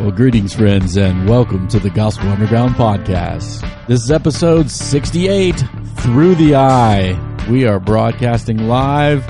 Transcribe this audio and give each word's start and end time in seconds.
Well, 0.00 0.12
greetings, 0.12 0.54
friends, 0.54 0.96
and 0.96 1.28
welcome 1.28 1.68
to 1.68 1.78
the 1.78 1.90
Gospel 1.90 2.30
Underground 2.30 2.74
podcast. 2.74 3.60
This 3.86 4.02
is 4.02 4.10
episode 4.10 4.70
68 4.70 5.52
Through 5.96 6.36
the 6.36 6.54
Eye. 6.54 7.46
We 7.50 7.66
are 7.66 7.78
broadcasting 7.78 8.66
live, 8.66 9.26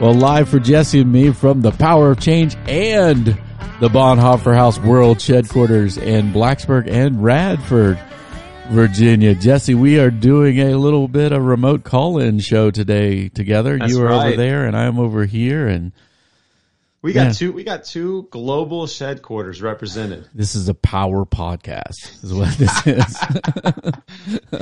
well, 0.00 0.14
live 0.14 0.48
for 0.48 0.60
Jesse 0.60 1.00
and 1.00 1.10
me 1.10 1.32
from 1.32 1.60
the 1.60 1.72
Power 1.72 2.12
of 2.12 2.20
Change 2.20 2.54
and 2.68 3.26
the 3.80 3.88
Bonhoeffer 3.88 4.54
House 4.54 4.78
World 4.78 5.20
Headquarters 5.20 5.98
in 5.98 6.32
Blacksburg 6.32 6.88
and 6.88 7.20
Radford, 7.20 7.98
Virginia. 8.68 9.34
Jesse, 9.34 9.74
we 9.74 9.98
are 9.98 10.12
doing 10.12 10.60
a 10.60 10.76
little 10.76 11.08
bit 11.08 11.32
of 11.32 11.42
remote 11.42 11.82
call-in 11.82 12.38
show 12.38 12.70
today 12.70 13.28
together. 13.28 13.76
That's 13.76 13.90
you 13.90 14.02
are 14.02 14.06
right. 14.06 14.28
over 14.28 14.36
there, 14.36 14.66
and 14.66 14.76
I 14.76 14.84
am 14.84 15.00
over 15.00 15.24
here, 15.24 15.66
and 15.66 15.90
We 17.06 17.12
got 17.12 17.26
Yeah. 17.26 17.32
two. 17.34 17.52
We 17.52 17.62
got 17.62 17.84
two 17.84 18.26
global 18.32 18.84
headquarters 18.88 19.62
represented. 19.62 20.28
This 20.34 20.56
is 20.56 20.68
a 20.68 20.74
power 20.74 21.24
podcast, 21.24 22.24
is 22.24 22.34
what 22.34 22.52
this 22.58 22.86
is. 22.86 23.16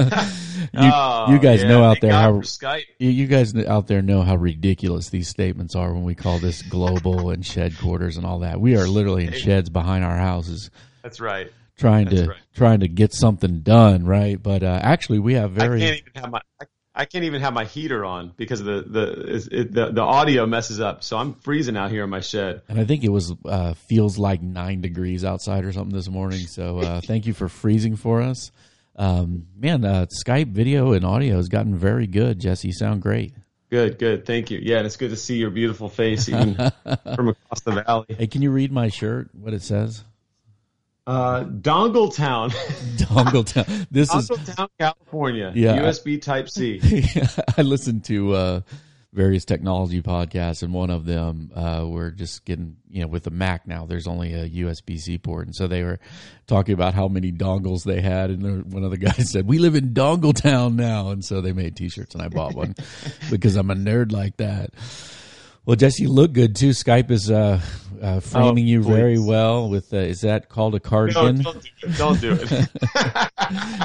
you, 0.74 0.90
Oh, 0.92 1.30
you 1.32 1.38
guys 1.38 1.62
yeah, 1.62 1.68
know 1.68 1.84
out 1.84 2.02
there 2.02 2.12
how 2.12 2.32
Skype. 2.42 2.82
you- 2.98 3.26
guys 3.26 3.56
out 3.56 3.86
there 3.86 4.02
know 4.02 4.20
how 4.20 4.36
ridiculous 4.36 5.08
these 5.08 5.28
statements 5.28 5.74
are 5.74 5.94
when 5.94 6.02
we 6.04 6.14
call 6.14 6.38
this 6.38 6.60
global 6.60 7.30
and 7.30 7.46
shed 7.46 7.78
quarters 7.78 8.18
and 8.18 8.26
all 8.26 8.40
that. 8.40 8.60
We 8.60 8.76
are 8.76 8.86
literally 8.86 9.26
in 9.26 9.32
sheds 9.32 9.70
behind 9.70 10.04
our 10.04 10.18
houses 10.18 10.70
That's 11.02 11.20
right. 11.20 11.50
trying 11.78 12.10
That's 12.10 12.20
to 12.24 12.28
right. 12.28 12.38
trying 12.54 12.80
to 12.80 12.88
get 12.88 13.14
something 13.14 13.60
done, 13.60 14.04
right? 14.04 14.40
But 14.42 14.62
uh, 14.62 14.80
actually, 14.82 15.20
we 15.20 15.32
have 15.32 15.52
I 15.58 15.66
very 15.66 15.80
can't 15.80 15.96
even 15.98 16.12
have 16.22 16.30
my. 16.30 16.40
I, 16.60 16.66
I 16.94 17.06
can't 17.06 17.24
even 17.24 17.40
have 17.40 17.52
my 17.52 17.64
heater 17.64 18.04
on 18.04 18.32
because 18.36 18.60
of 18.60 18.66
the 18.66 18.82
the 18.82 19.48
it, 19.50 19.72
the 19.72 19.90
the 19.90 20.02
audio 20.02 20.46
messes 20.46 20.80
up. 20.80 21.02
So 21.02 21.16
I'm 21.16 21.34
freezing 21.34 21.76
out 21.76 21.90
here 21.90 22.04
in 22.04 22.10
my 22.10 22.20
shed. 22.20 22.62
and 22.68 22.78
I 22.78 22.84
think 22.84 23.02
it 23.02 23.08
was 23.08 23.34
uh, 23.44 23.74
feels 23.74 24.16
like 24.16 24.42
nine 24.42 24.80
degrees 24.80 25.24
outside 25.24 25.64
or 25.64 25.72
something 25.72 25.94
this 25.94 26.08
morning. 26.08 26.46
So 26.46 26.78
uh, 26.78 27.00
thank 27.04 27.26
you 27.26 27.34
for 27.34 27.48
freezing 27.48 27.96
for 27.96 28.22
us. 28.22 28.52
Um, 28.96 29.48
man, 29.56 29.84
uh, 29.84 30.06
Skype 30.24 30.52
video 30.52 30.92
and 30.92 31.04
audio 31.04 31.36
has 31.36 31.48
gotten 31.48 31.76
very 31.76 32.06
good. 32.06 32.38
Jesse, 32.38 32.68
you 32.68 32.74
sound 32.74 33.02
great. 33.02 33.34
Good, 33.70 33.98
good. 33.98 34.24
Thank 34.24 34.52
you. 34.52 34.60
Yeah, 34.62 34.76
and 34.76 34.86
it's 34.86 34.96
good 34.96 35.10
to 35.10 35.16
see 35.16 35.36
your 35.36 35.50
beautiful 35.50 35.88
face 35.88 36.28
even 36.28 36.54
from 37.16 37.28
across 37.28 37.60
the 37.64 37.82
valley. 37.84 38.06
Hey, 38.16 38.28
can 38.28 38.40
you 38.40 38.52
read 38.52 38.70
my 38.70 38.88
shirt? 38.88 39.30
What 39.34 39.52
it 39.52 39.62
says? 39.62 40.04
Uh, 41.06 41.44
Dongletown, 41.44 42.50
Dongletown. 42.96 43.86
This 43.90 44.12
is 44.14 44.30
Dongletown, 44.30 44.68
California. 44.78 45.52
Yeah. 45.54 45.76
USB 45.78 46.20
Type 46.20 46.48
C. 46.48 46.80
I 47.58 47.62
listened 47.62 48.04
to 48.06 48.32
uh, 48.32 48.60
various 49.12 49.44
technology 49.44 50.00
podcasts, 50.00 50.62
and 50.62 50.72
one 50.72 50.88
of 50.88 51.04
them 51.04 51.50
uh, 51.54 51.84
were 51.86 52.10
just 52.10 52.46
getting, 52.46 52.76
you 52.88 53.02
know, 53.02 53.06
with 53.06 53.24
the 53.24 53.30
Mac 53.30 53.66
now, 53.66 53.84
there's 53.84 54.06
only 54.06 54.32
a 54.32 54.48
USB 54.48 54.98
C 54.98 55.18
port. 55.18 55.46
And 55.46 55.54
so 55.54 55.66
they 55.66 55.82
were 55.82 56.00
talking 56.46 56.72
about 56.72 56.94
how 56.94 57.08
many 57.08 57.30
dongles 57.32 57.84
they 57.84 58.00
had. 58.00 58.30
And 58.30 58.72
one 58.72 58.82
of 58.82 58.90
the 58.90 58.96
guys 58.96 59.30
said, 59.32 59.46
We 59.46 59.58
live 59.58 59.74
in 59.74 59.92
Dongletown 59.92 60.74
now. 60.74 61.10
And 61.10 61.24
so 61.24 61.42
they 61.42 61.52
made 61.52 61.76
t 61.76 61.90
shirts, 61.90 62.14
and 62.14 62.22
I 62.22 62.28
bought 62.28 62.54
one 62.54 62.74
because 63.30 63.56
I'm 63.56 63.70
a 63.70 63.74
nerd 63.74 64.10
like 64.10 64.38
that. 64.38 64.70
Well, 65.66 65.76
Jesse, 65.76 66.02
you 66.02 66.10
look 66.10 66.34
good 66.34 66.54
too. 66.56 66.70
Skype 66.70 67.10
is 67.10 67.30
uh, 67.30 67.58
uh, 68.02 68.20
framing 68.20 68.64
Oh, 68.64 68.68
you 68.68 68.82
very 68.82 69.18
well. 69.18 69.70
With 69.70 69.94
uh, 69.94 69.98
is 69.98 70.20
that 70.20 70.50
called 70.50 70.74
a 70.74 70.76
No, 70.76 70.80
cardigan? 70.80 71.40
don't 71.42 71.62
do 71.62 71.68
it. 71.82 71.96
Don't 71.96 72.20
do 72.20 72.38
it. 72.40 73.30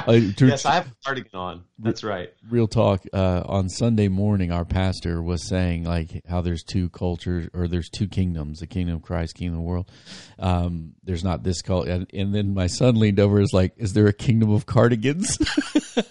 Uh, 0.06 0.12
yes, 0.38 0.64
I 0.64 0.74
have 0.76 0.86
a 0.86 0.92
cardigan 1.04 1.38
on. 1.38 1.64
That's 1.78 2.02
right. 2.02 2.32
real 2.48 2.66
talk 2.66 3.02
uh, 3.12 3.42
on 3.44 3.68
sunday 3.68 4.08
morning 4.08 4.50
our 4.52 4.64
pastor 4.64 5.22
was 5.22 5.46
saying 5.46 5.84
like 5.84 6.22
how 6.26 6.40
there's 6.40 6.62
two 6.62 6.88
cultures 6.88 7.46
or 7.52 7.68
there's 7.68 7.90
two 7.90 8.08
kingdoms 8.08 8.60
the 8.60 8.66
kingdom 8.66 8.96
of 8.96 9.02
christ 9.02 9.34
kingdom 9.34 9.58
of 9.58 9.64
the 9.64 9.68
world 9.68 9.90
um, 10.38 10.94
there's 11.04 11.22
not 11.22 11.42
this 11.42 11.60
cult 11.60 11.86
and, 11.88 12.06
and 12.14 12.34
then 12.34 12.54
my 12.54 12.66
son 12.68 12.98
leaned 12.98 13.20
over 13.20 13.34
and 13.36 13.42
was 13.42 13.52
like 13.52 13.74
is 13.76 13.92
there 13.92 14.06
a 14.06 14.14
kingdom 14.14 14.50
of 14.50 14.64
cardigans 14.64 15.36
Which- 15.96 16.06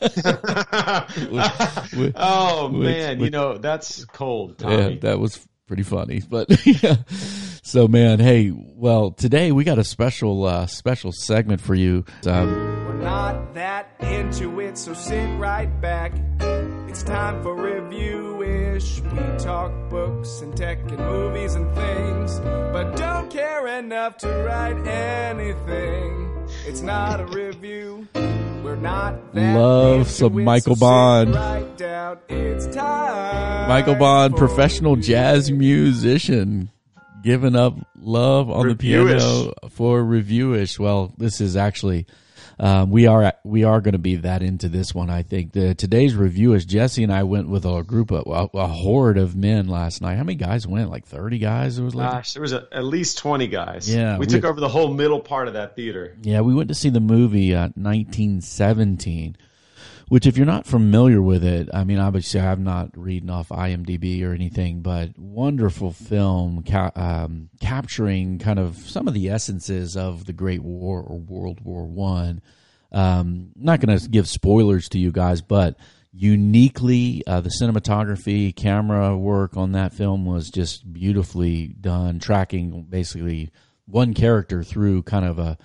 oh 2.16 2.70
which- 2.72 2.88
man, 2.88 3.20
you 3.20 3.32
know 3.32 3.58
that's 3.58 4.06
cold, 4.06 4.62
yeah 4.62 4.92
that 5.02 5.18
was 5.20 5.40
pretty 5.70 5.84
funny 5.84 6.20
but 6.30 6.48
yeah. 6.66 6.96
so 7.62 7.88
man 7.88 8.20
hey 8.20 8.52
well 8.52 9.12
today 9.12 9.52
we 9.52 9.64
got 9.64 9.78
a 9.78 9.84
special 9.84 10.46
uh, 10.46 10.66
special 10.66 11.12
segment 11.12 11.62
for 11.62 11.76
you 11.76 12.04
um, 12.26 12.48
We're 12.88 13.04
not 13.04 13.54
that 13.54 13.92
into 14.00 14.60
it, 14.60 14.78
so 14.78 14.94
sit 14.94 15.28
right 15.38 15.70
back. 15.80 16.12
It's 16.90 17.04
time 17.04 17.42
for 17.44 17.56
review-ish. 17.56 19.02
We 19.02 19.38
talk 19.38 19.72
books 19.90 20.42
and 20.42 20.56
tech 20.58 20.80
and 20.90 20.98
movies 20.98 21.56
and 21.56 21.74
things, 21.76 22.40
but 22.40 22.96
don't 22.96 23.30
care 23.30 23.68
enough 23.68 24.18
to 24.18 24.28
write 24.28 24.86
anything. 24.88 26.48
It's 26.66 26.82
not 26.82 27.22
a 27.22 27.26
review. 27.26 28.08
We're 28.64 28.76
not 28.76 29.16
Love 29.34 30.10
some 30.10 30.44
Michael 30.44 30.76
Bond. 30.76 31.34
right 31.34 31.78
down. 31.78 32.18
It's 32.28 32.68
time. 32.68 33.70
Michael 33.70 33.96
Bond, 33.96 34.36
professional 34.36 34.96
jazz 34.96 35.52
musician, 35.52 36.70
giving 37.24 37.56
up 37.56 37.76
love 37.98 38.50
on 38.50 38.68
the 38.68 38.76
piano 38.76 39.54
for 39.70 40.04
reviewish. 40.04 40.80
Well, 40.80 41.14
this 41.18 41.40
is 41.40 41.56
actually 41.56 42.06
um, 42.60 42.92
we 42.92 43.08
are 43.08 43.34
we 43.44 43.64
are 43.64 43.80
going 43.80 43.94
to 43.94 43.98
be 44.00 44.18
that 44.18 44.42
into 44.44 44.68
this 44.68 44.94
one. 44.94 45.10
I 45.10 45.24
think 45.24 45.54
the 45.54 45.74
today's 45.76 46.14
review 46.16 46.54
is 46.54 46.66
Jesse 46.66 47.04
and 47.04 47.14
I 47.14 47.24
went 47.24 47.48
with 47.48 47.66
a 47.66 47.84
group 47.84 48.12
of 48.12 48.28
a, 48.28 48.58
a 48.58 48.68
horde 48.68 49.18
of 49.18 49.36
men 49.36 49.68
last 49.68 50.02
night. 50.02 50.16
How 50.18 50.24
many 50.24 50.36
guys 50.36 50.68
went? 50.68 50.90
Like 50.90 51.06
thirty 51.06 51.38
guys. 51.38 51.80
It 51.80 51.84
was 51.84 51.96
like 51.96 52.12
Gosh, 52.12 52.34
there 52.34 52.42
was 52.42 52.52
a, 52.54 52.68
at 52.72 52.84
least 52.84 53.18
twenty 53.18 53.48
guys. 53.48 53.94
Yeah, 53.94 54.18
we, 54.18 54.26
we- 54.26 54.26
took 54.28 54.44
over 54.44 54.60
the 54.60 54.68
whole 54.70 54.94
middle 54.94 55.20
part 55.22 55.48
of 55.48 55.54
that 55.54 55.76
theater. 55.76 56.18
Yeah, 56.22 56.42
we 56.42 56.54
went 56.54 56.68
to 56.68 56.76
see 56.76 56.90
the 56.90 57.00
movie 57.00 57.54
uh, 57.56 57.70
1917, 57.76 59.38
which, 60.10 60.28
if 60.28 60.36
you're 60.36 60.46
not 60.46 60.66
familiar 60.66 61.22
with 61.22 61.44
it, 61.44 61.70
I 61.74 61.84
mean, 61.84 62.00
obviously, 62.00 62.40
I'm 62.40 62.64
not 62.64 62.90
reading 62.98 63.30
off 63.30 63.50
IMDb 63.50 64.24
or 64.24 64.34
anything, 64.34 64.82
but 64.82 65.18
wonderful 65.18 65.92
film 65.92 66.64
ca- 66.64 66.92
um, 66.96 67.50
capturing 67.62 68.40
kind 68.40 68.60
of 68.60 68.78
some 68.78 69.08
of 69.08 69.14
the 69.14 69.30
essences 69.30 69.96
of 69.96 70.26
the 70.26 70.34
Great 70.34 70.62
War 70.64 71.02
or 71.02 71.20
World 71.20 71.62
War 71.64 71.86
One. 71.86 72.42
Um, 72.92 73.52
not 73.56 73.80
going 73.80 73.98
to 73.98 74.10
give 74.10 74.28
spoilers 74.28 74.90
to 74.90 75.00
you 75.00 75.12
guys, 75.12 75.42
but 75.42 75.78
uniquely, 76.12 77.24
uh, 77.28 77.42
the 77.42 77.52
cinematography, 77.62 78.56
camera 78.56 79.16
work 79.16 79.56
on 79.56 79.74
that 79.74 79.94
film 79.94 80.26
was 80.26 80.50
just 80.50 80.92
beautifully 80.92 81.68
done, 81.80 82.20
tracking 82.20 82.88
basically 82.90 83.52
one 83.86 84.14
character 84.14 84.64
through 84.64 85.04
kind 85.04 85.26
of 85.26 85.40
a 85.40 85.58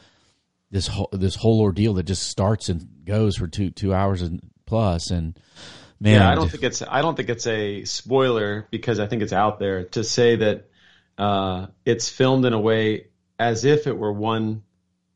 this 0.75 0.89
whole 0.89 1.09
this 1.13 1.37
whole 1.37 1.61
ordeal 1.61 1.95
that 1.95 2.03
just 2.03 2.25
starts 2.25 2.69
and 2.69 2.87
goes 3.07 3.37
for 3.37 3.47
two 3.47 3.71
two 3.71 3.95
hours 3.95 4.23
and 4.23 4.41
plus 4.67 5.11
and 5.13 5.39
man 6.01 6.15
yeah, 6.21 6.29
I 6.31 6.35
don't 6.35 6.51
think 6.51 6.65
it's 6.65 6.83
I 6.83 7.01
don't 7.01 7.15
think 7.17 7.29
it's 7.29 7.47
a 7.47 7.85
spoiler 7.85 8.67
because 8.73 8.99
I 8.99 9.07
think 9.07 9.23
it's 9.23 9.33
out 9.33 9.61
there 9.61 9.85
to 9.85 10.03
say 10.03 10.35
that 10.37 10.69
uh, 11.17 11.67
it's 11.85 12.09
filmed 12.09 12.45
in 12.45 12.53
a 12.53 12.59
way 12.61 13.07
as 13.39 13.65
if 13.65 13.87
it 13.87 13.97
were 13.97 14.13
one 14.13 14.65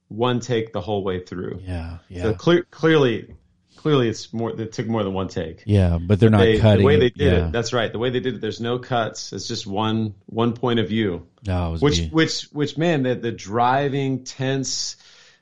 one 0.06 0.38
take 0.38 0.72
the 0.72 0.80
whole 0.80 1.02
way 1.02 1.20
through. 1.24 1.60
yeah 1.66 1.98
yeah 2.08 2.22
So 2.22 2.34
clear, 2.34 2.62
clearly, 2.70 3.34
clearly, 3.76 4.08
it's 4.08 4.32
more. 4.32 4.58
It 4.58 4.72
took 4.72 4.86
more 4.86 5.02
than 5.02 5.12
one 5.12 5.26
take. 5.28 5.64
yeah 5.66 5.98
but 6.00 6.20
they're 6.20 6.30
not 6.30 6.38
They, 6.38 6.58
cutting 6.60 6.78
the 6.80 6.86
way 6.86 7.00
they 7.00 7.10
did 7.10 7.32
yeah. 7.32 7.46
it. 7.48 7.52
That's 7.52 7.72
right. 7.72 7.90
The 7.92 7.98
way 7.98 8.10
they 8.10 8.20
did 8.20 8.36
it. 8.36 8.40
There's 8.40 8.60
no 8.60 8.78
cuts. 8.78 9.32
It's 9.32 9.48
just 9.48 9.66
one 9.66 10.14
one 10.26 10.52
point 10.54 10.78
of 10.78 10.88
view. 10.88 11.26
no, 11.46 11.68
it 11.68 11.72
was 11.72 11.82
Which 11.82 11.98
be- 11.98 12.08
which 12.10 12.42
which 12.52 12.78
man, 12.78 13.02
the 13.02 13.16
the 13.16 13.32
driving 13.32 14.22
tense. 14.24 14.96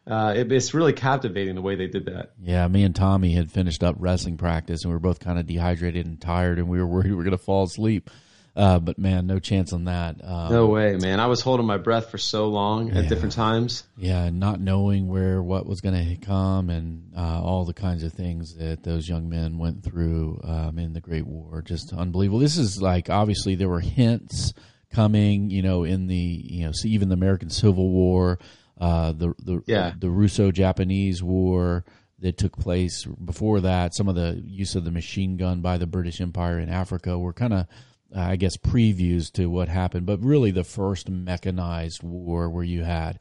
Uh, 0.06 0.34
it, 0.36 0.52
it's 0.52 0.72
really 0.72 0.92
captivating 0.92 1.54
the 1.56 1.62
way 1.62 1.74
they 1.74 1.88
did 1.88 2.06
that. 2.06 2.30
yeah 2.42 2.66
me 2.68 2.84
and 2.84 2.94
Tommy 2.94 3.32
had 3.34 3.50
finished 3.50 3.82
up 3.82 3.96
wrestling 3.98 4.36
practice 4.36 4.84
and 4.84 4.90
we 4.90 4.94
were 4.94 5.00
both 5.00 5.18
kind 5.18 5.38
of 5.38 5.46
dehydrated 5.46 6.06
and 6.06 6.20
tired 6.20 6.58
and 6.58 6.68
we 6.68 6.78
were 6.78 6.86
worried 6.86 7.10
we 7.10 7.16
were 7.16 7.24
going 7.24 7.36
to 7.36 7.42
fall 7.42 7.64
asleep 7.64 8.08
uh, 8.54 8.78
but 8.78 8.96
man 8.98 9.26
no 9.26 9.38
chance 9.38 9.72
on 9.74 9.84
that 9.84 10.16
um, 10.24 10.50
No 10.52 10.66
way, 10.68 10.96
man. 10.96 11.20
I 11.20 11.26
was 11.26 11.40
holding 11.42 11.66
my 11.66 11.76
breath 11.76 12.10
for 12.10 12.16
so 12.18 12.46
long 12.48 12.90
at 12.92 13.08
different 13.08 13.34
times. 13.34 13.84
yeah 13.98 14.30
not 14.30 14.60
knowing 14.60 15.08
where 15.08 15.42
what 15.42 15.66
was 15.66 15.80
going 15.80 15.94
to 16.08 16.16
come 16.24 16.70
and 16.70 17.12
uh, 17.16 17.42
all 17.42 17.64
the 17.64 17.74
kinds 17.74 18.02
of 18.04 18.12
things 18.12 18.54
that 18.56 18.82
those 18.84 19.08
young 19.08 19.28
men 19.28 19.58
went 19.58 19.82
through 19.82 20.40
um, 20.44 20.78
in 20.78 20.92
the 20.92 21.00
great 21.00 21.26
war 21.26 21.62
just 21.62 21.92
unbelievable 21.92 22.38
this 22.38 22.56
is 22.56 22.80
like 22.80 23.10
obviously 23.10 23.56
there 23.56 23.68
were 23.68 23.80
hints 23.80 24.54
coming 24.92 25.50
you 25.50 25.62
know 25.62 25.82
in 25.84 26.06
the 26.06 26.14
you 26.16 26.64
know 26.64 26.72
see 26.72 26.90
even 26.90 27.08
the 27.08 27.14
american 27.14 27.50
civil 27.50 27.90
war 27.90 28.38
uh, 28.78 29.12
the 29.12 29.34
the 29.38 29.62
Yeah. 29.66 29.92
the 29.98 30.10
russo-japanese 30.10 31.22
war 31.22 31.84
that 32.18 32.38
took 32.38 32.56
place 32.58 33.04
before 33.04 33.60
that 33.60 33.94
some 33.94 34.08
of 34.08 34.14
the 34.14 34.42
use 34.44 34.74
of 34.74 34.84
the 34.84 34.90
machine 34.90 35.36
gun 35.36 35.60
by 35.60 35.76
the 35.76 35.86
british 35.86 36.20
empire 36.20 36.58
in 36.58 36.68
africa 36.68 37.18
were 37.18 37.32
kind 37.32 37.52
of 37.52 37.66
uh, 38.14 38.20
I 38.20 38.36
guess 38.36 38.56
previews 38.56 39.32
to 39.32 39.46
what 39.50 39.68
happened, 39.68 40.06
but 40.06 40.22
really 40.22 40.52
the 40.52 40.62
first 40.62 41.10
mechanized 41.10 42.04
war 42.04 42.48
where 42.48 42.62
you 42.62 42.84
had 42.84 43.18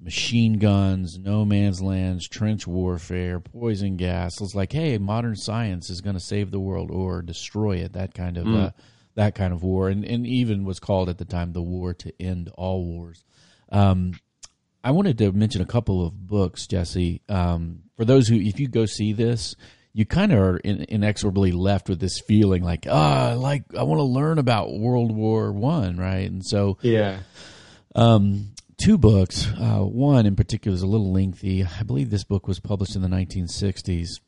machine 0.00 0.54
guns, 0.58 1.18
no 1.18 1.44
man's 1.44 1.82
lands, 1.82 2.26
trench 2.26 2.66
warfare, 2.66 3.40
poison 3.40 3.96
gas. 3.96 4.40
It's 4.40 4.54
like, 4.54 4.72
hey, 4.72 4.96
modern 4.96 5.36
science 5.36 5.90
is 5.90 6.00
going 6.00 6.14
to 6.16 6.20
save 6.20 6.50
the 6.50 6.58
world 6.60 6.90
or 6.90 7.20
destroy 7.20 7.76
it. 7.76 7.92
That 7.92 8.14
kind 8.14 8.38
of 8.38 8.46
uh, 8.46 8.70
that 9.16 9.34
kind 9.34 9.52
of 9.52 9.62
war, 9.62 9.88
and 9.90 10.02
and 10.04 10.26
even 10.26 10.64
was 10.64 10.80
called 10.80 11.08
at 11.10 11.18
the 11.18 11.24
time 11.26 11.52
the 11.52 11.62
war 11.62 11.92
to 11.94 12.12
end 12.20 12.48
all 12.56 12.84
wars. 12.84 13.22
Um, 13.70 14.14
I 14.86 14.92
wanted 14.92 15.18
to 15.18 15.32
mention 15.32 15.62
a 15.62 15.66
couple 15.66 16.06
of 16.06 16.28
books, 16.28 16.68
Jesse. 16.68 17.20
Um, 17.28 17.80
for 17.96 18.04
those 18.04 18.28
who, 18.28 18.36
if 18.36 18.60
you 18.60 18.68
go 18.68 18.86
see 18.86 19.12
this, 19.12 19.56
you 19.92 20.06
kind 20.06 20.32
of 20.32 20.38
are 20.38 20.58
in, 20.58 20.86
inexorably 20.88 21.50
left 21.50 21.88
with 21.88 21.98
this 21.98 22.20
feeling 22.20 22.62
like, 22.62 22.86
ah, 22.88 23.32
oh, 23.32 23.40
like 23.40 23.64
I 23.76 23.82
want 23.82 23.98
to 23.98 24.04
learn 24.04 24.38
about 24.38 24.78
World 24.78 25.10
War 25.10 25.50
One, 25.50 25.96
right? 25.96 26.30
And 26.30 26.46
so, 26.46 26.78
yeah, 26.82 27.18
um, 27.96 28.52
two 28.76 28.96
books. 28.96 29.48
Uh, 29.58 29.80
one 29.80 30.24
in 30.24 30.36
particular 30.36 30.76
is 30.76 30.82
a 30.82 30.86
little 30.86 31.12
lengthy. 31.12 31.64
I 31.64 31.82
believe 31.82 32.10
this 32.10 32.22
book 32.22 32.46
was 32.46 32.60
published 32.60 32.94
in 32.94 33.02
the 33.02 33.08
1960s 33.08 34.20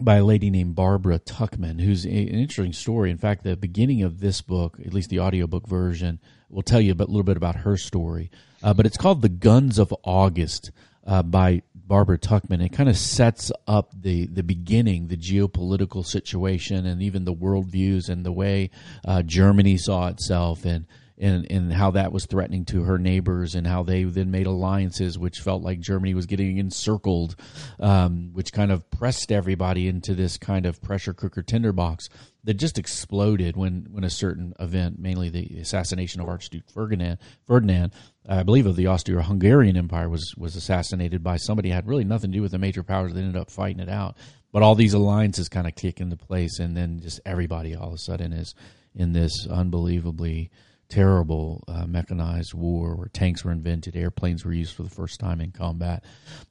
by 0.00 0.16
a 0.16 0.24
lady 0.24 0.50
named 0.50 0.74
Barbara 0.74 1.18
Tuchman, 1.18 1.80
who's 1.80 2.06
a, 2.06 2.08
an 2.08 2.38
interesting 2.38 2.72
story. 2.72 3.10
In 3.10 3.18
fact, 3.18 3.44
the 3.44 3.56
beginning 3.56 4.02
of 4.02 4.20
this 4.20 4.40
book, 4.40 4.78
at 4.84 4.94
least 4.94 5.10
the 5.10 5.20
audiobook 5.20 5.66
version, 5.66 6.20
will 6.48 6.62
tell 6.62 6.80
you 6.80 6.92
a 6.92 6.94
little 6.94 7.22
bit 7.22 7.36
about 7.36 7.56
her 7.56 7.76
story. 7.76 8.30
Uh, 8.62 8.74
but 8.74 8.86
it's 8.86 8.96
called 8.96 9.22
The 9.22 9.28
Guns 9.28 9.78
of 9.78 9.94
August 10.04 10.70
uh, 11.06 11.22
by 11.22 11.62
Barbara 11.74 12.18
Tuchman. 12.18 12.64
It 12.64 12.72
kind 12.72 12.88
of 12.88 12.96
sets 12.96 13.50
up 13.66 13.92
the, 13.98 14.26
the 14.26 14.42
beginning, 14.42 15.08
the 15.08 15.16
geopolitical 15.16 16.04
situation, 16.04 16.86
and 16.86 17.02
even 17.02 17.24
the 17.24 17.34
worldviews 17.34 18.08
and 18.08 18.24
the 18.24 18.32
way 18.32 18.70
uh, 19.04 19.22
Germany 19.22 19.76
saw 19.78 20.08
itself 20.08 20.64
and 20.64 20.86
and, 21.20 21.50
and 21.50 21.72
how 21.72 21.90
that 21.92 22.12
was 22.12 22.26
threatening 22.26 22.64
to 22.66 22.84
her 22.84 22.98
neighbors 22.98 23.54
and 23.54 23.66
how 23.66 23.82
they 23.82 24.04
then 24.04 24.30
made 24.30 24.46
alliances 24.46 25.18
which 25.18 25.40
felt 25.40 25.62
like 25.62 25.80
Germany 25.80 26.14
was 26.14 26.26
getting 26.26 26.58
encircled, 26.58 27.36
um, 27.80 28.30
which 28.32 28.52
kind 28.52 28.70
of 28.70 28.88
pressed 28.90 29.32
everybody 29.32 29.88
into 29.88 30.14
this 30.14 30.38
kind 30.38 30.66
of 30.66 30.80
pressure 30.80 31.12
cooker 31.12 31.42
tinderbox 31.42 32.08
that 32.44 32.54
just 32.54 32.78
exploded 32.78 33.56
when, 33.56 33.88
when 33.90 34.04
a 34.04 34.10
certain 34.10 34.54
event, 34.60 34.98
mainly 34.98 35.28
the 35.28 35.58
assassination 35.58 36.20
of 36.20 36.28
Archduke 36.28 36.70
Ferdinand, 36.70 37.18
Ferdinand 37.46 37.92
I 38.28 38.42
believe 38.42 38.66
of 38.66 38.76
the 38.76 38.88
Austro-Hungarian 38.88 39.76
Empire, 39.76 40.08
was 40.08 40.34
was 40.36 40.54
assassinated 40.54 41.22
by 41.22 41.38
somebody 41.38 41.70
had 41.70 41.88
really 41.88 42.04
nothing 42.04 42.30
to 42.30 42.36
do 42.36 42.42
with 42.42 42.52
the 42.52 42.58
major 42.58 42.82
powers 42.82 43.14
that 43.14 43.20
ended 43.20 43.40
up 43.40 43.50
fighting 43.50 43.80
it 43.80 43.88
out. 43.88 44.16
But 44.52 44.62
all 44.62 44.74
these 44.74 44.92
alliances 44.92 45.48
kind 45.48 45.66
of 45.66 45.74
kick 45.74 45.98
into 46.00 46.16
place, 46.16 46.58
and 46.58 46.76
then 46.76 47.00
just 47.00 47.20
everybody 47.24 47.74
all 47.74 47.88
of 47.88 47.94
a 47.94 47.98
sudden 47.98 48.34
is 48.34 48.54
in 48.94 49.14
this 49.14 49.46
unbelievably 49.46 50.50
terrible 50.88 51.62
uh, 51.68 51.86
mechanized 51.86 52.54
war 52.54 52.94
where 52.96 53.08
tanks 53.08 53.44
were 53.44 53.52
invented, 53.52 53.96
airplanes 53.96 54.44
were 54.44 54.52
used 54.52 54.74
for 54.74 54.82
the 54.82 54.90
first 54.90 55.20
time 55.20 55.40
in 55.40 55.52
combat. 55.52 56.04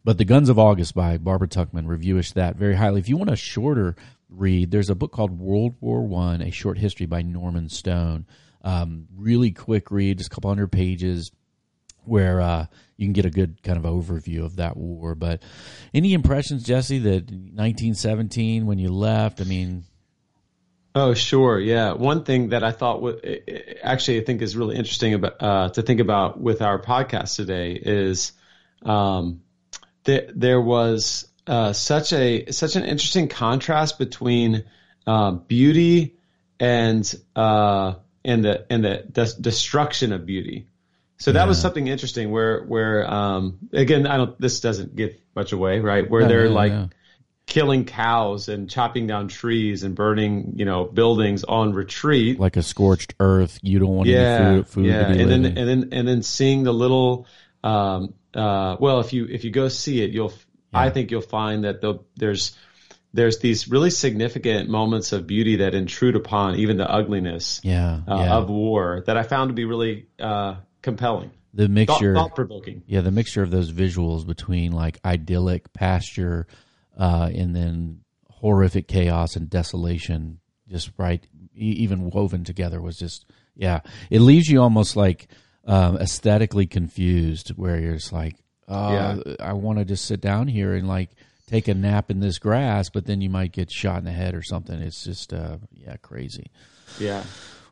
But 0.03 0.17
The 0.17 0.25
Guns 0.25 0.49
of 0.49 0.59
August 0.59 0.93
by 0.93 1.17
Barbara 1.17 1.47
Tuchman 1.47 1.87
reviewish 1.87 2.33
that 2.33 2.55
very 2.55 2.75
highly. 2.75 2.99
If 2.99 3.09
you 3.09 3.17
want 3.17 3.31
a 3.31 3.35
shorter 3.35 3.95
read, 4.29 4.71
there's 4.71 4.89
a 4.89 4.95
book 4.95 5.11
called 5.11 5.39
World 5.39 5.75
War 5.81 6.05
One: 6.05 6.41
A 6.41 6.51
Short 6.51 6.77
History 6.77 7.05
by 7.05 7.21
Norman 7.21 7.69
Stone. 7.69 8.25
Um, 8.63 9.07
really 9.15 9.51
quick 9.51 9.91
read, 9.91 10.17
just 10.17 10.31
a 10.31 10.35
couple 10.35 10.49
hundred 10.49 10.71
pages, 10.71 11.31
where 12.03 12.41
uh, 12.41 12.65
you 12.97 13.05
can 13.05 13.13
get 13.13 13.25
a 13.25 13.29
good 13.29 13.61
kind 13.63 13.77
of 13.77 13.85
overview 13.85 14.43
of 14.43 14.57
that 14.57 14.77
war. 14.77 15.15
But 15.15 15.41
any 15.93 16.13
impressions, 16.13 16.63
Jesse, 16.63 16.99
that 16.99 17.31
1917 17.31 18.65
when 18.65 18.77
you 18.77 18.89
left? 18.89 19.41
I 19.41 19.45
mean, 19.45 19.83
Oh, 20.99 21.13
sure. 21.13 21.59
Yeah. 21.59 21.93
One 21.93 22.23
thing 22.23 22.49
that 22.49 22.63
I 22.63 22.71
thought 22.71 23.01
w- 23.01 23.39
actually 23.83 24.19
I 24.19 24.23
think 24.23 24.41
is 24.41 24.57
really 24.57 24.75
interesting 24.75 25.13
about 25.13 25.35
uh, 25.39 25.69
to 25.69 25.83
think 25.83 25.99
about 25.99 26.41
with 26.41 26.63
our 26.63 26.81
podcast 26.81 27.35
today 27.35 27.73
is 27.73 28.31
um, 28.81 29.43
there 30.05 30.27
there 30.33 30.59
was 30.59 31.27
uh, 31.45 31.73
such 31.73 32.13
a 32.13 32.51
such 32.51 32.75
an 32.75 32.83
interesting 32.83 33.27
contrast 33.27 33.99
between 33.99 34.63
uh, 35.05 35.33
beauty 35.33 36.15
and 36.59 37.13
uh, 37.35 37.93
and 38.25 38.43
the 38.43 38.65
and 38.71 38.83
the 38.83 39.05
des- 39.11 39.39
destruction 39.39 40.13
of 40.13 40.25
beauty. 40.25 40.65
So 41.17 41.31
that 41.31 41.41
yeah. 41.41 41.47
was 41.47 41.61
something 41.61 41.85
interesting 41.85 42.31
where 42.31 42.63
where 42.63 43.07
um, 43.07 43.59
again 43.71 44.07
I 44.07 44.17
don't 44.17 44.41
this 44.41 44.61
doesn't 44.61 44.95
give 44.95 45.15
much 45.35 45.51
away 45.51 45.79
right 45.79 46.09
where 46.09 46.27
they're 46.27 46.49
like 46.49 46.71
yeah 46.71 46.87
killing 47.47 47.85
cows 47.85 48.49
and 48.49 48.69
chopping 48.69 49.07
down 49.07 49.29
trees 49.29 49.83
and 49.83 49.95
burning, 49.95 50.53
you 50.57 50.65
know, 50.65 50.85
buildings 50.85 51.43
on 51.43 51.73
retreat, 51.73 52.39
like 52.39 52.57
a 52.57 52.61
scorched 52.61 53.15
earth. 53.19 53.57
You 53.63 53.79
don't 53.79 53.95
want 53.95 54.09
yeah, 54.09 54.19
any 54.19 54.57
food, 54.57 54.67
food 54.67 54.85
yeah. 54.85 55.07
and 55.07 55.31
then 55.31 55.45
and 55.45 55.67
then 55.67 55.89
and 55.93 56.07
then 56.07 56.21
seeing 56.21 56.63
the 56.63 56.73
little, 56.73 57.25
um, 57.63 58.13
uh, 58.35 58.75
well, 58.79 58.99
if 58.99 59.13
you 59.13 59.25
if 59.25 59.43
you 59.43 59.49
go 59.49 59.69
see 59.69 60.03
it, 60.03 60.11
you'll 60.11 60.33
yeah. 60.73 60.81
I 60.81 60.89
think 60.91 61.09
you'll 61.09 61.21
find 61.21 61.63
that 61.63 61.81
the, 61.81 61.99
there's 62.15 62.55
there's 63.13 63.39
these 63.39 63.69
really 63.69 63.89
significant 63.89 64.69
moments 64.69 65.13
of 65.13 65.25
beauty 65.25 65.57
that 65.57 65.73
intrude 65.73 66.15
upon 66.15 66.57
even 66.57 66.77
the 66.77 66.91
ugliness 66.91 67.61
yeah, 67.63 68.01
uh, 68.07 68.17
yeah. 68.17 68.35
of 68.35 68.49
war 68.49 69.03
that 69.07 69.17
I 69.17 69.23
found 69.23 69.49
to 69.49 69.53
be 69.53 69.65
really 69.65 70.07
uh, 70.19 70.55
compelling. 70.81 71.31
The 71.53 71.69
mixture, 71.69 72.13
thought 72.13 72.35
provoking. 72.35 72.83
Yeah, 72.85 73.01
the 73.01 73.09
mixture 73.09 73.41
of 73.41 73.49
those 73.49 73.71
visuals 73.71 74.27
between 74.27 74.73
like 74.73 74.99
idyllic 75.03 75.73
pasture 75.73 76.45
uh, 76.97 77.29
and 77.33 77.55
then 77.55 78.01
horrific 78.29 78.87
chaos 78.87 79.35
and 79.35 79.49
desolation, 79.49 80.39
just 80.69 80.91
right, 80.97 81.25
even 81.55 82.09
woven 82.09 82.43
together 82.43 82.81
was 82.81 82.97
just 82.97 83.25
yeah. 83.55 83.81
It 84.09 84.19
leaves 84.19 84.47
you 84.47 84.61
almost 84.61 84.95
like 84.95 85.27
um, 85.65 85.97
aesthetically 85.97 86.67
confused, 86.67 87.49
where 87.49 87.79
you're 87.79 87.95
just 87.95 88.13
like, 88.13 88.35
oh, 88.67 88.93
yeah. 88.93 89.17
I 89.39 89.53
want 89.53 89.79
to 89.79 89.85
just 89.85 90.05
sit 90.05 90.21
down 90.21 90.47
here 90.47 90.73
and 90.73 90.87
like 90.87 91.09
take 91.47 91.67
a 91.67 91.73
nap 91.73 92.11
in 92.11 92.19
this 92.19 92.39
grass, 92.39 92.89
but 92.89 93.05
then 93.05 93.21
you 93.21 93.29
might 93.29 93.51
get 93.53 93.71
shot 93.71 93.99
in 93.99 94.05
the 94.05 94.11
head 94.11 94.35
or 94.35 94.43
something. 94.43 94.79
It's 94.79 95.03
just 95.03 95.33
uh, 95.33 95.57
yeah, 95.71 95.95
crazy. 95.97 96.51
Yeah. 96.99 97.23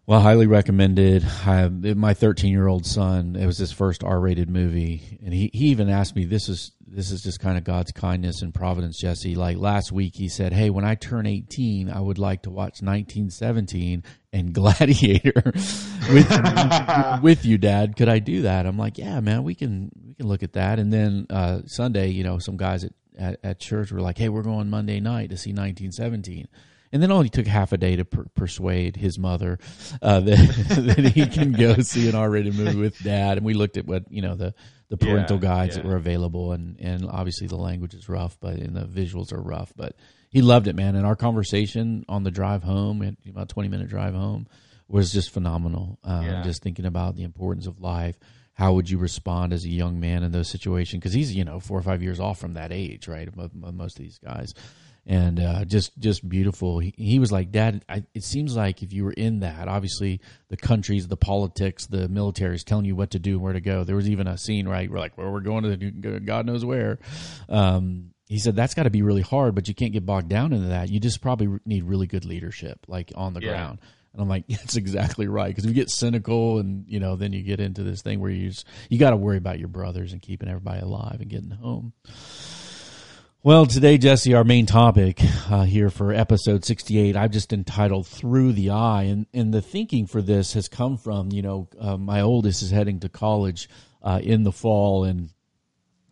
Well, 0.07 0.21
highly 0.21 0.45
recommended. 0.45 1.25
I, 1.25 1.67
my 1.67 2.13
13 2.13 2.51
year 2.51 2.67
old 2.67 2.85
son, 2.85 3.35
it 3.35 3.47
was 3.47 3.57
his 3.57 3.71
first 3.71 4.03
R 4.03 4.19
rated 4.19 4.51
movie, 4.51 5.19
and 5.23 5.33
he, 5.33 5.49
he 5.51 5.69
even 5.69 5.89
asked 5.89 6.15
me, 6.15 6.25
"This 6.25 6.47
is 6.47 6.73
this 6.85 7.09
is 7.09 7.23
just 7.23 7.39
kind 7.39 7.57
of 7.57 7.63
God's 7.63 7.91
kindness 7.91 8.43
and 8.43 8.53
providence, 8.53 8.99
Jesse." 8.99 9.33
Like 9.33 9.57
last 9.57 9.91
week, 9.91 10.15
he 10.15 10.29
said, 10.29 10.53
"Hey, 10.53 10.69
when 10.69 10.85
I 10.85 10.93
turn 10.93 11.25
18, 11.25 11.89
I 11.89 11.99
would 11.99 12.19
like 12.19 12.43
to 12.43 12.51
watch 12.51 12.83
1917 12.83 14.03
and 14.31 14.53
Gladiator 14.53 15.41
with 16.13 17.21
with 17.23 17.43
you, 17.43 17.57
Dad. 17.57 17.95
Could 17.95 18.09
I 18.09 18.19
do 18.19 18.43
that?" 18.43 18.67
I'm 18.67 18.77
like, 18.77 18.99
"Yeah, 18.99 19.19
man, 19.21 19.43
we 19.43 19.55
can 19.55 19.89
we 20.05 20.13
can 20.13 20.27
look 20.27 20.43
at 20.43 20.53
that." 20.53 20.77
And 20.77 20.93
then 20.93 21.25
uh, 21.31 21.61
Sunday, 21.65 22.09
you 22.09 22.23
know, 22.23 22.37
some 22.37 22.57
guys 22.57 22.83
at, 22.83 22.91
at 23.17 23.39
at 23.43 23.59
church 23.59 23.91
were 23.91 24.01
like, 24.01 24.19
"Hey, 24.19 24.29
we're 24.29 24.43
going 24.43 24.69
Monday 24.69 24.99
night 24.99 25.31
to 25.31 25.37
see 25.37 25.49
1917." 25.49 26.47
And 26.95 27.03
then 27.03 27.11
only 27.11 27.27
took 27.27 27.45
half 27.45 27.73
a 27.73 27.77
day 27.77 27.97
to 27.97 28.05
per- 28.05 28.25
persuade 28.35 28.95
his 28.95 29.19
mother 29.19 29.59
uh, 30.01 30.19
that, 30.21 30.95
that 30.95 31.11
he 31.13 31.27
can 31.27 31.51
go 31.51 31.75
see 31.79 32.07
an 32.07 32.15
R-rated 32.15 32.55
movie 32.55 32.79
with 32.79 32.97
dad. 33.03 33.35
And 33.35 33.45
we 33.45 33.53
looked 33.53 33.75
at 33.75 33.85
what 33.85 34.09
you 34.09 34.21
know 34.21 34.35
the 34.35 34.53
the 34.87 34.95
parental 34.95 35.35
yeah, 35.35 35.41
guides 35.41 35.75
yeah. 35.75 35.83
that 35.83 35.89
were 35.89 35.97
available, 35.97 36.53
and 36.53 36.79
and 36.79 37.05
obviously 37.05 37.47
the 37.47 37.57
language 37.57 37.93
is 37.93 38.07
rough, 38.07 38.37
but 38.39 38.53
and 38.53 38.77
the 38.77 38.85
visuals 38.85 39.33
are 39.33 39.41
rough, 39.41 39.73
but 39.75 39.97
he 40.29 40.41
loved 40.41 40.67
it, 40.67 40.75
man. 40.77 40.95
And 40.95 41.05
our 41.05 41.17
conversation 41.17 42.05
on 42.07 42.23
the 42.23 42.31
drive 42.31 42.63
home, 42.63 43.17
about 43.29 43.49
twenty 43.49 43.67
minute 43.67 43.89
drive 43.89 44.13
home, 44.13 44.47
was 44.87 45.11
just 45.11 45.31
phenomenal. 45.31 45.99
Um, 46.01 46.25
yeah. 46.25 46.43
Just 46.43 46.63
thinking 46.63 46.85
about 46.85 47.17
the 47.17 47.23
importance 47.23 47.67
of 47.67 47.81
life. 47.81 48.17
How 48.53 48.71
would 48.71 48.89
you 48.89 48.99
respond 48.99 49.51
as 49.51 49.65
a 49.65 49.69
young 49.69 49.99
man 49.99 50.23
in 50.23 50.31
those 50.31 50.47
situations? 50.47 51.01
Because 51.01 51.11
he's 51.11 51.35
you 51.35 51.43
know 51.43 51.59
four 51.59 51.77
or 51.77 51.83
five 51.83 52.01
years 52.01 52.21
off 52.21 52.39
from 52.39 52.53
that 52.53 52.71
age, 52.71 53.09
right? 53.09 53.27
Most 53.53 53.99
of 53.99 54.05
these 54.05 54.17
guys 54.17 54.53
and 55.05 55.39
uh, 55.39 55.65
just 55.65 55.97
just 55.99 56.27
beautiful. 56.27 56.79
He, 56.79 56.93
he 56.97 57.19
was 57.19 57.31
like, 57.31 57.51
Dad, 57.51 57.85
I, 57.87 58.03
it 58.13 58.23
seems 58.23 58.55
like 58.55 58.81
if 58.81 58.91
you 58.91 59.03
were 59.03 59.13
in 59.13 59.41
that, 59.41 59.67
obviously 59.67 60.21
the 60.49 60.57
countries, 60.57 61.07
the 61.07 61.17
politics, 61.17 61.85
the 61.85 62.07
military 62.09 62.55
is 62.55 62.63
telling 62.63 62.85
you 62.85 62.95
what 62.95 63.11
to 63.11 63.19
do 63.19 63.33
and 63.33 63.41
where 63.41 63.53
to 63.53 63.61
go. 63.61 63.83
There 63.83 63.95
was 63.95 64.09
even 64.09 64.27
a 64.27 64.37
scene, 64.37 64.67
right? 64.67 64.89
We're 64.89 64.99
like, 64.99 65.17
well, 65.17 65.31
we're 65.31 65.41
going 65.41 65.63
to 65.63 66.19
God 66.19 66.45
knows 66.45 66.65
where. 66.65 66.99
Um, 67.49 68.11
he 68.27 68.39
said 68.39 68.55
that's 68.55 68.73
got 68.73 68.83
to 68.83 68.89
be 68.89 69.03
really 69.03 69.21
hard, 69.21 69.53
but 69.53 69.67
you 69.67 69.75
can't 69.75 69.93
get 69.93 70.05
bogged 70.05 70.29
down 70.29 70.51
into 70.51 70.69
that. 70.69 70.89
You 70.89 70.99
just 70.99 71.21
probably 71.21 71.59
need 71.65 71.83
really 71.83 72.07
good 72.07 72.25
leadership, 72.25 72.79
like 72.87 73.11
on 73.15 73.33
the 73.33 73.41
yeah. 73.41 73.49
ground. 73.49 73.79
And 74.13 74.21
I'm 74.21 74.29
like, 74.29 74.47
that's 74.49 74.77
exactly 74.77 75.27
right. 75.27 75.49
Because 75.49 75.65
if 75.65 75.69
you 75.69 75.75
get 75.75 75.91
cynical, 75.91 76.57
and 76.57 76.85
you 76.87 76.99
know, 76.99 77.15
then 77.15 77.33
you 77.33 77.43
get 77.43 77.59
into 77.59 77.83
this 77.83 78.01
thing 78.01 78.19
where 78.19 78.31
you 78.31 78.49
just, 78.49 78.65
you 78.89 78.97
got 78.97 79.11
to 79.11 79.17
worry 79.17 79.37
about 79.37 79.59
your 79.59 79.67
brothers 79.67 80.13
and 80.13 80.21
keeping 80.21 80.49
everybody 80.49 80.81
alive 80.81 81.21
and 81.21 81.29
getting 81.29 81.51
home. 81.51 81.93
Well, 83.45 83.67
today, 83.67 83.99
Jesse, 83.99 84.33
our 84.33 84.43
main 84.43 84.65
topic 84.65 85.19
uh, 85.51 85.65
here 85.65 85.91
for 85.91 86.11
episode 86.11 86.65
68, 86.65 87.15
I've 87.15 87.29
just 87.29 87.53
entitled 87.53 88.07
Through 88.07 88.53
the 88.53 88.71
Eye. 88.71 89.03
And, 89.03 89.27
and 89.35 89.53
the 89.53 89.61
thinking 89.61 90.07
for 90.07 90.19
this 90.19 90.53
has 90.53 90.67
come 90.67 90.97
from, 90.97 91.31
you 91.31 91.43
know, 91.43 91.69
uh, 91.79 91.95
my 91.95 92.21
oldest 92.21 92.63
is 92.63 92.71
heading 92.71 93.01
to 93.01 93.07
college 93.07 93.69
uh, 94.01 94.19
in 94.23 94.41
the 94.41 94.51
fall, 94.51 95.03
and 95.03 95.29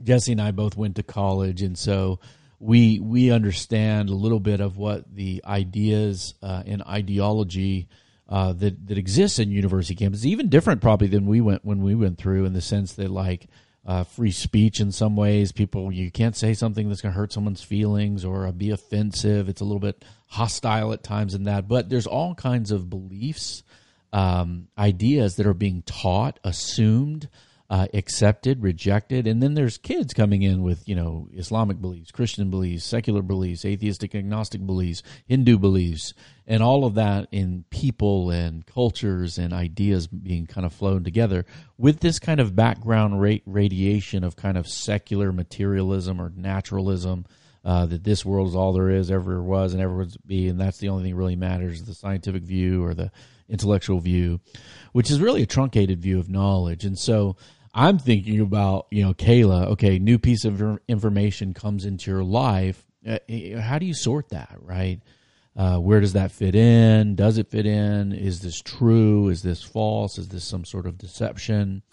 Jesse 0.03 0.33
and 0.33 0.41
I 0.41 0.51
both 0.51 0.77
went 0.77 0.97
to 0.97 1.01
college. 1.01 1.63
And 1.63 1.75
so 1.75 2.19
we, 2.59 2.99
we 2.99 3.31
understand 3.31 4.09
a 4.09 4.13
little 4.13 4.39
bit 4.39 4.59
of 4.59 4.77
what 4.77 5.11
the 5.11 5.41
ideas 5.43 6.35
uh, 6.43 6.61
and 6.67 6.83
ideology 6.83 7.87
uh, 8.29 8.53
that, 8.53 8.85
that 8.89 8.99
exists 8.99 9.39
in 9.39 9.49
university 9.49 9.95
campuses, 9.95 10.25
even 10.25 10.49
different 10.49 10.81
probably 10.81 11.07
than 11.07 11.25
we 11.25 11.41
went 11.41 11.65
when 11.65 11.81
we 11.81 11.95
went 11.95 12.19
through 12.19 12.45
in 12.45 12.53
the 12.53 12.61
sense 12.61 12.93
that, 12.93 13.09
like, 13.09 13.47
uh, 13.85 14.03
free 14.03 14.31
speech 14.31 14.79
in 14.79 14.91
some 14.91 15.15
ways. 15.15 15.51
People, 15.51 15.91
you 15.91 16.09
can't 16.11 16.35
say 16.35 16.53
something 16.53 16.87
that's 16.87 17.01
going 17.01 17.13
to 17.13 17.19
hurt 17.19 17.33
someone's 17.33 17.63
feelings 17.63 18.23
or 18.23 18.51
be 18.51 18.69
offensive. 18.69 19.49
It's 19.49 19.61
a 19.61 19.65
little 19.65 19.79
bit 19.79 20.03
hostile 20.27 20.93
at 20.93 21.03
times 21.03 21.33
in 21.33 21.43
that. 21.43 21.67
But 21.67 21.89
there's 21.89 22.07
all 22.07 22.33
kinds 22.35 22.71
of 22.71 22.89
beliefs, 22.89 23.63
um, 24.11 24.67
ideas 24.77 25.35
that 25.35 25.47
are 25.47 25.53
being 25.53 25.81
taught, 25.83 26.39
assumed, 26.43 27.27
uh, 27.69 27.87
accepted, 27.93 28.61
rejected, 28.61 29.25
and 29.25 29.41
then 29.41 29.53
there's 29.53 29.77
kids 29.77 30.13
coming 30.13 30.43
in 30.43 30.63
with 30.63 30.87
you 30.87 30.95
know 30.95 31.27
Islamic 31.33 31.81
beliefs, 31.81 32.11
Christian 32.11 32.49
beliefs, 32.49 32.85
secular 32.85 33.21
beliefs, 33.21 33.65
atheistic, 33.65 34.13
agnostic 34.13 34.65
beliefs, 34.65 35.01
Hindu 35.25 35.57
beliefs, 35.57 36.13
and 36.45 36.61
all 36.61 36.85
of 36.85 36.95
that 36.95 37.27
in 37.31 37.63
people 37.69 38.29
and 38.29 38.65
cultures 38.65 39.37
and 39.37 39.53
ideas 39.53 40.07
being 40.07 40.45
kind 40.45 40.65
of 40.65 40.73
flown 40.73 41.03
together 41.03 41.45
with 41.77 42.01
this 42.01 42.19
kind 42.19 42.39
of 42.39 42.55
background 42.55 43.21
ra- 43.21 43.37
radiation 43.45 44.23
of 44.23 44.35
kind 44.35 44.57
of 44.57 44.67
secular 44.67 45.31
materialism 45.31 46.21
or 46.21 46.31
naturalism. 46.35 47.25
Uh, 47.65 47.85
that 47.85 48.03
this 48.03 48.25
world 48.25 48.49
is 48.49 48.55
all 48.57 48.73
there 48.73 48.89
is, 48.89 49.09
ever 49.09 49.41
was, 49.41 49.71
and 49.71 49.81
ever 49.81 49.95
will 49.95 50.07
be, 50.27 50.49
and 50.49 50.59
that's 50.59 50.79
the 50.79 50.89
only 50.89 51.03
thing 51.03 51.13
that 51.13 51.17
really 51.17 51.37
matters 51.37 51.81
the 51.83 51.93
scientific 51.93 52.43
view 52.43 52.83
or 52.83 52.93
the 52.93 53.09
intellectual 53.49 53.99
view, 53.99 54.39
which 54.91 55.11
is 55.11 55.19
really 55.19 55.43
a 55.43 55.47
truncated 55.47 56.01
view 56.01 56.19
of 56.19 56.29
knowledge. 56.29 56.85
And 56.85 56.97
so 56.97 57.35
I'm 57.73 57.97
thinking 57.97 58.39
about, 58.39 58.87
you 58.91 59.03
know, 59.03 59.13
Kayla, 59.13 59.67
okay, 59.67 59.99
new 59.99 60.19
piece 60.19 60.45
of 60.45 60.79
information 60.87 61.53
comes 61.53 61.85
into 61.85 62.11
your 62.11 62.23
life. 62.23 62.85
Uh, 63.07 63.17
how 63.59 63.79
do 63.79 63.85
you 63.85 63.93
sort 63.93 64.29
that, 64.29 64.55
right? 64.61 65.01
Uh, 65.55 65.77
where 65.77 65.99
does 65.99 66.13
that 66.13 66.31
fit 66.31 66.55
in? 66.55 67.15
Does 67.15 67.37
it 67.37 67.49
fit 67.49 67.65
in? 67.65 68.11
Is 68.11 68.41
this 68.41 68.61
true? 68.61 69.29
Is 69.29 69.43
this 69.43 69.61
false? 69.61 70.17
Is 70.17 70.29
this 70.29 70.43
some 70.43 70.65
sort 70.65 70.85
of 70.85 70.97
deception? 70.97 71.83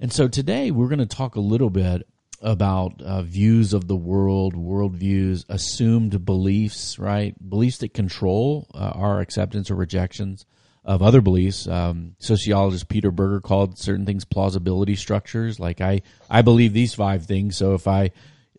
And 0.00 0.12
so 0.12 0.28
today 0.28 0.70
we're 0.70 0.88
going 0.88 0.98
to 0.98 1.06
talk 1.06 1.36
a 1.36 1.40
little 1.40 1.70
bit 1.70 2.08
about 2.40 3.02
uh, 3.02 3.22
views 3.22 3.72
of 3.72 3.88
the 3.88 3.96
world, 3.96 4.54
worldviews, 4.54 5.44
assumed 5.48 6.24
beliefs, 6.24 6.98
right? 6.98 7.34
Beliefs 7.48 7.78
that 7.78 7.94
control 7.94 8.68
uh, 8.74 8.92
our 8.94 9.20
acceptance 9.20 9.70
or 9.70 9.74
rejections 9.74 10.46
of 10.88 11.02
other 11.02 11.20
beliefs. 11.20 11.68
Um, 11.68 12.16
sociologist 12.18 12.88
Peter 12.88 13.10
Berger 13.10 13.42
called 13.42 13.78
certain 13.78 14.06
things 14.06 14.24
plausibility 14.24 14.96
structures. 14.96 15.60
Like 15.60 15.82
I, 15.82 16.00
I 16.30 16.40
believe 16.40 16.72
these 16.72 16.94
five 16.94 17.26
things. 17.26 17.58
So 17.58 17.74
if 17.74 17.86
I 17.86 18.10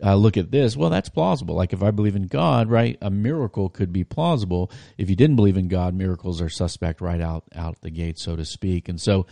uh, 0.01 0.13
look 0.13 0.37
at 0.37 0.51
this, 0.51 0.77
well, 0.77 0.91
that's 0.91 1.09
plausible. 1.09 1.55
Like 1.55 1.73
if 1.73 1.81
I 1.81 1.89
believe 1.89 2.15
in 2.15 2.27
God, 2.27 2.69
right, 2.69 2.99
a 3.01 3.09
miracle 3.09 3.67
could 3.67 3.91
be 3.91 4.03
plausible. 4.03 4.71
If 4.95 5.09
you 5.09 5.15
didn't 5.15 5.37
believe 5.37 5.57
in 5.57 5.69
God, 5.69 5.95
miracles 5.95 6.39
are 6.39 6.49
suspect 6.49 7.01
right 7.01 7.19
out 7.19 7.45
out 7.55 7.81
the 7.81 7.89
gate, 7.89 8.19
so 8.19 8.35
to 8.35 8.45
speak. 8.45 8.89
And 8.89 9.01
so, 9.01 9.25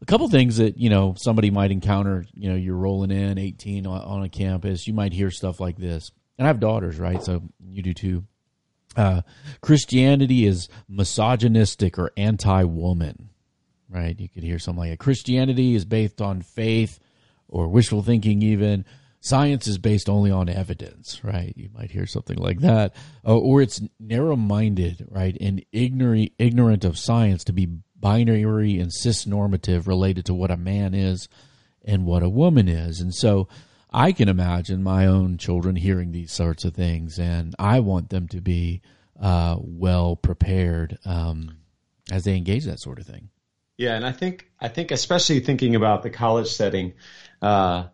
a 0.00 0.06
couple 0.06 0.28
things 0.28 0.58
that 0.58 0.78
you 0.78 0.88
know 0.88 1.14
somebody 1.18 1.50
might 1.50 1.72
encounter. 1.72 2.26
You 2.32 2.50
know, 2.50 2.56
you're 2.56 2.76
rolling 2.76 3.10
in 3.10 3.38
18 3.38 3.88
on, 3.88 4.00
on 4.02 4.22
a 4.22 4.28
campus, 4.28 4.86
you 4.86 4.94
might 4.94 5.12
hear 5.12 5.32
stuff 5.32 5.58
like 5.58 5.78
this. 5.78 6.12
And 6.38 6.46
I 6.46 6.48
have 6.48 6.60
daughters, 6.60 6.98
right? 7.00 7.22
So 7.24 7.42
you 7.68 7.82
do 7.82 7.92
too 7.92 8.24
uh, 8.96 9.22
Christianity 9.60 10.46
is 10.46 10.68
misogynistic 10.88 11.98
or 11.98 12.12
anti-woman, 12.16 13.28
right? 13.88 14.18
You 14.18 14.28
could 14.28 14.42
hear 14.42 14.58
something 14.58 14.80
like 14.80 14.90
that. 14.90 14.98
Christianity 14.98 15.74
is 15.74 15.84
based 15.84 16.20
on 16.20 16.42
faith 16.42 16.98
or 17.48 17.68
wishful 17.68 18.02
thinking, 18.02 18.42
even. 18.42 18.84
Science 19.20 19.66
is 19.66 19.78
based 19.78 20.08
only 20.08 20.30
on 20.30 20.48
evidence, 20.48 21.24
right? 21.24 21.52
You 21.56 21.68
might 21.74 21.90
hear 21.90 22.06
something 22.06 22.36
like 22.38 22.60
that. 22.60 22.94
Uh, 23.26 23.36
or 23.36 23.60
it's 23.60 23.80
narrow-minded, 23.98 25.08
right, 25.10 25.36
and 25.40 25.64
ignorant, 25.72 26.32
ignorant 26.38 26.84
of 26.84 26.98
science 26.98 27.42
to 27.44 27.52
be 27.52 27.68
binary 27.98 28.78
and 28.78 28.92
cis-normative 28.92 29.88
related 29.88 30.26
to 30.26 30.34
what 30.34 30.50
a 30.50 30.56
man 30.56 30.94
is 30.94 31.28
and 31.84 32.04
what 32.04 32.22
a 32.22 32.28
woman 32.28 32.68
is. 32.68 33.00
And 33.00 33.12
so 33.14 33.48
I 33.96 34.12
can 34.12 34.28
imagine 34.28 34.82
my 34.82 35.06
own 35.06 35.38
children 35.38 35.74
hearing 35.74 36.12
these 36.12 36.30
sorts 36.30 36.66
of 36.66 36.74
things, 36.74 37.18
and 37.18 37.54
I 37.58 37.80
want 37.80 38.10
them 38.10 38.28
to 38.28 38.42
be 38.42 38.82
uh, 39.18 39.56
well 39.58 40.16
prepared 40.16 40.98
um, 41.06 41.56
as 42.12 42.24
they 42.24 42.36
engage 42.36 42.66
that 42.66 42.78
sort 42.78 42.98
of 42.98 43.06
thing. 43.06 43.30
Yeah, 43.78 43.96
and 43.96 44.04
I 44.04 44.12
think 44.12 44.50
I 44.60 44.68
think 44.68 44.90
especially 44.90 45.40
thinking 45.40 45.76
about 45.76 46.02
the 46.02 46.10
college 46.10 46.48
setting, 46.48 46.92
uh, 47.40 47.86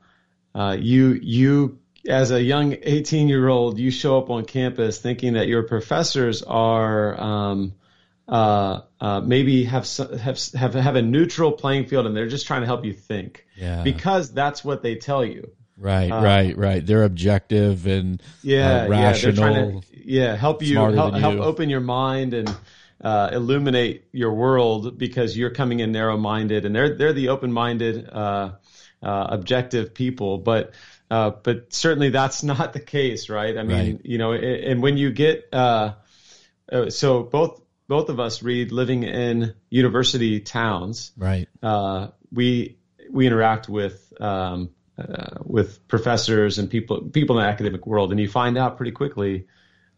uh, 0.56 0.76
you 0.76 1.21
you 1.23 1.78
as 2.09 2.32
a 2.32 2.42
young 2.42 2.76
18 2.82 3.28
year 3.28 3.47
old, 3.47 3.78
you 3.78 3.92
show 3.92 4.18
up 4.18 4.28
on 4.28 4.44
campus 4.44 4.99
thinking 4.99 5.35
that 5.35 5.47
your 5.47 5.62
professors 5.62 6.42
are 6.42 7.21
um, 7.21 7.75
uh, 8.26 8.80
uh, 9.00 9.21
maybe 9.21 9.62
have, 9.64 9.87
have 10.18 10.40
have 10.54 10.75
have 10.75 10.97
a 10.97 11.02
neutral 11.02 11.52
playing 11.52 11.87
field 11.87 12.06
and 12.06 12.16
they're 12.16 12.26
just 12.26 12.49
trying 12.49 12.62
to 12.62 12.66
help 12.66 12.85
you 12.85 12.92
think. 12.92 13.47
Yeah. 13.56 13.85
Because 13.85 14.32
that's 14.32 14.64
what 14.64 14.82
they 14.82 14.97
tell 14.97 15.25
you. 15.25 15.52
Right, 15.79 16.11
uh, 16.11 16.23
right, 16.23 16.57
right. 16.57 16.85
They're 16.85 17.05
objective 17.05 17.87
and 17.87 18.23
yeah, 18.43 18.83
uh, 18.83 18.88
rational. 18.88 19.35
Yeah, 19.35 19.81
to, 19.81 19.83
yeah, 20.05 20.37
help 20.37 20.62
you 20.62 20.76
help, 20.76 21.14
help, 21.14 21.41
open 21.41 21.71
your 21.71 21.81
mind 21.81 22.35
and 22.35 22.55
uh, 23.02 23.31
illuminate 23.33 24.05
your 24.12 24.33
world 24.35 24.99
because 24.99 25.37
you're 25.37 25.50
coming 25.50 25.81
in 25.81 25.93
narrow-minded, 25.93 26.67
and 26.67 26.76
they're 26.76 26.97
they're 26.97 27.12
the 27.12 27.31
open-minded, 27.31 28.09
uh, 28.11 28.52
uh, 29.02 29.26
objective 29.31 29.95
people. 29.95 30.38
But 30.38 30.73
uh, 31.11 31.31
but 31.31 31.73
certainly 31.73 32.11
that's 32.11 32.43
not 32.45 32.75
the 32.75 32.81
case, 32.81 33.29
right? 33.29 33.57
I 33.57 33.62
mean, 33.62 33.97
right. 33.97 34.00
you 34.05 34.19
know, 34.19 34.33
and 34.35 34.83
when 34.83 34.97
you 34.99 35.11
get 35.11 35.49
so 35.52 37.23
both 37.23 37.61
both 37.88 38.09
of 38.09 38.21
us 38.21 38.43
read 38.43 38.73
living 38.73 39.05
in 39.05 39.55
university 39.71 40.41
towns, 40.41 41.12
right? 41.17 41.49
we 42.31 42.76
we 43.11 43.26
interact 43.26 43.69
with 43.69 44.12
um, 44.21 44.71
uh, 45.09 45.38
with 45.44 45.87
professors 45.88 46.59
and 46.59 46.71
people 46.71 47.02
people 47.02 47.38
in 47.38 47.44
the 47.44 47.49
academic 47.49 47.87
world, 47.87 48.11
and 48.11 48.21
you 48.21 48.28
find 48.28 48.56
out 48.56 48.76
pretty 48.76 48.92
quickly, 48.92 49.47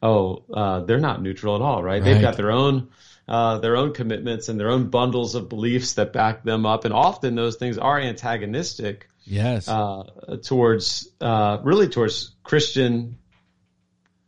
oh, 0.03 0.45
uh, 0.53 0.81
they're 0.81 1.01
not 1.01 1.23
neutral 1.23 1.57
at 1.57 1.63
all, 1.63 1.83
right? 1.83 1.95
right. 1.95 2.05
They've 2.05 2.21
got 2.21 2.37
their 2.37 2.53
own 2.53 2.89
uh, 3.27 3.59
their 3.59 3.77
own 3.77 3.93
commitments 3.93 4.49
and 4.49 4.61
their 4.61 4.71
own 4.71 4.91
bundles 4.91 5.35
of 5.35 5.49
beliefs 5.49 5.95
that 5.95 6.13
back 6.13 6.45
them 6.45 6.67
up, 6.67 6.85
and 6.85 6.93
often 6.93 7.35
those 7.35 7.57
things 7.57 7.79
are 7.79 7.99
antagonistic. 7.99 9.09
Yes, 9.25 9.69
uh, 9.69 10.37
towards 10.43 11.09
uh, 11.21 11.59
really 11.63 11.89
towards 11.89 12.35
Christian 12.43 13.19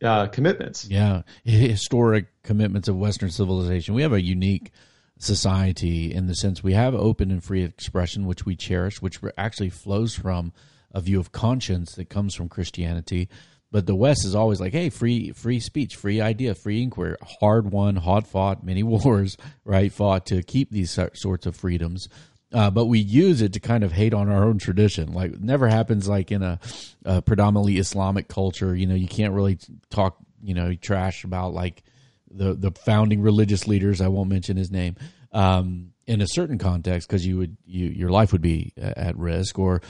uh, 0.03 0.27
commitments. 0.27 0.87
Yeah, 0.89 1.21
historic 1.43 2.27
commitments 2.43 2.87
of 2.87 2.97
Western 2.97 3.29
civilization. 3.29 3.93
We 3.93 4.01
have 4.01 4.13
a 4.13 4.21
unique 4.21 4.71
society 5.19 6.13
in 6.13 6.27
the 6.27 6.35
sense 6.35 6.63
we 6.63 6.73
have 6.73 6.93
open 6.93 7.31
and 7.31 7.43
free 7.43 7.63
expression, 7.63 8.25
which 8.25 8.45
we 8.45 8.55
cherish, 8.55 9.01
which 9.01 9.19
actually 9.37 9.69
flows 9.69 10.15
from 10.15 10.53
a 10.91 11.01
view 11.01 11.19
of 11.19 11.31
conscience 11.31 11.95
that 11.95 12.09
comes 12.09 12.33
from 12.33 12.49
Christianity. 12.49 13.29
But 13.71 13.85
the 13.85 13.95
West 13.95 14.25
is 14.25 14.35
always 14.35 14.61
like, 14.61 14.71
hey, 14.71 14.89
free 14.89 15.31
free 15.31 15.59
speech, 15.59 15.95
free 15.95 16.21
idea, 16.21 16.55
free 16.55 16.81
inquiry, 16.81 17.17
hard 17.41 17.71
won, 17.71 17.97
hard 17.97 18.25
fought, 18.25 18.63
many 18.63 18.83
wars, 18.83 19.37
right, 19.65 19.91
fought 19.91 20.25
to 20.27 20.41
keep 20.43 20.71
these 20.71 20.97
sorts 21.13 21.45
of 21.45 21.55
freedoms. 21.55 22.07
Uh, 22.53 22.71
but 22.71 22.85
we 22.85 22.99
use 22.99 23.41
it 23.41 23.51
to 23.53 23.59
kind 23.59 23.83
of 23.83 23.91
hate 23.91 24.13
on 24.13 24.29
our 24.29 24.45
own 24.45 24.57
tradition. 24.57 25.11
Like, 25.11 25.37
never 25.41 25.67
happens 25.67 26.07
like 26.07 26.31
in 26.31 26.43
a, 26.43 26.59
a 27.03 27.21
predominantly 27.21 27.77
Islamic 27.77 28.29
culture. 28.29 28.73
You 28.73 28.87
know, 28.87 28.95
you 28.95 29.07
can't 29.07 29.33
really 29.33 29.59
talk, 29.89 30.15
you 30.41 30.53
know, 30.53 30.73
trash 30.75 31.25
about 31.25 31.53
like 31.53 31.83
the 32.29 32.53
the 32.53 32.71
founding 32.71 33.21
religious 33.21 33.67
leaders. 33.67 34.01
I 34.01 34.07
won't 34.07 34.29
mention 34.29 34.57
his 34.57 34.71
name. 34.71 34.95
Um, 35.31 35.93
in 36.05 36.21
a 36.21 36.27
certain 36.27 36.57
context, 36.57 37.07
because 37.07 37.25
you 37.25 37.37
would 37.37 37.57
you 37.65 37.87
your 37.87 38.09
life 38.09 38.31
would 38.31 38.41
be 38.41 38.73
at 38.77 39.17
risk, 39.17 39.59
or 39.59 39.81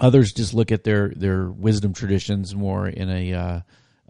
others 0.00 0.32
just 0.32 0.54
look 0.54 0.72
at 0.72 0.84
their 0.84 1.10
their 1.10 1.48
wisdom 1.48 1.92
traditions 1.94 2.54
more 2.54 2.88
in 2.88 3.08
a 3.08 3.32
uh, 3.32 3.60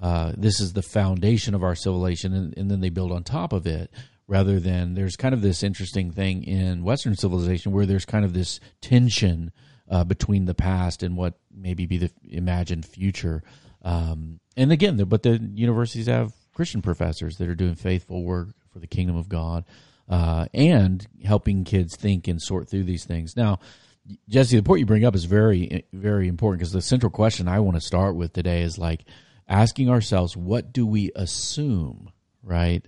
uh, 0.00 0.32
this 0.36 0.60
is 0.60 0.72
the 0.72 0.82
foundation 0.82 1.54
of 1.54 1.62
our 1.62 1.74
civilization, 1.74 2.32
and, 2.32 2.56
and 2.56 2.70
then 2.70 2.80
they 2.80 2.90
build 2.90 3.12
on 3.12 3.24
top 3.24 3.52
of 3.52 3.66
it 3.66 3.90
rather 4.26 4.60
than 4.60 4.94
there's 4.94 5.16
kind 5.16 5.34
of 5.34 5.40
this 5.40 5.62
interesting 5.62 6.10
thing 6.10 6.44
in 6.44 6.84
Western 6.84 7.16
civilization 7.16 7.72
where 7.72 7.86
there's 7.86 8.04
kind 8.04 8.24
of 8.24 8.34
this 8.34 8.60
tension 8.80 9.50
uh, 9.90 10.04
between 10.04 10.44
the 10.44 10.54
past 10.54 11.02
and 11.02 11.16
what 11.16 11.34
maybe 11.50 11.86
be 11.86 11.96
the 11.96 12.10
imagined 12.28 12.84
future. 12.84 13.42
Um, 13.82 14.38
and 14.56 14.70
again, 14.70 14.96
but 14.96 15.22
the 15.22 15.38
universities 15.54 16.06
have 16.06 16.32
Christian 16.58 16.82
professors 16.82 17.38
that 17.38 17.48
are 17.48 17.54
doing 17.54 17.76
faithful 17.76 18.24
work 18.24 18.48
for 18.72 18.80
the 18.80 18.88
kingdom 18.88 19.14
of 19.14 19.28
God 19.28 19.64
uh, 20.08 20.46
and 20.52 21.06
helping 21.24 21.62
kids 21.62 21.94
think 21.94 22.26
and 22.26 22.42
sort 22.42 22.68
through 22.68 22.82
these 22.82 23.04
things. 23.04 23.36
Now, 23.36 23.60
Jesse, 24.28 24.56
the 24.56 24.64
point 24.64 24.80
you 24.80 24.86
bring 24.86 25.04
up 25.04 25.14
is 25.14 25.24
very, 25.24 25.84
very 25.92 26.26
important 26.26 26.58
because 26.58 26.72
the 26.72 26.82
central 26.82 27.12
question 27.12 27.46
I 27.46 27.60
want 27.60 27.76
to 27.76 27.80
start 27.80 28.16
with 28.16 28.32
today 28.32 28.62
is 28.62 28.76
like 28.76 29.04
asking 29.46 29.88
ourselves, 29.88 30.36
what 30.36 30.72
do 30.72 30.84
we 30.84 31.12
assume, 31.14 32.10
right, 32.42 32.84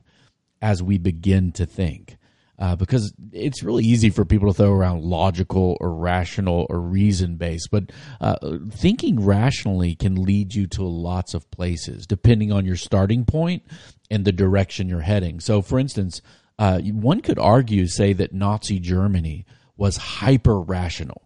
as 0.60 0.82
we 0.82 0.98
begin 0.98 1.52
to 1.52 1.64
think? 1.64 2.16
Uh, 2.60 2.76
because 2.76 3.14
it's 3.32 3.62
really 3.62 3.82
easy 3.82 4.10
for 4.10 4.26
people 4.26 4.52
to 4.52 4.54
throw 4.54 4.70
around 4.70 5.02
logical 5.02 5.78
or 5.80 5.94
rational 5.94 6.66
or 6.68 6.78
reason 6.78 7.36
based, 7.36 7.70
but 7.70 7.84
uh, 8.20 8.36
thinking 8.70 9.24
rationally 9.24 9.94
can 9.94 10.14
lead 10.14 10.54
you 10.54 10.66
to 10.66 10.82
lots 10.82 11.32
of 11.32 11.50
places 11.50 12.06
depending 12.06 12.52
on 12.52 12.66
your 12.66 12.76
starting 12.76 13.24
point 13.24 13.62
and 14.10 14.26
the 14.26 14.32
direction 14.32 14.90
you're 14.90 15.00
heading. 15.00 15.40
So, 15.40 15.62
for 15.62 15.78
instance, 15.78 16.20
uh, 16.58 16.80
one 16.80 17.22
could 17.22 17.38
argue, 17.38 17.86
say, 17.86 18.12
that 18.12 18.34
Nazi 18.34 18.78
Germany 18.78 19.46
was 19.78 19.96
hyper 19.96 20.60
rational, 20.60 21.22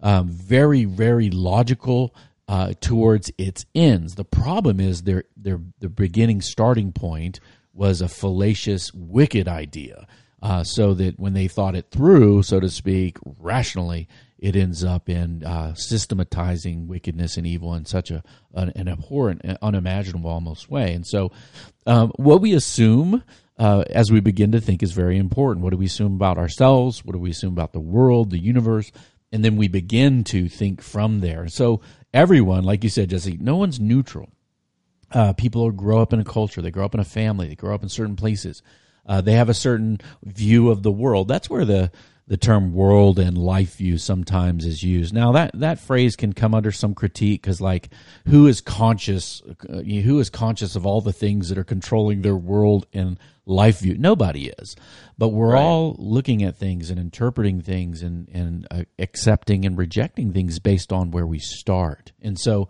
um, 0.00 0.30
very, 0.30 0.86
very 0.86 1.28
logical. 1.30 2.14
Uh, 2.48 2.74
towards 2.80 3.30
its 3.38 3.64
ends. 3.74 4.16
The 4.16 4.24
problem 4.24 4.78
is 4.78 5.04
their 5.04 5.24
their 5.36 5.60
the 5.78 5.88
beginning 5.88 6.42
starting 6.42 6.92
point 6.92 7.40
was 7.72 8.02
a 8.02 8.08
fallacious, 8.08 8.92
wicked 8.92 9.48
idea 9.48 10.06
uh, 10.42 10.64
so 10.64 10.92
that 10.94 11.18
when 11.18 11.32
they 11.32 11.48
thought 11.48 11.74
it 11.74 11.90
through, 11.90 12.42
so 12.42 12.60
to 12.60 12.68
speak, 12.68 13.16
rationally, 13.38 14.08
it 14.38 14.56
ends 14.56 14.82
up 14.82 15.08
in 15.08 15.44
uh, 15.44 15.72
systematizing 15.74 16.88
wickedness 16.88 17.36
and 17.36 17.46
evil 17.46 17.74
in 17.74 17.84
such 17.84 18.10
a 18.10 18.24
an, 18.52 18.72
an 18.74 18.88
abhorrent, 18.88 19.40
unimaginable 19.62 20.28
almost 20.28 20.68
way. 20.68 20.92
And 20.92 21.06
so, 21.06 21.30
um, 21.86 22.12
what 22.16 22.40
we 22.40 22.52
assume 22.52 23.22
uh, 23.58 23.84
as 23.90 24.10
we 24.10 24.20
begin 24.20 24.52
to 24.52 24.60
think 24.60 24.82
is 24.82 24.92
very 24.92 25.16
important. 25.16 25.62
What 25.62 25.70
do 25.70 25.76
we 25.76 25.86
assume 25.86 26.14
about 26.14 26.38
ourselves? 26.38 27.04
What 27.04 27.12
do 27.12 27.18
we 27.18 27.30
assume 27.30 27.52
about 27.52 27.72
the 27.72 27.80
world, 27.80 28.30
the 28.30 28.38
universe? 28.38 28.90
And 29.30 29.44
then 29.44 29.56
we 29.56 29.68
begin 29.68 30.24
to 30.24 30.48
think 30.48 30.82
from 30.82 31.20
there. 31.20 31.48
So 31.48 31.80
everyone, 32.12 32.64
like 32.64 32.82
you 32.82 32.90
said, 32.90 33.10
Jesse, 33.10 33.38
no 33.40 33.56
one's 33.56 33.80
neutral. 33.80 34.30
Uh, 35.10 35.32
people 35.34 35.70
grow 35.70 36.00
up 36.00 36.12
in 36.12 36.20
a 36.20 36.24
culture, 36.24 36.62
they 36.62 36.70
grow 36.70 36.86
up 36.86 36.94
in 36.94 37.00
a 37.00 37.04
family, 37.04 37.46
they 37.46 37.54
grow 37.54 37.74
up 37.74 37.82
in 37.82 37.88
certain 37.88 38.16
places. 38.16 38.62
Uh, 39.06 39.20
they 39.20 39.32
have 39.32 39.48
a 39.48 39.54
certain 39.54 40.00
view 40.22 40.70
of 40.70 40.82
the 40.82 40.92
world. 40.92 41.28
That's 41.28 41.50
where 41.50 41.64
the 41.64 41.90
the 42.28 42.36
term 42.36 42.72
world 42.72 43.18
and 43.18 43.36
life 43.36 43.76
view 43.76 43.98
sometimes 43.98 44.64
is 44.64 44.82
used. 44.82 45.12
Now 45.12 45.32
that 45.32 45.50
that 45.54 45.80
phrase 45.80 46.16
can 46.16 46.32
come 46.32 46.54
under 46.54 46.70
some 46.70 46.94
critique 46.94 47.42
because 47.42 47.60
like 47.60 47.90
who 48.26 48.46
is 48.46 48.60
conscious 48.60 49.42
uh, 49.68 49.82
who 49.82 50.20
is 50.20 50.30
conscious 50.30 50.76
of 50.76 50.86
all 50.86 51.00
the 51.00 51.12
things 51.12 51.48
that 51.48 51.58
are 51.58 51.64
controlling 51.64 52.22
their 52.22 52.36
world 52.36 52.86
and 52.92 53.18
life 53.44 53.80
view? 53.80 53.98
Nobody 53.98 54.52
is. 54.58 54.76
But 55.18 55.28
we're 55.28 55.52
right. 55.52 55.60
all 55.60 55.96
looking 55.98 56.42
at 56.44 56.56
things 56.56 56.90
and 56.90 56.98
interpreting 56.98 57.60
things 57.60 58.02
and 58.02 58.28
and 58.28 58.66
uh, 58.70 58.84
accepting 58.98 59.66
and 59.66 59.76
rejecting 59.76 60.32
things 60.32 60.58
based 60.58 60.92
on 60.92 61.10
where 61.10 61.26
we 61.26 61.40
start. 61.40 62.12
And 62.22 62.38
so 62.38 62.68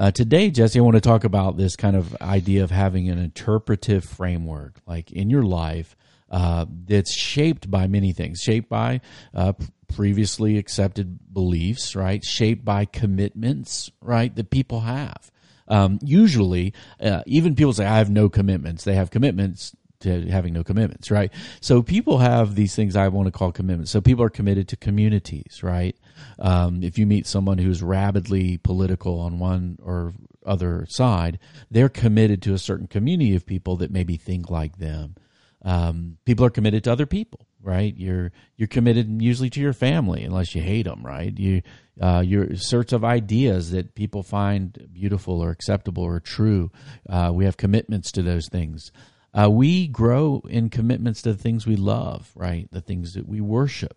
uh, 0.00 0.10
today, 0.10 0.50
Jesse, 0.50 0.78
I 0.78 0.82
want 0.82 0.94
to 0.94 1.00
talk 1.02 1.24
about 1.24 1.58
this 1.58 1.76
kind 1.76 1.94
of 1.94 2.16
idea 2.22 2.64
of 2.64 2.70
having 2.70 3.10
an 3.10 3.18
interpretive 3.18 4.02
framework, 4.02 4.80
like 4.86 5.12
in 5.12 5.28
your 5.28 5.42
life 5.42 5.94
uh, 6.30 6.64
that's 6.86 7.14
shaped 7.14 7.70
by 7.70 7.86
many 7.86 8.14
things, 8.14 8.40
shaped 8.40 8.70
by 8.70 9.02
uh, 9.34 9.52
previously 9.94 10.56
accepted 10.56 11.34
beliefs, 11.34 11.94
right? 11.94 12.24
Shaped 12.24 12.64
by 12.64 12.86
commitments, 12.86 13.90
right, 14.00 14.34
that 14.36 14.48
people 14.48 14.80
have. 14.80 15.30
Um, 15.68 15.98
usually, 16.02 16.72
uh, 16.98 17.22
even 17.26 17.54
people 17.54 17.74
say, 17.74 17.84
I 17.84 17.98
have 17.98 18.08
no 18.08 18.30
commitments. 18.30 18.84
They 18.84 18.94
have 18.94 19.10
commitments 19.10 19.76
to 20.00 20.30
having 20.30 20.54
no 20.54 20.64
commitments, 20.64 21.10
right? 21.10 21.30
So 21.60 21.82
people 21.82 22.18
have 22.18 22.54
these 22.54 22.74
things 22.74 22.96
I 22.96 23.08
want 23.08 23.26
to 23.26 23.32
call 23.32 23.52
commitments. 23.52 23.90
So 23.90 24.00
people 24.00 24.24
are 24.24 24.30
committed 24.30 24.66
to 24.68 24.76
communities, 24.76 25.62
right? 25.62 25.94
Um, 26.38 26.82
if 26.82 26.98
you 26.98 27.06
meet 27.06 27.26
someone 27.26 27.58
who's 27.58 27.82
rabidly 27.82 28.58
political 28.58 29.20
on 29.20 29.38
one 29.38 29.78
or 29.82 30.12
other 30.44 30.86
side, 30.88 31.38
they're 31.70 31.88
committed 31.88 32.42
to 32.42 32.54
a 32.54 32.58
certain 32.58 32.86
community 32.86 33.34
of 33.34 33.46
people 33.46 33.76
that 33.76 33.90
maybe 33.90 34.16
think 34.16 34.50
like 34.50 34.78
them 34.78 35.14
um, 35.62 36.16
people 36.24 36.44
are 36.44 36.50
committed 36.50 36.84
to 36.84 36.92
other 36.92 37.06
people, 37.06 37.46
right? 37.62 37.94
You're 37.96 38.32
you're 38.56 38.68
committed 38.68 39.20
usually 39.20 39.50
to 39.50 39.60
your 39.60 39.72
family, 39.72 40.24
unless 40.24 40.54
you 40.54 40.62
hate 40.62 40.84
them, 40.86 41.04
right? 41.04 41.36
You 41.38 41.62
uh, 42.00 42.22
your 42.24 42.56
sorts 42.56 42.92
of 42.92 43.04
ideas 43.04 43.70
that 43.72 43.94
people 43.94 44.22
find 44.22 44.88
beautiful 44.92 45.40
or 45.40 45.50
acceptable 45.50 46.02
or 46.02 46.20
true. 46.20 46.70
Uh, 47.08 47.30
we 47.34 47.44
have 47.44 47.56
commitments 47.56 48.10
to 48.12 48.22
those 48.22 48.48
things. 48.48 48.90
Uh, 49.32 49.50
we 49.50 49.86
grow 49.86 50.42
in 50.48 50.70
commitments 50.70 51.22
to 51.22 51.32
the 51.32 51.38
things 51.38 51.66
we 51.66 51.76
love, 51.76 52.32
right? 52.34 52.68
The 52.72 52.80
things 52.80 53.14
that 53.14 53.28
we 53.28 53.40
worship. 53.40 53.96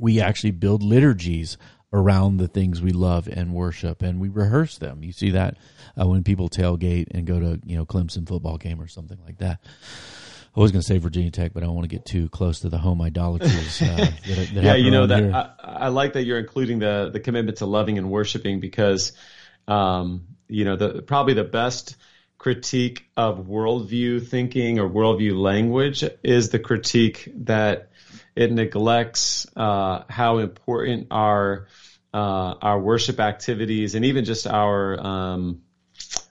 We 0.00 0.20
actually 0.20 0.52
build 0.52 0.82
liturgies 0.82 1.56
around 1.92 2.36
the 2.36 2.48
things 2.48 2.80
we 2.80 2.92
love 2.92 3.28
and 3.28 3.52
worship, 3.52 4.02
and 4.02 4.20
we 4.20 4.28
rehearse 4.28 4.78
them. 4.78 5.02
You 5.02 5.12
see 5.12 5.30
that 5.30 5.56
uh, 6.00 6.06
when 6.06 6.22
people 6.22 6.48
tailgate 6.48 7.08
and 7.10 7.26
go 7.26 7.40
to 7.40 7.60
you 7.64 7.76
know 7.76 7.84
Clemson 7.84 8.26
football 8.26 8.58
game 8.58 8.80
or 8.80 8.88
something 8.88 9.18
like 9.24 9.38
that. 9.38 9.60
I 10.56 10.58
was 10.58 10.72
going 10.72 10.80
to 10.80 10.86
say 10.86 10.98
Virginia 10.98 11.30
Tech, 11.30 11.52
but 11.52 11.62
I 11.62 11.66
don't 11.66 11.76
want 11.76 11.88
to 11.88 11.96
get 11.96 12.04
too 12.04 12.28
close 12.28 12.60
to 12.60 12.68
the 12.68 12.78
home 12.78 13.00
idolatries. 13.00 13.80
Uh, 13.80 13.86
that, 13.96 14.16
that 14.26 14.52
yeah, 14.52 14.74
you 14.74 14.90
know 14.90 15.06
that 15.06 15.32
I, 15.32 15.52
I, 15.62 15.88
like 15.88 16.14
that 16.14 16.24
you're 16.24 16.40
including 16.40 16.80
the 16.80 17.10
the 17.12 17.20
commitment 17.20 17.58
to 17.58 17.66
loving 17.66 17.98
and 17.98 18.10
worshiping 18.10 18.58
because, 18.58 19.12
um, 19.68 20.26
you 20.48 20.64
know, 20.64 20.74
the 20.74 21.02
probably 21.02 21.34
the 21.34 21.44
best 21.44 21.96
critique 22.36 23.04
of 23.16 23.46
worldview 23.46 24.26
thinking 24.26 24.80
or 24.80 24.88
worldview 24.88 25.38
language 25.38 26.02
is 26.24 26.48
the 26.48 26.58
critique 26.58 27.30
that 27.34 27.89
it 28.36 28.52
neglects 28.52 29.46
uh, 29.56 30.04
how 30.08 30.38
important 30.38 31.08
our 31.10 31.66
uh, 32.12 32.54
our 32.60 32.80
worship 32.80 33.20
activities 33.20 33.94
and 33.94 34.04
even 34.04 34.24
just 34.24 34.46
our 34.46 34.98
um, 35.00 35.62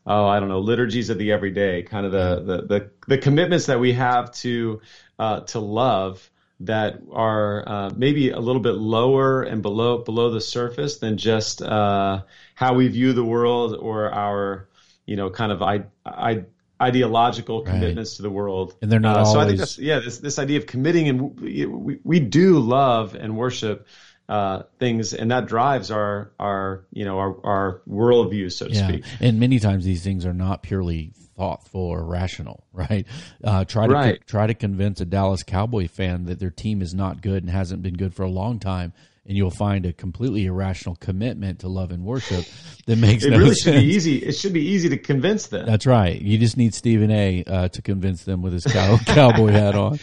oh, 0.06 0.26
I 0.26 0.40
don't 0.40 0.50
know, 0.50 0.60
liturgies 0.60 1.10
of 1.10 1.18
the 1.18 1.32
everyday, 1.32 1.84
kind 1.84 2.06
of 2.06 2.12
the 2.12 2.42
the 2.42 2.62
the, 2.68 2.92
the 3.08 3.18
commitments 3.18 3.68
that 3.68 3.80
we 3.80 3.94
have 3.94 4.32
to 4.34 4.82
uh, 5.18 5.42
to 5.42 5.60
love 5.60 6.30
that 6.62 7.00
are 7.12 7.70
uh, 7.70 7.90
maybe 7.96 8.32
a 8.32 8.40
little 8.40 8.62
bit 8.62 8.76
lower 8.76 9.44
and 9.44 9.62
below 9.62 10.00
below 10.00 10.32
the 10.32 10.42
surface 10.42 10.98
than 10.98 11.18
just 11.18 11.62
uh, 11.62 12.24
how 12.56 12.74
we 12.74 12.88
view 12.88 13.14
the 13.14 13.24
world 13.24 13.78
or 13.80 14.12
our 14.12 14.68
you 15.06 15.16
know 15.16 15.30
kind 15.30 15.52
of 15.52 15.62
I, 15.62 15.86
I 16.06 16.46
ideological 16.82 17.62
commitments 17.62 18.14
right. 18.14 18.18
to 18.18 18.22
the 18.22 18.30
world. 18.30 18.76
And 18.82 18.92
they're 18.92 19.00
not 19.00 19.18
uh, 19.18 19.20
always... 19.20 19.34
So 19.34 19.40
I 19.40 19.46
think 19.46 19.60
that's 19.60 19.78
yeah 19.78 20.00
this 20.00 20.20
this 20.20 20.40
idea 20.40 20.60
of 20.60 20.66
committing 20.66 21.10
and 21.10 21.40
we, 21.40 21.66
we, 21.66 22.00
we 22.04 22.20
do 22.20 22.60
love 22.60 23.16
and 23.16 23.38
worship 23.38 23.88
uh, 24.30 24.64
things, 24.78 25.14
and 25.16 25.32
that 25.32 25.48
drives 25.48 25.90
our 25.90 26.32
our 26.40 26.86
you 26.94 27.04
know 27.04 27.18
our 27.18 27.36
our 27.44 27.82
worldview, 27.90 28.52
so 28.52 28.68
to 28.68 28.74
yeah. 28.74 28.88
speak. 28.88 29.04
And 29.20 29.40
many 29.40 29.60
times 29.60 29.84
these 29.84 30.04
things 30.04 30.24
are 30.24 30.36
not 30.36 30.62
purely 30.62 31.14
thoughtful 31.36 31.82
or 31.82 32.06
rational, 32.06 32.64
right? 32.74 33.08
Uh, 33.44 33.66
try 33.66 33.88
to 33.88 33.94
right. 33.94 34.28
try 34.28 34.46
to 34.46 34.54
convince 34.54 35.02
a 35.02 35.06
Dallas 35.06 35.42
Cowboy 35.42 35.88
fan 35.88 36.26
that 36.26 36.40
their 36.40 36.52
team 36.52 36.84
is 36.84 36.94
not 36.94 37.22
good 37.22 37.42
and 37.42 37.52
hasn't 37.52 37.82
been 37.82 37.98
good 37.98 38.14
for 38.14 38.22
a 38.22 38.30
long 38.30 38.60
time, 38.60 38.94
and 39.30 39.38
you'll 39.38 39.52
find 39.52 39.86
a 39.86 39.94
completely 39.94 40.48
irrational 40.48 40.96
commitment 40.96 41.60
to 41.60 41.68
love 41.70 41.92
and 41.92 42.04
worship 42.04 42.46
that 42.88 42.96
makes 42.98 43.24
it 43.24 43.30
no 43.30 43.38
really 43.38 43.54
sense. 43.54 43.62
should 43.62 43.76
be 43.76 43.94
easy. 43.94 44.18
It 44.18 44.32
should 44.32 44.54
be 44.54 44.66
easy 44.66 44.90
to 44.90 44.98
convince 44.98 45.48
them. 45.48 45.68
That's 45.68 45.86
right. 45.86 46.20
You 46.20 46.40
just 46.40 46.58
need 46.58 46.74
Stephen 46.74 47.12
A. 47.12 47.44
Uh, 47.46 47.68
to 47.70 47.82
convince 47.84 48.24
them 48.24 48.42
with 48.42 48.54
his 48.54 48.66
cow- 48.66 48.98
cowboy 49.06 49.52
hat 49.52 49.76
on. 49.76 50.00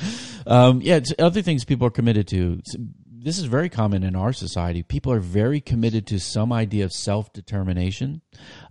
Um, 0.47 0.81
yeah, 0.81 1.01
other 1.19 1.43
things 1.43 1.65
people 1.65 1.89
are 1.89 1.91
committed 1.91 2.29
to 2.29 2.63
this 3.11 3.39
is 3.39 3.47
very 3.47 3.69
common 3.69 4.05
in 4.05 4.15
our 4.15 4.33
society. 4.33 4.85
People 4.85 5.13
are 5.13 5.19
very 5.19 5.61
committed 5.61 6.07
to 6.07 6.21
some 6.21 6.53
idea 6.53 6.85
of 6.85 6.93
self 6.93 7.33
determination 7.33 8.23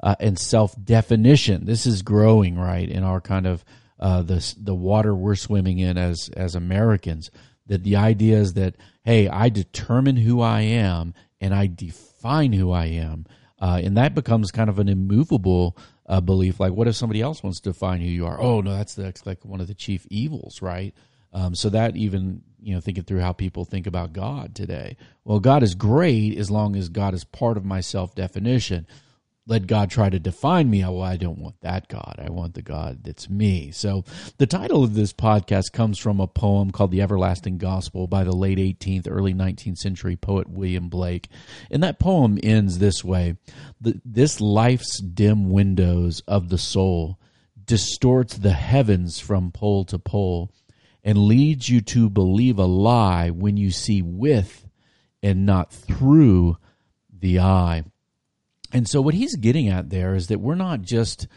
uh, 0.01 0.15
and 0.21 0.39
self 0.39 0.73
definition. 0.81 1.65
This 1.65 1.85
is 1.85 2.01
growing 2.01 2.57
right 2.57 2.87
in 2.87 3.03
our 3.03 3.19
kind 3.19 3.45
of 3.45 3.65
uh, 3.99 4.21
the 4.21 4.55
the 4.57 4.73
water 4.73 5.13
we're 5.13 5.35
swimming 5.35 5.79
in 5.79 5.97
as 5.97 6.29
as 6.29 6.55
Americans. 6.55 7.29
That 7.67 7.83
the 7.83 7.95
idea 7.95 8.37
is 8.37 8.53
that 8.53 8.75
hey, 9.03 9.27
I 9.27 9.49
determine 9.49 10.17
who 10.17 10.41
I 10.41 10.61
am 10.61 11.13
and 11.41 11.53
I 11.53 11.67
define 11.67 12.53
who 12.53 12.71
I 12.71 12.85
am, 12.85 13.25
uh, 13.59 13.81
and 13.83 13.97
that 13.97 14.15
becomes 14.15 14.51
kind 14.51 14.69
of 14.69 14.79
an 14.79 14.89
immovable 14.89 15.77
uh, 16.07 16.21
belief. 16.21 16.59
Like, 16.59 16.73
what 16.73 16.87
if 16.87 16.95
somebody 16.95 17.21
else 17.21 17.43
wants 17.43 17.59
to 17.61 17.71
define 17.71 18.01
who 18.01 18.07
you 18.07 18.25
are? 18.25 18.39
Oh 18.39 18.61
no, 18.61 18.75
that's, 18.75 18.95
that's 18.95 19.25
like 19.25 19.43
one 19.43 19.61
of 19.61 19.67
the 19.67 19.73
chief 19.73 20.05
evils, 20.09 20.61
right? 20.61 20.93
Um, 21.33 21.53
so 21.53 21.69
that 21.69 21.97
even 21.97 22.43
you 22.61 22.73
know 22.73 22.81
thinking 22.81 23.03
through 23.03 23.19
how 23.19 23.33
people 23.33 23.65
think 23.65 23.87
about 23.87 24.13
God 24.13 24.55
today. 24.55 24.97
Well, 25.25 25.39
God 25.39 25.63
is 25.63 25.75
great 25.75 26.37
as 26.37 26.49
long 26.49 26.75
as 26.75 26.89
God 26.89 27.13
is 27.13 27.23
part 27.23 27.57
of 27.57 27.65
my 27.65 27.81
self 27.81 28.15
definition. 28.15 28.87
Let 29.47 29.67
God 29.67 29.91
try 29.91 30.09
to 30.09 30.17
define 30.17 30.71
me. 30.71 30.81
Well, 30.81 31.03
I 31.03 31.17
don't 31.17 31.37
want 31.37 31.61
that 31.61 31.87
God. 31.87 32.15
I 32.17 32.31
want 32.31 32.55
the 32.55 32.63
God 32.63 33.03
that's 33.03 33.29
me. 33.29 33.69
So 33.69 34.03
the 34.39 34.47
title 34.47 34.83
of 34.83 34.95
this 34.95 35.13
podcast 35.13 35.71
comes 35.71 35.99
from 35.99 36.19
a 36.19 36.25
poem 36.25 36.71
called 36.71 36.89
The 36.89 37.03
Everlasting 37.03 37.59
Gospel 37.59 38.07
by 38.07 38.23
the 38.23 38.35
late 38.35 38.57
18th, 38.57 39.07
early 39.07 39.35
19th 39.35 39.77
century 39.77 40.15
poet 40.15 40.49
William 40.49 40.89
Blake. 40.89 41.29
And 41.69 41.83
that 41.83 41.99
poem 41.99 42.39
ends 42.41 42.79
this 42.79 43.03
way 43.03 43.37
This 43.79 44.41
life's 44.41 44.99
dim 44.99 45.51
windows 45.51 46.23
of 46.27 46.49
the 46.49 46.57
soul 46.57 47.19
distorts 47.65 48.37
the 48.37 48.53
heavens 48.53 49.19
from 49.19 49.51
pole 49.51 49.85
to 49.85 49.99
pole 49.99 50.51
and 51.03 51.19
leads 51.19 51.69
you 51.69 51.81
to 51.81 52.09
believe 52.09 52.57
a 52.57 52.65
lie 52.65 53.29
when 53.29 53.57
you 53.57 53.69
see 53.69 54.01
with 54.01 54.67
and 55.21 55.45
not 55.45 55.71
through 55.71 56.57
the 57.11 57.39
eye. 57.39 57.83
And 58.75 58.89
so, 58.89 59.01
what 59.01 59.13
he's 59.13 59.37
getting 59.37 59.69
at 59.69 59.89
there 59.89 60.15
is 60.15 60.27
that 60.27 60.41
we're 60.41 60.53
not 60.53 60.81
just 60.81 61.29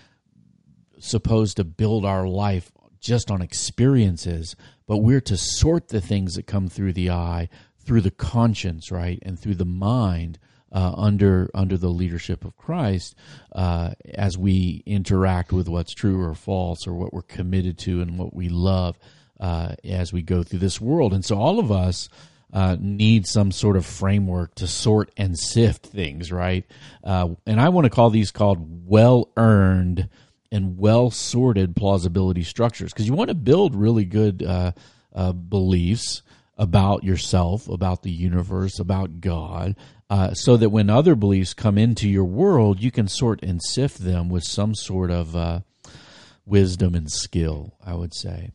supposed 0.99 1.59
to 1.59 1.65
build 1.65 2.05
our 2.05 2.27
life 2.27 2.73
just 2.99 3.31
on 3.31 3.43
experiences, 3.43 4.57
but 4.89 4.97
we're 4.97 5.21
to 5.21 5.37
sort 5.37 5.87
the 5.87 6.01
things 6.01 6.35
that 6.35 6.49
come 6.49 6.67
through 6.67 6.95
the 6.95 7.11
eye, 7.11 7.49
through 7.79 8.01
the 8.01 8.11
conscience, 8.11 8.91
right, 8.91 9.21
and 9.23 9.39
through 9.39 9.55
the 9.55 9.65
mind. 9.65 10.41
Uh, 10.71 10.93
under 10.99 11.49
under 11.55 11.79
the 11.79 11.89
leadership 11.89 12.45
of 12.45 12.55
Christ, 12.59 13.15
uh, 13.53 13.93
as 14.13 14.37
we 14.37 14.83
interact 14.85 15.51
with 15.51 15.67
what's 15.67 15.95
true 15.95 16.21
or 16.21 16.35
false, 16.35 16.87
or 16.87 16.93
what 16.93 17.15
we're 17.15 17.23
committed 17.23 17.79
to 17.79 18.03
and 18.03 18.19
what 18.19 18.35
we 18.35 18.51
love, 18.51 18.99
uh, 19.41 19.77
as 19.83 20.13
we 20.13 20.21
go 20.21 20.43
through 20.43 20.59
this 20.59 20.79
world. 20.79 21.15
And 21.15 21.25
so 21.25 21.39
all 21.39 21.59
of 21.59 21.73
us 21.73 22.11
uh, 22.53 22.77
need 22.81 23.27
some 23.27 23.53
sort 23.53 23.77
of 23.77 23.85
framework 23.85 24.55
to 24.57 24.67
sort 24.67 25.11
and 25.17 25.39
sift 25.39 25.87
things, 25.87 26.33
right? 26.33 26.65
Uh, 27.05 27.31
and 27.47 27.61
I 27.61 27.69
want 27.69 27.85
to 27.85 27.91
call 27.91 28.11
these 28.11 28.31
called 28.31 28.87
well 28.89 29.31
earned 29.37 30.09
and 30.51 30.79
well 30.79 31.11
sorted 31.11 31.77
plausibility 31.77 32.43
structures 32.43 32.93
because 32.93 33.07
you 33.07 33.13
want 33.15 33.29
to 33.29 33.35
build 33.35 33.75
really 33.75 34.05
good 34.05 34.43
uh, 34.43 34.73
uh, 35.15 35.33
beliefs. 35.33 36.23
about 36.57 37.05
yourself, 37.05 37.69
about 37.69 38.03
the 38.03 38.11
universe, 38.11 38.81
about 38.81 39.21
God, 39.21 39.77
uh, 40.11 40.35
so 40.35 40.57
that 40.57 40.71
when 40.71 40.91
other 40.91 41.15
beliefs 41.15 41.55
come 41.55 41.79
into 41.79 42.09
your 42.09 42.25
world, 42.25 42.83
you 42.83 42.91
can 42.91 43.07
sort 43.07 43.43
and 43.45 43.63
sift 43.63 43.99
them 43.99 44.29
with 44.29 44.43
some 44.43 44.75
sort 44.75 45.11
of 45.11 45.37
uh, 45.37 45.61
wisdom 46.45 46.95
and 46.95 47.11
skill, 47.11 47.75
I 47.85 47.95
would 47.95 48.13
say. 48.13 48.51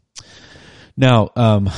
Now, 0.97 1.29
um, 1.36 1.69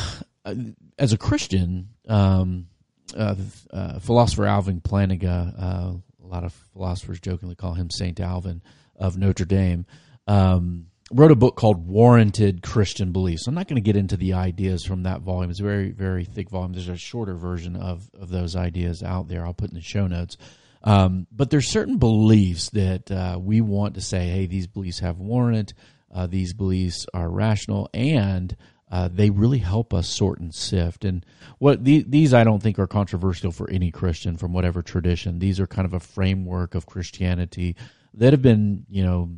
as 0.97 1.13
a 1.13 1.17
Christian, 1.17 1.89
um, 2.07 2.67
uh, 3.15 3.35
uh, 3.71 3.99
philosopher 3.99 4.45
Alvin 4.45 4.81
Plantinga, 4.81 5.53
uh, 5.57 5.93
a 6.23 6.27
lot 6.27 6.43
of 6.43 6.53
philosophers 6.73 7.19
jokingly 7.19 7.55
call 7.55 7.73
him 7.73 7.89
Saint 7.89 8.19
Alvin 8.19 8.61
of 8.95 9.17
Notre 9.17 9.45
Dame. 9.45 9.85
Um, 10.27 10.87
wrote 11.11 11.31
a 11.31 11.35
book 11.35 11.55
called 11.55 11.87
Warranted 11.87 12.63
Christian 12.63 13.11
Beliefs. 13.11 13.47
I'm 13.47 13.53
not 13.53 13.67
going 13.67 13.75
to 13.75 13.81
get 13.81 13.95
into 13.95 14.17
the 14.17 14.33
ideas 14.33 14.83
from 14.83 15.03
that 15.03 15.21
volume. 15.21 15.51
It's 15.51 15.59
a 15.59 15.63
very, 15.63 15.91
very 15.91 16.25
thick 16.25 16.49
volume. 16.49 16.73
There's 16.73 16.89
a 16.89 16.97
shorter 16.97 17.35
version 17.35 17.75
of, 17.75 18.09
of 18.19 18.29
those 18.29 18.55
ideas 18.55 19.03
out 19.03 19.27
there. 19.27 19.45
I'll 19.45 19.53
put 19.53 19.69
in 19.69 19.75
the 19.75 19.81
show 19.81 20.07
notes. 20.07 20.37
Um, 20.83 21.27
but 21.31 21.49
there's 21.49 21.67
certain 21.69 21.97
beliefs 21.97 22.69
that 22.71 23.11
uh, 23.11 23.37
we 23.39 23.61
want 23.61 23.95
to 23.95 24.01
say, 24.01 24.27
hey, 24.27 24.45
these 24.45 24.67
beliefs 24.67 24.99
have 24.99 25.19
warrant. 25.19 25.73
Uh, 26.13 26.27
these 26.27 26.53
beliefs 26.53 27.05
are 27.13 27.29
rational, 27.29 27.89
and 27.93 28.55
uh, 28.95 29.09
they 29.11 29.29
really 29.29 29.57
help 29.57 29.93
us 29.93 30.07
sort 30.07 30.39
and 30.39 30.55
sift. 30.55 31.03
And 31.03 31.25
what 31.59 31.83
the, 31.83 32.05
these 32.07 32.33
I 32.33 32.45
don't 32.45 32.63
think 32.63 32.79
are 32.79 32.87
controversial 32.87 33.51
for 33.51 33.69
any 33.69 33.91
Christian 33.91 34.37
from 34.37 34.53
whatever 34.53 34.81
tradition. 34.81 35.39
These 35.39 35.59
are 35.59 35.67
kind 35.67 35.85
of 35.85 35.93
a 35.93 35.99
framework 35.99 36.75
of 36.75 36.85
Christianity 36.85 37.75
that 38.13 38.31
have 38.31 38.41
been, 38.41 38.85
you 38.89 39.03
know, 39.03 39.31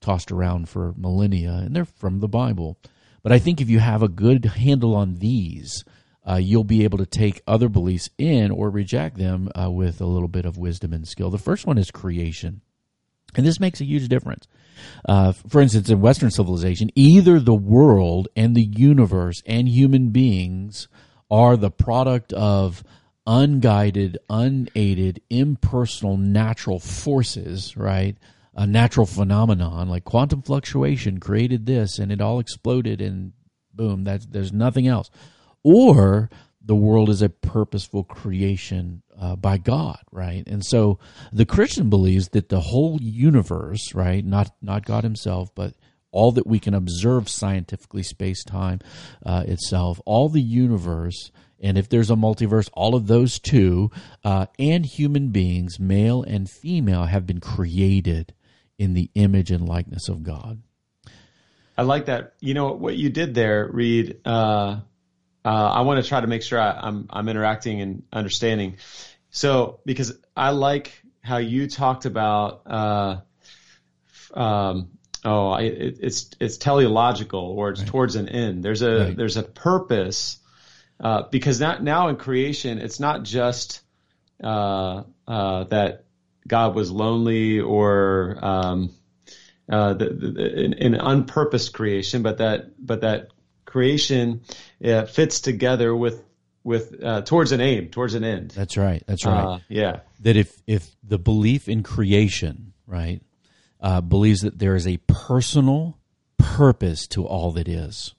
tossed 0.00 0.30
around 0.30 0.68
for 0.68 0.94
millennia, 0.96 1.54
and 1.54 1.74
they're 1.74 1.84
from 1.86 2.20
the 2.20 2.28
Bible. 2.28 2.78
But 3.24 3.32
I 3.32 3.40
think 3.40 3.60
if 3.60 3.68
you 3.68 3.80
have 3.80 4.04
a 4.04 4.08
good 4.08 4.44
handle 4.44 4.94
on 4.94 5.16
these, 5.16 5.84
uh, 6.24 6.36
you'll 6.36 6.62
be 6.62 6.84
able 6.84 6.98
to 6.98 7.06
take 7.06 7.42
other 7.48 7.68
beliefs 7.68 8.10
in 8.16 8.52
or 8.52 8.70
reject 8.70 9.16
them 9.16 9.50
uh, 9.60 9.72
with 9.72 10.00
a 10.00 10.06
little 10.06 10.28
bit 10.28 10.44
of 10.44 10.56
wisdom 10.56 10.92
and 10.92 11.08
skill. 11.08 11.30
The 11.30 11.38
first 11.38 11.66
one 11.66 11.78
is 11.78 11.90
creation. 11.90 12.60
And 13.36 13.46
this 13.46 13.60
makes 13.60 13.80
a 13.80 13.84
huge 13.84 14.08
difference. 14.08 14.46
Uh, 15.08 15.32
for 15.32 15.60
instance, 15.60 15.88
in 15.88 16.00
Western 16.00 16.30
civilization, 16.30 16.90
either 16.94 17.38
the 17.38 17.54
world 17.54 18.28
and 18.36 18.54
the 18.54 18.68
universe 18.76 19.42
and 19.46 19.68
human 19.68 20.08
beings 20.10 20.88
are 21.30 21.56
the 21.56 21.70
product 21.70 22.32
of 22.32 22.82
unguided, 23.26 24.18
unaided, 24.28 25.20
impersonal 25.30 26.16
natural 26.16 26.80
forces, 26.80 27.76
right? 27.76 28.16
A 28.54 28.66
natural 28.66 29.06
phenomenon 29.06 29.88
like 29.88 30.04
quantum 30.04 30.42
fluctuation 30.42 31.20
created 31.20 31.66
this 31.66 31.98
and 31.98 32.10
it 32.10 32.20
all 32.20 32.40
exploded 32.40 33.00
and 33.00 33.32
boom, 33.72 34.04
that's, 34.04 34.26
there's 34.26 34.52
nothing 34.52 34.88
else. 34.88 35.10
Or 35.62 36.28
the 36.64 36.74
world 36.74 37.08
is 37.08 37.22
a 37.22 37.28
purposeful 37.28 38.04
creation 38.04 39.02
uh, 39.20 39.36
by 39.36 39.58
God, 39.58 40.00
right? 40.10 40.42
And 40.46 40.64
so 40.64 40.98
the 41.32 41.46
Christian 41.46 41.90
believes 41.90 42.30
that 42.30 42.48
the 42.48 42.60
whole 42.60 42.98
universe, 43.00 43.94
right, 43.94 44.24
not 44.24 44.50
not 44.62 44.86
God 44.86 45.04
Himself, 45.04 45.54
but 45.54 45.74
all 46.10 46.32
that 46.32 46.46
we 46.46 46.58
can 46.58 46.74
observe 46.74 47.28
scientifically, 47.28 48.02
space 48.02 48.42
time 48.42 48.80
uh, 49.24 49.44
itself, 49.46 50.00
all 50.06 50.28
the 50.28 50.42
universe, 50.42 51.30
and 51.60 51.76
if 51.76 51.88
there's 51.88 52.10
a 52.10 52.16
multiverse, 52.16 52.68
all 52.72 52.94
of 52.94 53.06
those 53.06 53.38
too, 53.38 53.90
uh, 54.24 54.46
and 54.58 54.84
human 54.84 55.28
beings, 55.28 55.78
male 55.78 56.22
and 56.22 56.50
female, 56.50 57.04
have 57.04 57.26
been 57.26 57.40
created 57.40 58.32
in 58.78 58.94
the 58.94 59.10
image 59.14 59.50
and 59.50 59.68
likeness 59.68 60.08
of 60.08 60.22
God. 60.22 60.62
I 61.76 61.82
like 61.82 62.06
that. 62.06 62.34
You 62.40 62.54
know 62.54 62.72
what 62.72 62.96
you 62.96 63.10
did 63.10 63.34
there, 63.34 63.68
Reed. 63.70 64.20
Uh, 64.24 64.80
uh, 65.44 65.48
I 65.48 65.80
want 65.82 66.02
to 66.02 66.08
try 66.08 66.20
to 66.20 66.26
make 66.26 66.42
sure 66.42 66.60
I, 66.60 66.72
I'm 66.72 67.06
I'm 67.10 67.28
interacting 67.28 67.80
and 67.80 68.02
understanding. 68.12 68.76
So 69.30 69.80
because 69.84 70.18
I 70.36 70.50
like 70.50 70.92
how 71.22 71.38
you 71.38 71.68
talked 71.68 72.04
about. 72.06 72.62
Uh, 72.66 73.20
um, 74.34 74.90
oh, 75.24 75.54
it, 75.54 75.98
it's 76.00 76.30
it's 76.40 76.56
teleological 76.56 77.40
or 77.40 77.70
it's 77.70 77.80
right. 77.80 77.88
towards 77.88 78.16
an 78.16 78.28
end. 78.28 78.62
There's 78.62 78.82
a 78.82 79.06
right. 79.06 79.16
there's 79.16 79.36
a 79.36 79.42
purpose 79.42 80.38
uh, 80.98 81.22
because 81.30 81.60
now 81.60 81.78
now 81.78 82.08
in 82.08 82.16
creation 82.16 82.78
it's 82.78 83.00
not 83.00 83.22
just 83.22 83.80
uh, 84.42 85.02
uh, 85.26 85.64
that 85.64 86.04
God 86.46 86.74
was 86.74 86.90
lonely 86.90 87.60
or 87.60 88.38
um, 88.40 88.90
uh, 89.68 89.94
the, 89.94 90.08
the, 90.08 90.64
in, 90.64 90.72
in 90.74 90.94
unpurposed 90.94 91.72
creation, 91.72 92.22
but 92.22 92.38
that 92.38 92.84
but 92.84 93.02
that 93.02 93.28
creation 93.70 94.42
uh, 94.84 95.06
fits 95.06 95.40
together 95.40 95.94
with 95.94 96.22
with 96.62 97.02
uh, 97.02 97.22
towards 97.22 97.52
an 97.52 97.60
aim, 97.60 97.88
towards 97.88 98.14
an 98.14 98.24
end. 98.24 98.50
That's 98.50 98.76
right. 98.76 99.02
That's 99.06 99.24
right. 99.24 99.44
Uh, 99.44 99.58
yeah. 99.68 100.00
That 100.20 100.36
if 100.36 100.52
if 100.66 100.90
the 101.02 101.18
belief 101.18 101.68
in 101.68 101.82
creation, 101.82 102.72
right, 102.86 103.22
uh, 103.80 104.00
believes 104.00 104.40
that 104.42 104.58
there 104.58 104.74
is 104.74 104.86
a 104.86 104.98
personal 105.06 105.98
purpose 106.36 107.06
to 107.08 107.24
all 107.26 107.52
that 107.52 107.68
is. 107.68 108.14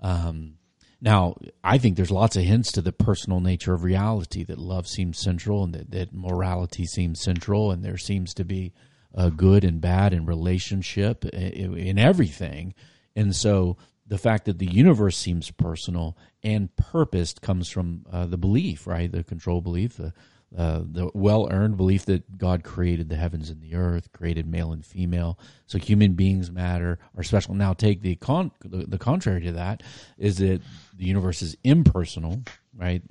Um, 0.00 0.58
now, 1.00 1.36
I 1.62 1.78
think 1.78 1.96
there's 1.96 2.10
lots 2.10 2.36
of 2.36 2.44
hints 2.44 2.72
to 2.72 2.82
the 2.82 2.92
personal 2.92 3.40
nature 3.40 3.74
of 3.74 3.84
reality 3.84 4.44
that 4.44 4.58
love 4.58 4.86
seems 4.86 5.18
central 5.18 5.64
and 5.64 5.74
that, 5.74 5.90
that 5.90 6.14
morality 6.14 6.86
seems 6.86 7.20
central, 7.20 7.70
and 7.70 7.84
there 7.84 7.98
seems 7.98 8.34
to 8.34 8.44
be 8.44 8.72
a 9.14 9.30
good 9.30 9.64
and 9.64 9.80
bad 9.80 10.12
in 10.12 10.26
relationship 10.26 11.24
in, 11.24 11.76
in 11.76 11.98
everything. 11.98 12.74
And 13.16 13.34
so 13.34 13.76
the 14.14 14.18
fact 14.18 14.44
that 14.44 14.60
the 14.60 14.66
universe 14.66 15.16
seems 15.16 15.50
personal 15.50 16.16
and 16.44 16.74
purposed 16.76 17.42
comes 17.42 17.68
from 17.68 18.06
uh, 18.12 18.26
the 18.26 18.36
belief, 18.36 18.86
right? 18.86 19.10
The 19.10 19.24
control 19.24 19.60
belief, 19.60 19.96
the 19.96 20.12
uh, 20.56 20.82
the 20.84 21.10
well 21.14 21.48
earned 21.50 21.76
belief 21.76 22.04
that 22.06 22.38
God 22.38 22.62
created 22.62 23.08
the 23.08 23.16
heavens 23.16 23.50
and 23.50 23.60
the 23.60 23.74
earth, 23.74 24.12
created 24.12 24.46
male 24.46 24.72
and 24.72 24.86
female. 24.86 25.36
So 25.66 25.78
human 25.78 26.12
beings 26.12 26.48
matter, 26.48 27.00
are 27.16 27.24
special. 27.24 27.56
Now, 27.56 27.72
take 27.72 28.02
the 28.02 28.14
con 28.14 28.52
the, 28.60 28.86
the 28.86 28.98
contrary 28.98 29.40
to 29.46 29.52
that 29.54 29.82
is 30.16 30.38
that 30.38 30.60
the 30.96 31.06
universe 31.06 31.42
is 31.42 31.56
impersonal, 31.64 32.40
right? 32.76 33.02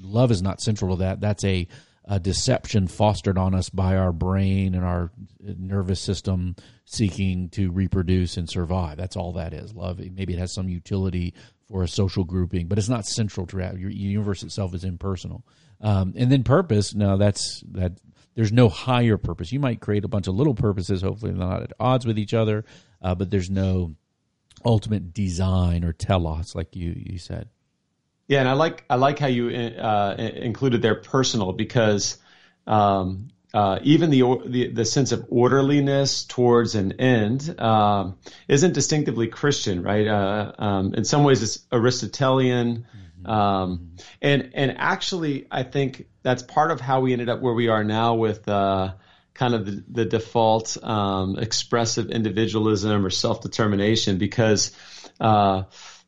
Love 0.00 0.30
is 0.30 0.42
not 0.42 0.60
central 0.60 0.94
to 0.94 1.00
that. 1.00 1.20
That's 1.20 1.42
a, 1.42 1.66
a 2.04 2.20
deception 2.20 2.86
fostered 2.86 3.36
on 3.36 3.52
us 3.52 3.68
by 3.68 3.96
our 3.96 4.12
brain 4.12 4.76
and 4.76 4.84
our 4.84 5.10
nervous 5.40 5.98
system 5.98 6.54
seeking 6.90 7.50
to 7.50 7.70
reproduce 7.70 8.38
and 8.38 8.48
survive. 8.48 8.96
That's 8.96 9.16
all 9.16 9.34
that 9.34 9.52
is. 9.52 9.74
Love, 9.74 9.98
maybe 9.98 10.32
it 10.32 10.38
has 10.38 10.54
some 10.54 10.70
utility 10.70 11.34
for 11.68 11.82
a 11.82 11.88
social 11.88 12.24
grouping, 12.24 12.66
but 12.66 12.78
it's 12.78 12.88
not 12.88 13.04
central 13.04 13.46
to. 13.46 13.58
Your 13.76 13.90
universe 13.90 14.42
itself 14.42 14.74
is 14.74 14.84
impersonal. 14.84 15.44
Um, 15.82 16.14
and 16.16 16.32
then 16.32 16.44
purpose, 16.44 16.94
no, 16.94 17.18
that's 17.18 17.62
that. 17.72 17.92
There's 18.34 18.52
no 18.52 18.68
higher 18.68 19.18
purpose. 19.18 19.52
You 19.52 19.60
might 19.60 19.80
create 19.80 20.04
a 20.04 20.08
bunch 20.08 20.28
of 20.28 20.34
little 20.34 20.54
purposes, 20.54 21.02
hopefully 21.02 21.32
not 21.32 21.62
at 21.64 21.72
odds 21.78 22.06
with 22.06 22.18
each 22.18 22.34
other, 22.34 22.64
uh, 23.02 23.14
but 23.14 23.30
there's 23.30 23.50
no 23.50 23.94
ultimate 24.64 25.12
design 25.12 25.84
or 25.84 25.92
telos, 25.92 26.54
like 26.54 26.74
you 26.74 26.94
you 26.96 27.18
said. 27.18 27.48
Yeah, 28.28 28.40
and 28.40 28.48
I 28.48 28.52
like 28.52 28.84
I 28.88 28.94
like 28.94 29.18
how 29.18 29.26
you 29.26 29.50
uh, 29.50 30.14
included 30.18 30.80
their 30.80 30.94
personal 30.94 31.52
because 31.52 32.16
um, 32.66 33.28
uh, 33.54 33.78
even 33.82 34.10
the, 34.10 34.22
the, 34.46 34.68
the 34.68 34.84
sense 34.84 35.12
of 35.12 35.26
orderliness 35.30 36.24
towards 36.24 36.74
an 36.74 37.00
end 37.00 37.58
um, 37.58 38.18
isn't 38.46 38.74
distinctively 38.74 39.28
Christian, 39.28 39.82
right? 39.82 40.06
Uh, 40.06 40.52
um, 40.58 40.94
in 40.94 41.04
some 41.04 41.24
ways, 41.24 41.42
it's 41.42 41.64
Aristotelian, 41.72 42.84
mm-hmm. 42.84 43.30
um, 43.30 43.92
and 44.20 44.50
and 44.52 44.76
actually, 44.76 45.46
I 45.50 45.62
think 45.62 46.06
that's 46.22 46.42
part 46.42 46.70
of 46.70 46.80
how 46.80 47.00
we 47.00 47.12
ended 47.12 47.30
up 47.30 47.40
where 47.40 47.54
we 47.54 47.68
are 47.68 47.84
now 47.84 48.14
with 48.16 48.46
uh, 48.48 48.92
kind 49.32 49.54
of 49.54 49.64
the, 49.64 49.84
the 49.88 50.04
default 50.04 50.76
um, 50.84 51.38
expressive 51.38 52.10
individualism 52.10 53.04
or 53.04 53.10
self 53.10 53.40
determination, 53.40 54.18
because. 54.18 54.72
Uh, 55.20 55.64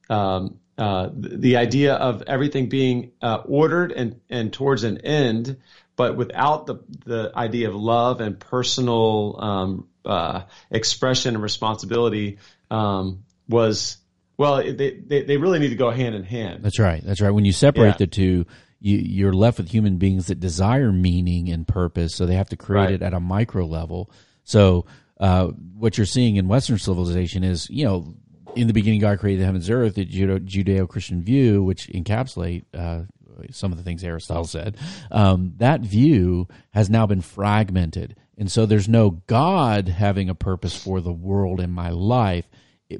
um, 0.09 0.59
uh, 0.81 1.11
the 1.12 1.59
idea 1.59 1.92
of 1.92 2.22
everything 2.26 2.70
being 2.70 3.12
uh, 3.20 3.42
ordered 3.44 3.92
and, 3.92 4.18
and 4.31 4.50
towards 4.50 4.83
an 4.83 4.96
end 4.98 5.59
but 6.00 6.16
without 6.16 6.64
the 6.64 6.76
the 7.04 7.30
idea 7.36 7.68
of 7.68 7.74
love 7.74 8.22
and 8.22 8.40
personal 8.40 9.36
um, 9.38 9.88
uh, 10.06 10.44
expression 10.70 11.34
and 11.34 11.42
responsibility 11.42 12.38
um, 12.70 13.22
was 13.50 13.98
well 14.38 14.56
they, 14.56 14.72
they, 15.06 15.24
they 15.24 15.36
really 15.36 15.58
need 15.58 15.68
to 15.68 15.76
go 15.76 15.90
hand 15.90 16.14
in 16.14 16.24
hand 16.24 16.62
that's 16.62 16.78
right 16.78 17.04
that's 17.04 17.20
right 17.20 17.32
when 17.32 17.44
you 17.44 17.52
separate 17.52 17.88
yeah. 17.88 17.96
the 17.98 18.06
two 18.06 18.46
you, 18.80 18.96
you're 18.96 19.34
left 19.34 19.58
with 19.58 19.68
human 19.68 19.98
beings 19.98 20.28
that 20.28 20.40
desire 20.40 20.90
meaning 20.90 21.50
and 21.50 21.68
purpose 21.68 22.14
so 22.14 22.24
they 22.24 22.36
have 22.36 22.48
to 22.48 22.56
create 22.56 22.84
right. 22.84 22.94
it 22.94 23.02
at 23.02 23.12
a 23.12 23.20
micro 23.20 23.66
level 23.66 24.10
so 24.44 24.86
uh, 25.20 25.48
what 25.76 25.98
you're 25.98 26.06
seeing 26.06 26.36
in 26.36 26.48
western 26.48 26.78
civilization 26.78 27.44
is 27.44 27.68
you 27.68 27.84
know 27.84 28.14
in 28.56 28.68
the 28.68 28.72
beginning 28.72 29.00
god 29.00 29.18
created 29.18 29.42
the 29.42 29.44
heavens 29.44 29.68
and 29.68 29.78
earth 29.78 29.96
the 29.96 30.06
judeo-christian 30.06 31.22
view 31.22 31.62
which 31.62 31.88
encapsulate 31.88 32.64
uh, 32.72 33.02
some 33.50 33.72
of 33.72 33.79
the 33.79 33.85
things 33.85 34.05
Aristotle 34.05 34.44
said, 34.44 34.76
um, 35.11 35.55
that 35.57 35.81
view 35.81 36.48
has 36.70 36.90
now 36.90 37.07
been 37.07 37.20
fragmented. 37.20 38.16
And 38.38 38.50
so 38.50 38.66
there's 38.66 38.88
no 38.88 39.11
God 39.26 39.88
having 39.88 40.31
a 40.31 40.35
purpose 40.35 40.74
for 40.74 41.00
the 41.00 41.12
world 41.12 41.61
in 41.61 41.70
my 41.70 41.90
life. 41.90 42.48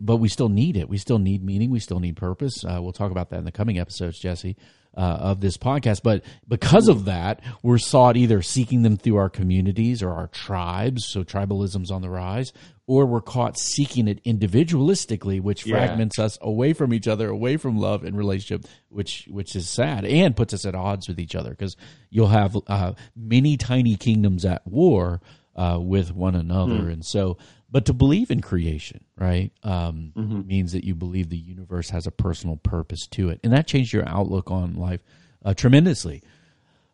but 0.01 0.19
we 0.19 0.29
still 0.29 0.49
need 0.49 0.77
it. 0.77 0.89
We 0.89 0.99
still 0.99 1.19
need 1.19 1.43
meaning. 1.43 1.71
We 1.71 1.81
still 1.81 1.99
need 1.99 2.17
purpose. 2.17 2.65
Uh, 2.65 2.79
we'll 2.81 2.93
talk 2.93 3.11
about 3.11 3.31
that 3.31 3.39
in 3.39 3.45
the 3.45 3.53
coming 3.53 3.79
episodes, 3.79 4.19
Jesse, 4.19 4.57
uh, 4.97 5.01
of 5.01 5.41
this 5.41 5.57
podcast. 5.57 6.03
But 6.03 6.23
because 6.49 6.89
of 6.89 7.05
that, 7.07 7.41
we're 7.63 7.79
sought 7.79 8.17
either 8.17 8.43
seeking 8.43 8.83
them 8.83 8.97
through 8.97 9.17
our 9.17 9.31
communities 9.31 10.03
or 10.03 10.11
our 10.11 10.27
tribes. 10.29 11.07
So 11.09 11.23
tribalism's 11.25 11.91
on 11.91 12.03
the 12.03 12.11
rise, 12.11 12.53
or 12.87 13.07
we're 13.07 13.21
caught 13.21 13.57
seeking 13.59 14.09
it 14.09 14.23
individualistically, 14.25 15.41
which 15.41 15.67
Yeah. 15.67 15.77
fragments 15.77 16.19
us 16.19 16.39
away 16.41 16.73
from 16.73 16.93
each 16.93 17.09
other, 17.09 17.29
away 17.29 17.57
from 17.57 17.79
love 17.79 18.05
and 18.05 18.17
relationship, 18.17 18.67
which 18.89 19.27
which 19.31 19.55
is 19.57 19.69
sad 19.69 20.05
and 20.05 20.37
puts 20.37 20.55
us 20.55 20.65
at 20.65 20.75
odds 20.75 21.09
with 21.09 21.19
each 21.21 21.35
other 21.35 21.51
because 21.51 21.77
you'll 22.11 22.29
have 22.29 22.57
uh, 22.67 22.93
many 23.17 23.57
tiny 23.57 23.97
kingdoms 23.97 24.45
at 24.45 24.67
war 24.67 25.21
uh, 25.57 25.79
with 25.81 26.15
one 26.15 26.35
another, 26.35 26.89
and 26.89 27.05
so. 27.05 27.37
But 27.73 27.85
to 27.87 27.93
believe 27.93 28.31
in 28.31 28.41
creation, 28.41 29.05
right, 29.17 29.53
um, 29.63 30.13
means 30.47 30.73
that 30.73 30.85
you 30.85 30.95
believe 30.95 31.29
the 31.29 31.37
universe 31.37 31.91
has 31.91 32.07
a 32.07 32.11
personal 32.11 32.57
purpose 32.57 33.07
to 33.13 33.29
it, 33.29 33.41
and 33.45 33.53
that 33.53 33.67
changed 33.67 33.93
your 33.93 34.09
outlook 34.09 34.51
on 34.51 34.75
life 34.75 35.03
uh, 35.45 35.55
tremendously 35.55 36.23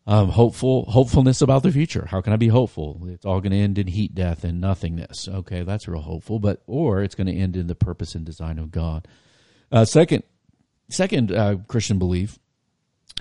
um, 0.06 0.28
hopeful 0.28 0.84
hopefulness 0.88 1.42
about 1.42 1.62
the 1.62 1.72
future. 1.72 2.06
How 2.08 2.20
can 2.20 2.32
I 2.32 2.36
be 2.36 2.48
hopeful? 2.48 3.00
It's 3.08 3.26
all 3.26 3.40
going 3.40 3.52
to 3.52 3.58
end 3.58 3.78
in 3.78 3.88
heat 3.88 4.14
death 4.14 4.44
and 4.44 4.60
nothingness. 4.60 5.28
Okay, 5.28 5.62
that's 5.62 5.88
real 5.88 6.00
hopeful. 6.00 6.38
But 6.38 6.62
or 6.66 7.02
it's 7.02 7.14
going 7.14 7.26
to 7.26 7.36
end 7.36 7.56
in 7.56 7.66
the 7.66 7.74
purpose 7.74 8.14
and 8.14 8.24
design 8.24 8.58
of 8.58 8.70
God. 8.70 9.08
Uh, 9.72 9.84
second, 9.84 10.22
second 10.88 11.32
uh, 11.32 11.56
Christian 11.66 11.98
belief 11.98 12.38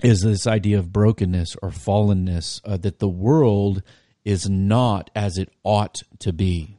is 0.02 0.20
this 0.20 0.46
idea 0.46 0.78
of 0.78 0.92
brokenness 0.92 1.56
or 1.60 1.70
fallenness 1.70 2.60
uh, 2.64 2.76
that 2.76 3.00
the 3.00 3.08
world 3.08 3.82
is 4.24 4.48
not 4.48 5.10
as 5.16 5.38
it 5.38 5.50
ought 5.64 6.02
to 6.20 6.32
be. 6.32 6.75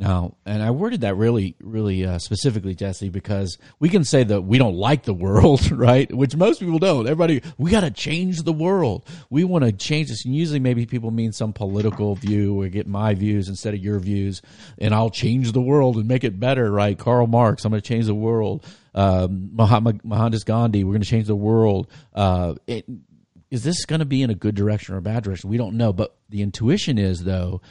Now, 0.00 0.36
and 0.46 0.62
I 0.62 0.70
worded 0.70 1.00
that 1.00 1.16
really, 1.16 1.56
really 1.60 2.06
uh, 2.06 2.18
specifically, 2.20 2.76
Jesse, 2.76 3.08
because 3.08 3.58
we 3.80 3.88
can 3.88 4.04
say 4.04 4.22
that 4.22 4.42
we 4.42 4.56
don't 4.56 4.76
like 4.76 5.02
the 5.02 5.12
world, 5.12 5.68
right? 5.72 6.12
Which 6.14 6.36
most 6.36 6.60
people 6.60 6.78
don't. 6.78 7.06
Everybody, 7.06 7.42
we 7.58 7.72
got 7.72 7.80
to 7.80 7.90
change 7.90 8.44
the 8.44 8.52
world. 8.52 9.04
We 9.28 9.42
want 9.42 9.64
to 9.64 9.72
change 9.72 10.10
this. 10.10 10.24
And 10.24 10.36
usually, 10.36 10.60
maybe 10.60 10.86
people 10.86 11.10
mean 11.10 11.32
some 11.32 11.52
political 11.52 12.14
view 12.14 12.62
or 12.62 12.68
get 12.68 12.86
my 12.86 13.14
views 13.14 13.48
instead 13.48 13.74
of 13.74 13.80
your 13.80 13.98
views, 13.98 14.40
and 14.78 14.94
I'll 14.94 15.10
change 15.10 15.50
the 15.50 15.60
world 15.60 15.96
and 15.96 16.06
make 16.06 16.22
it 16.22 16.38
better, 16.38 16.70
right? 16.70 16.96
Karl 16.96 17.26
Marx, 17.26 17.64
I'm 17.64 17.72
going 17.72 17.82
to 17.82 17.88
change 17.88 18.06
the 18.06 18.14
world. 18.14 18.64
Um, 18.94 19.50
Mahatma, 19.52 19.94
Mohandas 20.04 20.44
Gandhi, 20.44 20.84
we're 20.84 20.92
going 20.92 21.02
to 21.02 21.08
change 21.08 21.26
the 21.26 21.34
world. 21.34 21.88
Uh, 22.14 22.54
it, 22.68 22.84
is 23.50 23.64
this 23.64 23.84
going 23.84 24.00
to 24.00 24.06
be 24.06 24.22
in 24.22 24.30
a 24.30 24.34
good 24.34 24.54
direction 24.54 24.94
or 24.94 24.98
a 24.98 25.02
bad 25.02 25.24
direction? 25.24 25.50
We 25.50 25.56
don't 25.56 25.76
know. 25.76 25.92
But 25.92 26.16
the 26.28 26.42
intuition 26.42 26.98
is, 26.98 27.24
though, 27.24 27.62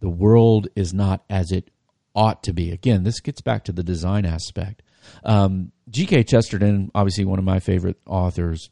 the 0.00 0.08
world 0.08 0.66
is 0.74 0.92
not 0.92 1.24
as 1.30 1.52
it 1.52 1.70
ought 2.16 2.42
to 2.44 2.52
be. 2.52 2.72
Again, 2.72 3.04
this 3.04 3.20
gets 3.20 3.40
back 3.40 3.64
to 3.64 3.72
the 3.72 3.84
design 3.84 4.24
aspect. 4.24 4.82
Um, 5.22 5.70
G.K. 5.88 6.24
Chesterton, 6.24 6.90
obviously 6.94 7.24
one 7.24 7.38
of 7.38 7.44
my 7.44 7.60
favorite 7.60 8.00
authors, 8.06 8.70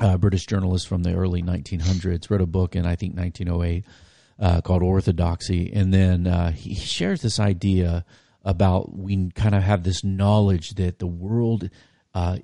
uh, 0.00 0.18
British 0.18 0.44
journalist 0.44 0.88
from 0.88 1.04
the 1.04 1.14
early 1.14 1.42
1900s, 1.42 2.28
wrote 2.28 2.40
a 2.40 2.46
book 2.46 2.76
in, 2.76 2.84
I 2.84 2.96
think, 2.96 3.16
1908 3.16 3.84
uh, 4.38 4.60
called 4.60 4.82
Orthodoxy. 4.82 5.72
And 5.72 5.94
then 5.94 6.26
uh, 6.26 6.50
he 6.50 6.74
shares 6.74 7.22
this 7.22 7.38
idea 7.40 8.04
about 8.44 8.94
we 8.94 9.30
kind 9.30 9.54
of 9.54 9.62
have 9.62 9.84
this 9.84 10.04
knowledge 10.04 10.70
that 10.70 10.98
the 10.98 11.06
world 11.06 11.70
uh, 12.12 12.38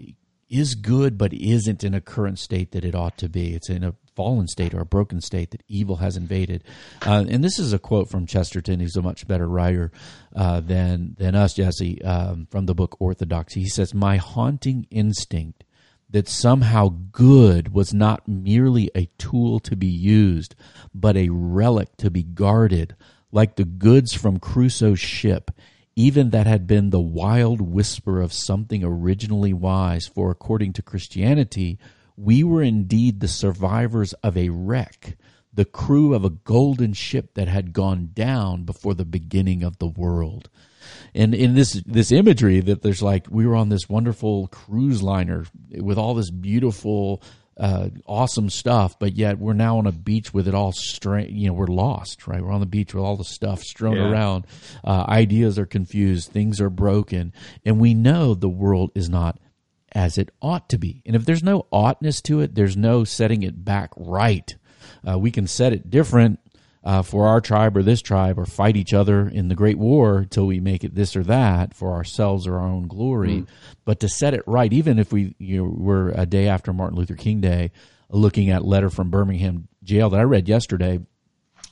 is 0.51 0.75
good 0.75 1.17
but 1.17 1.33
isn't 1.33 1.85
in 1.85 1.95
a 1.95 2.01
current 2.01 2.39
state 2.39 2.73
that 2.73 2.85
it 2.85 2.95
ought 2.95 3.17
to 3.19 3.29
be. 3.29 3.55
It's 3.55 3.71
in 3.71 3.85
a 3.85 3.95
fallen 4.17 4.49
state 4.49 4.75
or 4.75 4.81
a 4.81 4.87
broken 4.87 5.21
state 5.21 5.53
that 5.53 5.63
evil 5.69 5.97
has 5.97 6.17
invaded. 6.17 6.65
Uh, 7.07 7.25
and 7.29 7.43
this 7.43 7.59
is 7.59 7.73
a 7.73 7.79
quote 7.79 8.11
from 8.11 8.27
Chesterton. 8.27 8.81
He's 8.81 8.97
a 8.97 9.03
much 9.03 9.27
better 9.27 9.49
writer 9.49 9.93
uh, 10.35 10.61
than 10.61 11.17
than 11.19 11.35
us, 11.35 11.55
Jesse, 11.55 12.03
um, 12.03 12.47
from 12.51 12.67
the 12.67 12.75
book 12.75 12.97
Orthodoxy. 12.99 13.61
He 13.61 13.69
says, 13.69 13.95
"My 13.95 14.17
haunting 14.17 14.87
instinct." 14.91 15.65
That 16.13 16.29
somehow 16.29 16.89
good 17.13 17.73
was 17.73 17.95
not 17.95 18.27
merely 18.27 18.91
a 18.97 19.07
tool 19.17 19.61
to 19.61 19.77
be 19.77 19.87
used, 19.87 20.57
but 20.93 21.17
a 21.17 21.29
relic 21.29 21.97
to 21.99 22.11
be 22.11 22.25
guarded, 22.25 22.97
like 23.31 23.55
the 23.55 23.65
goods 23.65 24.13
from 24.13 24.41
Crusoe's 24.41 24.99
ship, 24.99 25.53
even 26.01 26.31
that 26.31 26.47
had 26.47 26.67
been 26.67 26.89
the 26.89 27.01
wild 27.01 27.61
whisper 27.61 28.23
of 28.23 28.33
something 28.33 28.83
originally 28.83 29.53
wise, 29.53 30.07
for 30.07 30.31
according 30.31 30.73
to 30.73 30.83
Christianity, 30.83 31.79
we 32.17 32.43
were 32.43 32.63
indeed 32.63 33.21
the 33.21 33.29
survivors 33.29 34.15
of 34.23 34.35
a 34.35 34.49
wreck, 34.49 35.19
the 35.53 35.67
crew 35.67 36.15
of 36.15 36.25
a 36.25 36.31
golden 36.31 36.95
ship 36.95 37.35
that 37.35 37.49
had 37.49 37.75
gone 37.75 38.11
down 38.15 38.65
before 38.65 38.95
the 38.95 39.05
beginning 39.05 39.63
of 39.63 39.79
the 39.79 39.89
world. 39.89 40.49
And 41.15 41.35
in 41.35 41.55
this 41.55 41.83
this 41.87 42.11
imagery 42.11 42.61
that 42.61 42.81
there's 42.81 43.03
like 43.03 43.27
we 43.31 43.47
were 43.47 43.57
on 43.57 43.69
this 43.69 43.89
wonderful 43.89 44.47
cruise 44.49 45.03
liner 45.03 45.45
with 45.71 45.99
all 45.99 46.15
this 46.15 46.31
beautiful 46.31 47.23
uh, 47.61 47.91
awesome 48.07 48.49
stuff, 48.51 48.99
but 48.99 49.15
yet 49.17 49.39
we're 49.39 49.53
now 49.53 49.77
on 49.79 49.87
a 49.87 49.93
beach 49.93 50.33
with 50.33 50.49
it 50.49 50.55
all 50.55 50.73
stra- 50.73 51.27
You 51.29 51.49
know, 51.49 51.53
we're 51.53 51.67
lost, 51.67 52.27
right? 52.27 52.43
We're 52.43 52.53
on 52.53 52.61
the 52.61 52.67
beach 52.67 52.95
with 52.95 53.05
all 53.05 53.17
the 53.19 53.25
stuff 53.25 53.61
strewn 53.63 53.97
Yeah. 53.97 54.11
around. 54.11 54.47
Uh, 54.83 55.05
ideas 55.09 55.59
are 55.59 55.67
confused, 55.67 56.31
things 56.31 56.61
are 56.61 56.71
broken, 56.71 57.33
and 57.65 57.79
we 57.79 57.93
know 57.93 58.35
the 58.35 58.49
world 58.49 58.91
is 58.95 59.11
not 59.11 59.39
as 59.93 60.17
it 60.17 60.31
ought 60.41 60.69
to 60.71 60.79
be. 60.79 61.03
And 61.05 61.15
if 61.15 61.25
there's 61.27 61.43
no 61.43 61.67
oughtness 61.71 62.21
to 62.23 62.41
it, 62.41 62.55
there's 62.55 62.77
no 62.77 63.05
setting 63.05 63.43
it 63.43 63.65
back 63.65 63.91
right. 63.97 64.57
Uh, 65.07 65.19
we 65.19 65.31
can 65.31 65.47
set 65.47 65.73
it 65.75 65.91
different 65.91 66.39
uh, 66.83 67.03
for 67.03 67.27
our 67.27 67.41
tribe 67.41 67.77
or 67.77 67.83
this 67.83 68.01
tribe, 68.01 68.39
or 68.39 68.47
fight 68.47 68.77
each 68.77 68.95
other 68.95 69.29
in 69.29 69.49
the 69.49 69.55
Great 69.55 69.79
War 69.79 70.27
till 70.29 70.47
we 70.47 70.61
make 70.61 70.83
it 70.83 70.95
this 70.95 71.15
or 71.15 71.23
that 71.25 71.75
for 71.75 71.93
ourselves 71.93 72.47
or 72.47 72.57
our 72.59 72.67
own 72.67 72.87
glory. 72.87 73.45
But 73.85 74.01
to 74.01 74.09
set 74.09 74.35
it 74.35 74.43
right, 74.47 74.73
even 74.73 74.99
if 74.99 75.13
we 75.13 75.35
you 75.39 75.59
know, 75.59 75.75
we're 75.77 76.11
a 76.11 76.27
day 76.27 76.49
after 76.49 76.73
Martin 76.73 76.99
Luther 76.99 77.17
King 77.17 77.41
Day, 77.41 77.71
looking 78.09 78.51
at 78.51 78.65
letter 78.65 78.91
from 78.91 79.11
Birmingham 79.11 79.69
jail 79.83 80.11
that 80.11 80.21
I 80.21 80.25
read 80.25 80.49
yesterday. 80.49 81.01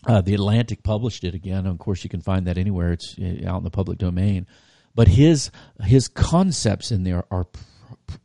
Uh, 0.06 0.20
the 0.20 0.34
Atlantic 0.34 0.82
published 0.82 1.24
it 1.24 1.34
again. 1.34 1.66
Of 1.66 1.78
course, 1.78 2.04
you 2.04 2.10
can 2.10 2.20
find 2.20 2.46
that 2.46 2.58
anywhere. 2.58 2.92
It's 2.92 3.16
uh, 3.18 3.48
out 3.48 3.58
in 3.58 3.64
the 3.64 3.70
public 3.70 3.98
domain. 3.98 4.46
But 4.94 5.08
his 5.08 5.50
his 5.82 6.08
concepts 6.08 6.90
in 6.90 7.04
there 7.04 7.24
are 7.30 7.44
pr- 7.44 7.60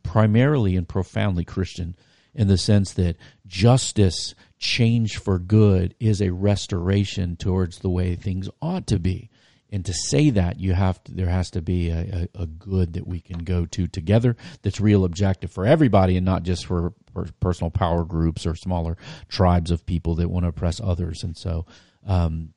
primarily 0.02 0.76
and 0.76 0.88
profoundly 0.88 1.44
Christian, 1.44 1.96
in 2.34 2.48
the 2.48 2.58
sense 2.58 2.92
that 2.94 3.16
justice, 3.46 4.34
change 4.64 5.18
for 5.18 5.38
good, 5.38 5.94
is 6.00 6.22
a 6.22 6.30
restoration 6.30 7.36
towards 7.36 7.80
the 7.80 7.90
way 7.90 8.16
things 8.16 8.48
ought 8.62 8.86
to 8.86 8.98
be. 8.98 9.28
And 9.70 9.84
to 9.84 9.92
say 9.92 10.30
that, 10.30 10.58
you 10.58 10.72
have 10.72 11.02
to, 11.04 11.12
there 11.12 11.28
has 11.28 11.50
to 11.50 11.60
be 11.60 11.90
a, 11.90 12.28
a, 12.34 12.42
a 12.42 12.46
good 12.46 12.94
that 12.94 13.06
we 13.06 13.20
can 13.20 13.40
go 13.40 13.66
to 13.66 13.86
together 13.86 14.36
that's 14.62 14.80
real 14.80 15.04
objective 15.04 15.50
for 15.50 15.66
everybody 15.66 16.16
and 16.16 16.24
not 16.24 16.44
just 16.44 16.64
for, 16.64 16.94
for 17.12 17.26
personal 17.40 17.70
power 17.70 18.04
groups 18.04 18.46
or 18.46 18.54
smaller 18.54 18.96
tribes 19.28 19.70
of 19.70 19.84
people 19.84 20.14
that 20.14 20.30
want 20.30 20.44
to 20.44 20.48
oppress 20.48 20.80
others. 20.80 21.24
And 21.24 21.36
so 21.36 21.66
um, 22.06 22.54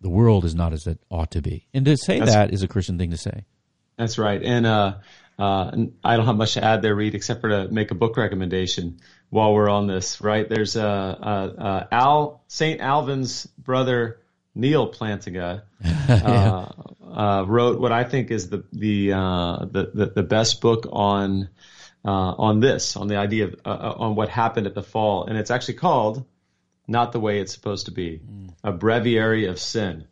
the 0.00 0.10
world 0.10 0.44
is 0.44 0.54
not 0.54 0.72
as 0.72 0.86
it 0.86 1.00
ought 1.10 1.32
to 1.32 1.42
be. 1.42 1.66
And 1.74 1.84
to 1.86 1.96
say 1.96 2.20
That's- 2.20 2.34
that 2.34 2.52
is 2.52 2.62
a 2.62 2.68
Christian 2.68 2.98
thing 2.98 3.10
to 3.10 3.16
say. 3.16 3.44
That's 3.96 4.16
right. 4.16 4.40
And 4.40 4.64
uh, 4.64 4.98
uh, 5.38 5.70
and 5.72 5.94
I 6.04 6.16
don't 6.16 6.26
have 6.26 6.36
much 6.36 6.54
to 6.54 6.64
add 6.64 6.82
there, 6.82 6.94
Reed, 6.94 7.14
except 7.14 7.40
for 7.40 7.48
to 7.48 7.68
make 7.68 7.90
a 7.90 7.94
book 7.94 8.16
recommendation 8.16 9.00
while 9.30 9.54
we're 9.54 9.68
on 9.68 9.86
this. 9.86 10.20
Right? 10.20 10.48
There's 10.48 10.76
uh, 10.76 10.84
uh, 10.84 11.86
Al 11.90 12.42
Saint 12.48 12.80
Alvin's 12.80 13.46
brother 13.46 14.20
Neal 14.54 14.92
Plantinga 14.92 15.62
uh, 16.08 16.66
uh, 17.06 17.44
wrote 17.46 17.80
what 17.80 17.92
I 17.92 18.04
think 18.04 18.30
is 18.30 18.48
the 18.48 18.64
the 18.72 19.12
uh, 19.12 19.66
the, 19.70 19.90
the 19.94 20.06
the 20.06 20.22
best 20.22 20.60
book 20.60 20.86
on 20.90 21.48
uh, 22.04 22.10
on 22.10 22.60
this 22.60 22.96
on 22.96 23.08
the 23.08 23.16
idea 23.16 23.46
of 23.46 23.54
on 23.64 24.14
what 24.14 24.28
happened 24.28 24.66
at 24.66 24.74
the 24.74 24.82
fall, 24.82 25.26
and 25.26 25.38
it's 25.38 25.50
actually 25.50 25.74
called 25.74 26.24
"Not 26.86 27.12
the 27.12 27.20
Way 27.20 27.40
It's 27.40 27.52
Supposed 27.52 27.86
to 27.86 27.92
Be," 27.92 28.20
a 28.64 28.72
breviary 28.72 29.46
of 29.46 29.58
sin. 29.58 30.06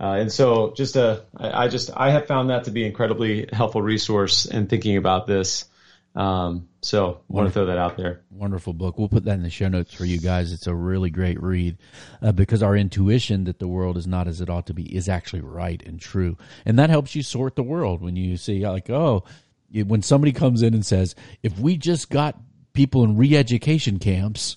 Uh, 0.00 0.16
and 0.18 0.32
so 0.32 0.72
just 0.76 0.96
a, 0.96 1.24
I 1.36 1.64
I 1.64 1.68
just, 1.68 1.90
I 1.94 2.10
have 2.10 2.26
found 2.26 2.50
that 2.50 2.64
to 2.64 2.72
be 2.72 2.82
an 2.82 2.88
incredibly 2.88 3.48
helpful 3.52 3.82
resource 3.82 4.46
in 4.46 4.66
thinking 4.66 4.96
about 4.96 5.28
this. 5.28 5.66
Um, 6.14 6.68
so 6.82 7.20
I 7.30 7.32
want 7.32 7.48
to 7.48 7.52
throw 7.52 7.66
that 7.66 7.78
out 7.78 7.96
there. 7.96 8.22
Wonderful 8.30 8.74
book. 8.74 8.98
We'll 8.98 9.08
put 9.08 9.24
that 9.24 9.34
in 9.34 9.42
the 9.42 9.50
show 9.50 9.68
notes 9.68 9.94
for 9.94 10.04
you 10.04 10.18
guys. 10.18 10.52
It's 10.52 10.66
a 10.66 10.74
really 10.74 11.10
great 11.10 11.42
read 11.42 11.78
uh, 12.20 12.32
because 12.32 12.62
our 12.62 12.76
intuition 12.76 13.44
that 13.44 13.58
the 13.58 13.68
world 13.68 13.96
is 13.96 14.06
not 14.06 14.28
as 14.28 14.40
it 14.40 14.50
ought 14.50 14.66
to 14.66 14.74
be 14.74 14.94
is 14.94 15.08
actually 15.08 15.40
right 15.40 15.82
and 15.86 16.00
true. 16.00 16.36
And 16.66 16.78
that 16.78 16.90
helps 16.90 17.14
you 17.14 17.22
sort 17.22 17.56
the 17.56 17.62
world 17.62 18.02
when 18.02 18.16
you 18.16 18.36
see, 18.36 18.66
like, 18.66 18.90
oh, 18.90 19.24
when 19.72 20.02
somebody 20.02 20.32
comes 20.32 20.62
in 20.62 20.74
and 20.74 20.84
says, 20.84 21.14
if 21.42 21.58
we 21.58 21.76
just 21.76 22.10
got 22.10 22.38
people 22.74 23.04
in 23.04 23.16
re 23.16 23.36
education 23.36 23.98
camps, 23.98 24.56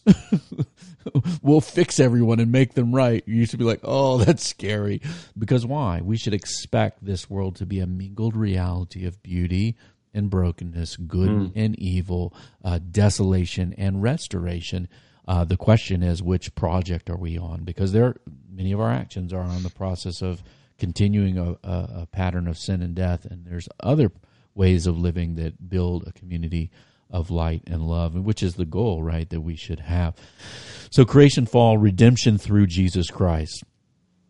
we'll 1.41 1.61
fix 1.61 1.99
everyone 1.99 2.39
and 2.39 2.51
make 2.51 2.73
them 2.73 2.93
right. 2.93 3.23
You 3.25 3.35
used 3.35 3.51
to 3.51 3.57
be 3.57 3.63
like, 3.63 3.81
oh, 3.83 4.17
that's 4.25 4.45
scary. 4.45 5.01
Because 5.37 5.65
why? 5.65 6.01
We 6.01 6.17
should 6.17 6.33
expect 6.33 7.05
this 7.05 7.29
world 7.29 7.55
to 7.57 7.65
be 7.65 7.79
a 7.79 7.87
mingled 7.87 8.35
reality 8.35 9.05
of 9.05 9.21
beauty 9.23 9.77
and 10.15 10.29
brokenness, 10.29 10.95
good 10.97 11.51
and 11.55 11.77
evil, 11.77 12.33
uh, 12.63 12.79
desolation 12.79 13.73
and 13.77 14.01
restoration. 14.01 14.87
Uh, 15.27 15.43
the 15.43 15.57
question 15.57 16.01
is, 16.03 16.23
which 16.23 16.55
project 16.55 17.09
are 17.09 17.17
we 17.17 17.37
on? 17.37 17.63
Because 17.63 17.91
there, 17.91 18.15
many 18.49 18.71
of 18.71 18.79
our 18.79 18.91
actions 18.91 19.33
are 19.33 19.41
on 19.41 19.63
the 19.63 19.69
process 19.69 20.21
of 20.21 20.43
continuing 20.77 21.37
a, 21.37 21.51
a, 21.63 22.01
a 22.01 22.07
pattern 22.11 22.47
of 22.47 22.57
sin 22.57 22.81
and 22.81 22.95
death, 22.95 23.25
and 23.25 23.45
there's 23.45 23.67
other 23.79 24.11
ways 24.53 24.87
of 24.87 24.97
living 24.97 25.35
that 25.35 25.69
build 25.69 26.07
a 26.07 26.11
community 26.11 26.71
of 27.09 27.29
light 27.29 27.63
and 27.67 27.87
love, 27.87 28.15
which 28.15 28.41
is 28.41 28.55
the 28.55 28.65
goal, 28.65 29.03
right, 29.03 29.29
that 29.29 29.41
we 29.41 29.55
should 29.55 29.79
have. 29.79 30.15
So, 30.89 31.05
creation, 31.05 31.45
fall, 31.45 31.77
redemption 31.77 32.37
through 32.37 32.67
Jesus 32.67 33.09
Christ. 33.09 33.63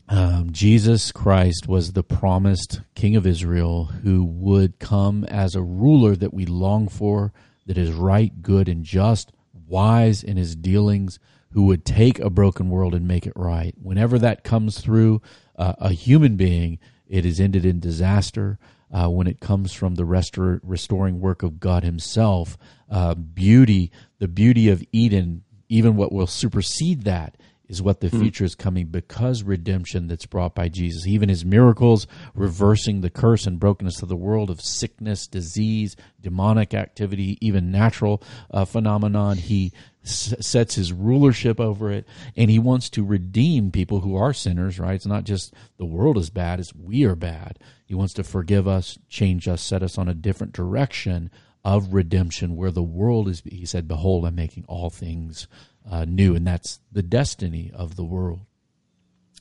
Um, 0.08 0.52
Jesus 0.52 1.12
Christ 1.12 1.68
was 1.68 1.94
the 1.94 2.04
promised 2.04 2.82
King 2.94 3.16
of 3.16 3.26
Israel 3.26 3.86
who 3.86 4.24
would 4.24 4.78
come 4.80 5.24
as 5.26 5.56
a 5.56 5.64
ruler 5.64 6.16
that 6.16 6.34
we 6.34 6.46
long 6.46 6.88
for, 6.88 7.34
that 7.66 7.78
is 7.78 7.92
right, 7.92 8.42
good, 8.42 8.70
and 8.70 8.84
just, 8.84 9.32
wise 9.68 10.24
in 10.24 10.38
his 10.38 10.56
dealings, 10.56 11.18
who 11.52 11.64
would 11.64 11.86
take 11.86 12.20
a 12.20 12.30
broken 12.30 12.70
world 12.70 12.94
and 12.94 13.08
make 13.08 13.26
it 13.26 13.34
right. 13.36 13.74
Whenever 13.82 14.20
that 14.20 14.44
comes 14.44 14.80
through 14.80 15.22
uh, 15.56 15.74
a 15.80 15.92
human 15.92 16.36
being, 16.36 16.78
it 17.08 17.26
is 17.26 17.40
ended 17.40 17.66
in 17.66 17.80
disaster. 17.80 18.60
Uh, 18.92 19.10
when 19.10 19.26
it 19.26 19.40
comes 19.40 19.74
from 19.74 19.96
the 19.96 20.04
restor- 20.04 20.60
restoring 20.62 21.20
work 21.20 21.42
of 21.42 21.60
God 21.60 21.84
Himself, 21.84 22.58
uh, 22.90 23.16
beauty, 23.16 23.92
the 24.20 24.28
beauty 24.28 24.70
of 24.70 24.84
Eden, 24.92 25.44
even 25.68 25.96
what 25.96 26.12
will 26.12 26.28
supersede 26.28 27.04
that 27.04 27.36
is 27.68 27.82
what 27.82 28.00
the 28.00 28.10
hmm. 28.10 28.22
future 28.22 28.46
is 28.46 28.56
coming 28.56 28.88
because 28.88 29.44
redemption 29.44 30.08
that's 30.08 30.26
brought 30.26 30.56
by 30.56 30.70
Jesus. 30.70 31.08
Even 31.08 31.30
his 31.30 31.46
miracles, 31.46 32.08
reversing 32.34 33.02
the 33.02 33.10
curse 33.10 33.46
and 33.48 33.60
brokenness 33.60 34.02
of 34.02 34.10
the 34.10 34.16
world 34.16 34.50
of 34.50 34.62
sickness, 34.62 35.28
disease, 35.28 35.96
demonic 36.22 36.74
activity, 36.74 37.38
even 37.42 37.72
natural 37.72 38.22
uh, 38.52 38.66
phenomenon. 38.66 39.38
He 39.38 39.72
s- 40.04 40.34
sets 40.40 40.76
his 40.76 40.94
rulership 40.94 41.60
over 41.60 41.92
it, 41.92 42.08
and 42.36 42.50
he 42.50 42.60
wants 42.60 42.90
to 42.92 43.04
redeem 43.04 43.72
people 43.72 44.02
who 44.02 44.16
are 44.16 44.34
sinners. 44.34 44.80
Right? 44.80 44.96
It's 44.96 45.06
not 45.06 45.24
just 45.24 45.54
the 45.78 45.86
world 45.86 46.18
is 46.18 46.30
bad; 46.30 46.60
it's 46.60 46.74
we 46.74 47.04
are 47.06 47.16
bad. 47.16 47.60
He 47.86 47.96
wants 47.96 48.14
to 48.16 48.24
forgive 48.24 48.68
us, 48.68 48.98
change 49.10 49.48
us, 49.48 49.62
set 49.62 49.84
us 49.84 49.98
on 49.98 50.08
a 50.08 50.14
different 50.14 50.54
direction 50.54 51.30
of 51.64 51.94
redemption, 51.94 52.56
where 52.56 52.72
the 52.72 52.84
world 52.84 53.28
is. 53.28 53.42
He 53.46 53.66
said, 53.66 53.88
"Behold, 53.88 54.26
I'm 54.26 54.36
making 54.36 54.66
all 54.68 54.90
things." 54.90 55.48
Uh, 55.90 56.06
new, 56.06 56.36
and 56.36 56.46
that's 56.46 56.80
the 56.92 57.04
destiny 57.04 57.72
of 57.74 57.96
the 57.96 58.04
world. 58.04 58.42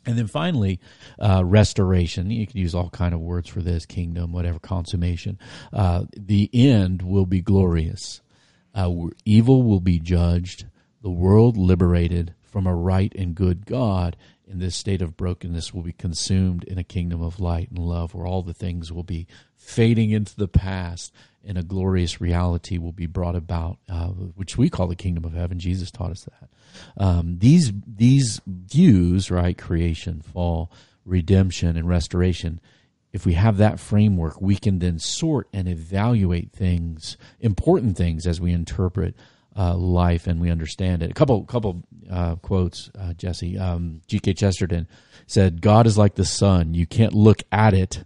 And 0.07 0.18
then 0.18 0.26
finally, 0.26 0.80
uh, 1.18 1.42
restoration. 1.44 2.30
You 2.30 2.46
can 2.46 2.59
use 2.59 2.74
all 2.74 2.90
kind 2.90 3.14
of 3.14 3.20
words 3.20 3.48
for 3.48 3.62
this: 3.62 3.87
kingdom, 3.87 4.33
whatever, 4.33 4.59
consummation. 4.59 5.38
Uh, 5.72 6.04
the 6.14 6.50
end 6.52 7.02
will 7.02 7.26
be 7.26 7.40
glorious. 7.40 8.20
Uh, 8.74 8.90
evil 9.24 9.62
will 9.62 9.80
be 9.80 9.98
judged. 9.98 10.66
The 11.02 11.11
world 11.11 11.57
liberated 11.57 12.35
from 12.42 12.66
a 12.66 12.74
right 12.74 13.12
and 13.14 13.35
good 13.35 13.66
God. 13.66 14.16
In 14.46 14.59
this 14.59 14.76
state 14.76 15.00
of 15.00 15.16
brokenness, 15.16 15.72
will 15.72 15.83
be 15.83 15.92
consumed 15.92 16.64
in 16.64 16.78
a 16.78 16.85
kingdom 16.85 17.22
of 17.22 17.40
light 17.40 17.70
and 17.70 17.78
love, 17.78 18.14
where 18.14 18.26
all 18.26 18.42
the 18.42 18.54
things 18.54 18.92
will 18.92 19.02
be 19.02 19.26
fading 19.57 20.11
into 20.11 20.37
the 20.37 20.48
past 20.48 21.12
and 21.46 21.59
a 21.59 21.62
glorious 21.62 22.20
reality 22.20 22.78
will 22.78 22.92
be 22.92 23.07
brought 23.07 23.37
about, 23.37 23.78
uh, 23.88 24.09
which 24.09 24.57
we 24.57 24.70
call 24.70 24.87
the 24.87 24.96
kingdom 24.96 25.24
of 25.24 25.35
heaven. 25.35 25.59
Jesus 25.59 25.90
taught 25.90 26.11
us 26.11 26.24
that. 26.24 26.48
Um, 26.96 27.38
these 27.38 27.72
these 27.87 28.40
views, 28.46 29.30
right, 29.30 29.57
creation, 29.57 30.20
fall, 30.20 30.70
redemption, 31.04 31.76
and 31.76 31.88
restoration. 31.88 32.61
If 33.12 33.24
we 33.24 33.35
have 33.35 33.59
that 33.59 33.78
framework, 33.78 34.40
we 34.40 34.57
can 34.57 34.80
then 34.80 34.98
sort 34.98 35.48
and 35.52 35.68
evaluate 35.68 36.50
things, 36.52 37.16
important 37.38 37.96
things, 37.96 38.26
as 38.26 38.40
we 38.40 38.52
interpret 38.52 39.14
uh, 39.57 39.75
life 39.77 40.27
and 40.27 40.40
we 40.40 40.51
understand 40.51 41.03
it. 41.03 41.11
A 41.11 41.14
couple 41.14 41.45
couple 41.45 41.83
uh, 42.11 42.37
quotes, 42.37 42.90
uh, 42.99 43.12
Jesse. 43.14 43.59
Um, 43.59 44.01
G.K. 44.07 44.35
Chesterton 44.35 44.88
said, 45.27 45.61
"God 45.61 45.87
is 45.87 45.97
like 45.99 46.14
the 46.14 46.25
sun; 46.25 46.75
you 46.75 46.87
can't 46.87 47.14
look 47.14 47.43
at 47.53 47.75
it, 47.75 48.05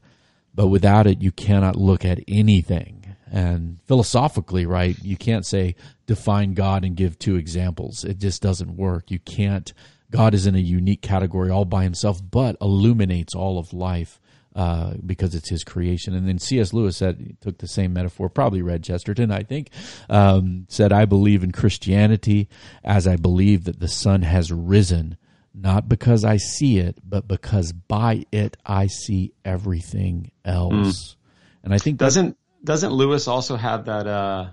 but 0.55 0.69
without 0.69 1.07
it, 1.07 1.23
you 1.23 1.33
cannot 1.33 1.77
look 1.77 2.05
at 2.05 2.21
anything." 2.29 3.17
And 3.31 3.79
philosophically, 3.87 4.65
right, 4.65 4.97
you 5.03 5.17
can't 5.17 5.45
say 5.45 5.75
define 6.07 6.55
God 6.55 6.85
and 6.85 6.97
give 6.97 7.19
two 7.19 7.37
examples. 7.37 8.05
It 8.05 8.19
just 8.19 8.43
doesn't 8.43 8.77
work. 8.77 9.11
You 9.11 9.19
can't. 9.19 9.73
God 10.11 10.33
is 10.33 10.47
in 10.47 10.55
a 10.55 10.59
unique 10.61 11.03
category 11.03 11.51
all 11.51 11.67
by 11.67 11.83
himself, 11.85 12.23
but 12.31 12.57
illuminates 12.63 13.35
all 13.35 13.59
of 13.59 13.75
life 13.75 14.19
uh, 14.59 14.95
because 15.07 15.37
it's 15.37 15.49
his 15.49 15.63
creation. 15.63 16.17
And 16.17 16.27
then 16.27 16.41
C.S. 16.41 16.73
Lewis 16.73 16.97
said, 16.97 17.37
took 17.41 17.59
the 17.59 17.69
same 17.69 17.93
metaphor, 17.93 18.29
probably 18.29 18.61
read 18.61 18.83
Chesterton, 18.83 19.31
I 19.31 19.45
think, 19.45 19.71
um, 20.11 20.67
said, 20.69 20.93
I 20.93 21.05
believe 21.05 21.45
in 21.45 21.53
Christianity 21.53 22.49
as 22.83 23.07
I 23.07 23.15
believe 23.15 23.65
that 23.65 23.79
the 23.79 23.87
sun 23.87 24.23
has 24.23 24.51
risen, 24.51 25.17
not 25.55 25.89
because 25.89 26.25
I 26.25 26.39
see 26.39 26.79
it, 26.79 26.99
but 27.09 27.29
because 27.29 27.73
by 27.73 28.25
it 28.33 28.57
I 28.67 28.89
see 28.89 29.33
everything 29.45 30.33
else. 30.45 30.73
Mm. 30.73 31.17
And 31.63 31.75
I 31.75 31.79
think 31.79 31.99
doesn't 31.99 32.37
doesn't 32.65 32.91
Lewis 32.91 33.29
also 33.29 33.55
have 33.55 33.85
that 33.85 34.09
uh, 34.09 34.49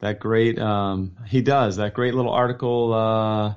that 0.00 0.18
great? 0.18 0.58
Um, 0.58 1.16
he 1.28 1.42
does 1.42 1.76
that 1.76 1.94
great 1.94 2.14
little 2.14 2.32
article. 2.32 2.92
Uh, 2.92 3.54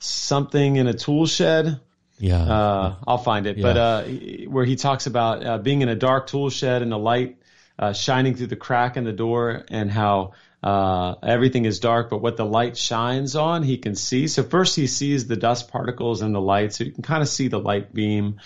something 0.00 0.76
in 0.76 0.86
a 0.86 0.92
tool 0.92 1.24
shed. 1.24 1.80
Yeah, 2.18 2.42
uh, 2.42 2.96
I'll 3.06 3.18
find 3.18 3.46
it. 3.46 3.56
Yeah. 3.56 3.62
But 3.62 3.76
uh, 3.76 4.02
where 4.48 4.64
he 4.64 4.76
talks 4.76 5.06
about 5.06 5.44
uh, 5.44 5.58
being 5.58 5.82
in 5.82 5.88
a 5.88 5.94
dark 5.94 6.26
tool 6.26 6.50
shed 6.50 6.82
and 6.82 6.90
the 6.90 6.98
light 6.98 7.38
uh, 7.78 7.92
shining 7.92 8.34
through 8.34 8.48
the 8.48 8.56
crack 8.56 8.96
in 8.96 9.04
the 9.04 9.12
door, 9.12 9.64
and 9.68 9.90
how 9.90 10.32
uh, 10.62 11.14
everything 11.22 11.64
is 11.64 11.78
dark, 11.78 12.10
but 12.10 12.20
what 12.20 12.36
the 12.36 12.44
light 12.44 12.76
shines 12.76 13.36
on, 13.36 13.62
he 13.62 13.78
can 13.78 13.94
see. 13.94 14.26
So 14.26 14.42
first 14.42 14.74
he 14.74 14.88
sees 14.88 15.28
the 15.28 15.36
dust 15.36 15.70
particles 15.70 16.20
and 16.20 16.34
the 16.34 16.40
light, 16.40 16.72
so 16.72 16.84
you 16.84 16.92
can 16.92 17.04
kind 17.04 17.22
of 17.22 17.28
see 17.28 17.48
the 17.48 17.60
light 17.60 17.94
beam. 17.94 18.40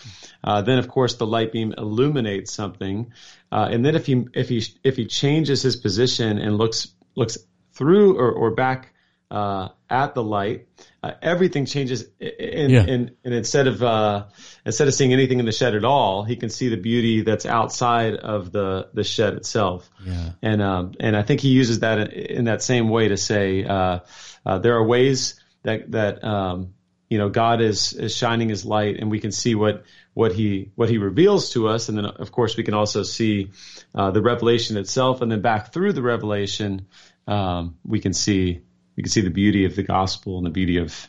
Uh, 0.45 0.61
then 0.61 0.79
of 0.79 0.89
course 0.89 1.15
the 1.15 1.27
light 1.27 1.53
beam 1.53 1.73
illuminates 1.77 2.53
something, 2.53 3.13
uh, 3.51 3.69
and 3.71 3.85
then 3.85 3.95
if 3.95 4.05
he 4.05 4.27
if 4.35 4.51
he 4.51 4.63
if 4.85 4.97
he 4.97 5.07
changes 5.07 5.63
his 5.63 5.77
position 5.77 6.39
and 6.39 6.59
looks 6.59 6.89
looks 7.15 7.39
through 7.73 8.19
or, 8.19 8.31
or 8.31 8.51
back 8.51 8.93
uh, 9.31 9.69
at 9.93 10.15
the 10.15 10.23
light, 10.23 10.67
uh, 11.03 11.13
everything 11.21 11.67
changes. 11.67 12.05
And, 12.21 12.73
yeah. 12.73 12.81
and, 12.81 13.13
and 13.25 13.35
instead 13.35 13.67
of 13.67 13.83
uh, 13.83 14.25
instead 14.65 14.89
of 14.89 14.95
seeing 14.95 15.13
anything 15.13 15.39
in 15.39 15.47
the 15.47 15.53
shed 15.53 15.75
at 15.75 15.85
all, 15.85 16.25
he 16.25 16.37
can 16.37 16.49
see 16.49 16.69
the 16.69 16.77
beauty 16.77 17.23
that's 17.23 17.45
outside 17.47 18.15
of 18.15 18.51
the 18.51 18.89
the 18.95 19.05
shed 19.05 19.35
itself. 19.35 19.89
Yeah. 20.05 20.31
And 20.41 20.63
um, 20.63 20.93
and 20.99 21.17
I 21.17 21.23
think 21.23 21.41
he 21.41 21.51
uses 21.51 21.81
that 21.81 21.99
in, 21.99 22.09
in 22.39 22.45
that 22.47 22.63
same 22.63 22.89
way 22.89 23.09
to 23.09 23.17
say 23.17 23.65
uh, 23.65 24.01
uh, 24.47 24.59
there 24.59 24.75
are 24.77 24.87
ways 24.87 25.39
that 25.63 25.91
that 25.93 26.25
um, 26.25 26.75
you 27.11 27.19
know 27.19 27.29
God 27.29 27.61
is 27.61 27.93
is 27.93 28.17
shining 28.17 28.49
His 28.49 28.65
light, 28.65 28.99
and 28.99 29.11
we 29.11 29.21
can 29.21 29.33
see 29.33 29.55
what 29.55 29.85
what 30.15 30.33
he 30.33 30.71
what 30.75 30.89
he 30.89 30.99
reveals 30.99 31.51
to 31.51 31.69
us, 31.69 31.89
and 31.89 31.99
then 31.99 32.07
of 32.07 32.33
course 32.33 32.57
we 32.57 32.65
can 32.65 32.75
also 32.75 33.03
see 33.03 33.51
uh, 33.95 34.11
the 34.11 34.23
revelation 34.23 34.77
itself, 34.77 35.21
and 35.21 35.31
then 35.31 35.43
back 35.43 35.73
through 35.73 35.93
the 35.93 36.03
revelation, 36.03 36.87
um, 37.27 37.77
we 37.85 38.01
can 38.01 38.13
see 38.13 38.61
we 38.97 39.03
can 39.03 39.11
see 39.11 39.21
the 39.21 39.31
beauty 39.31 39.65
of 39.65 39.77
the 39.77 39.83
gospel 39.83 40.37
and 40.37 40.47
the 40.47 40.51
beauty 40.51 40.77
of 40.77 41.09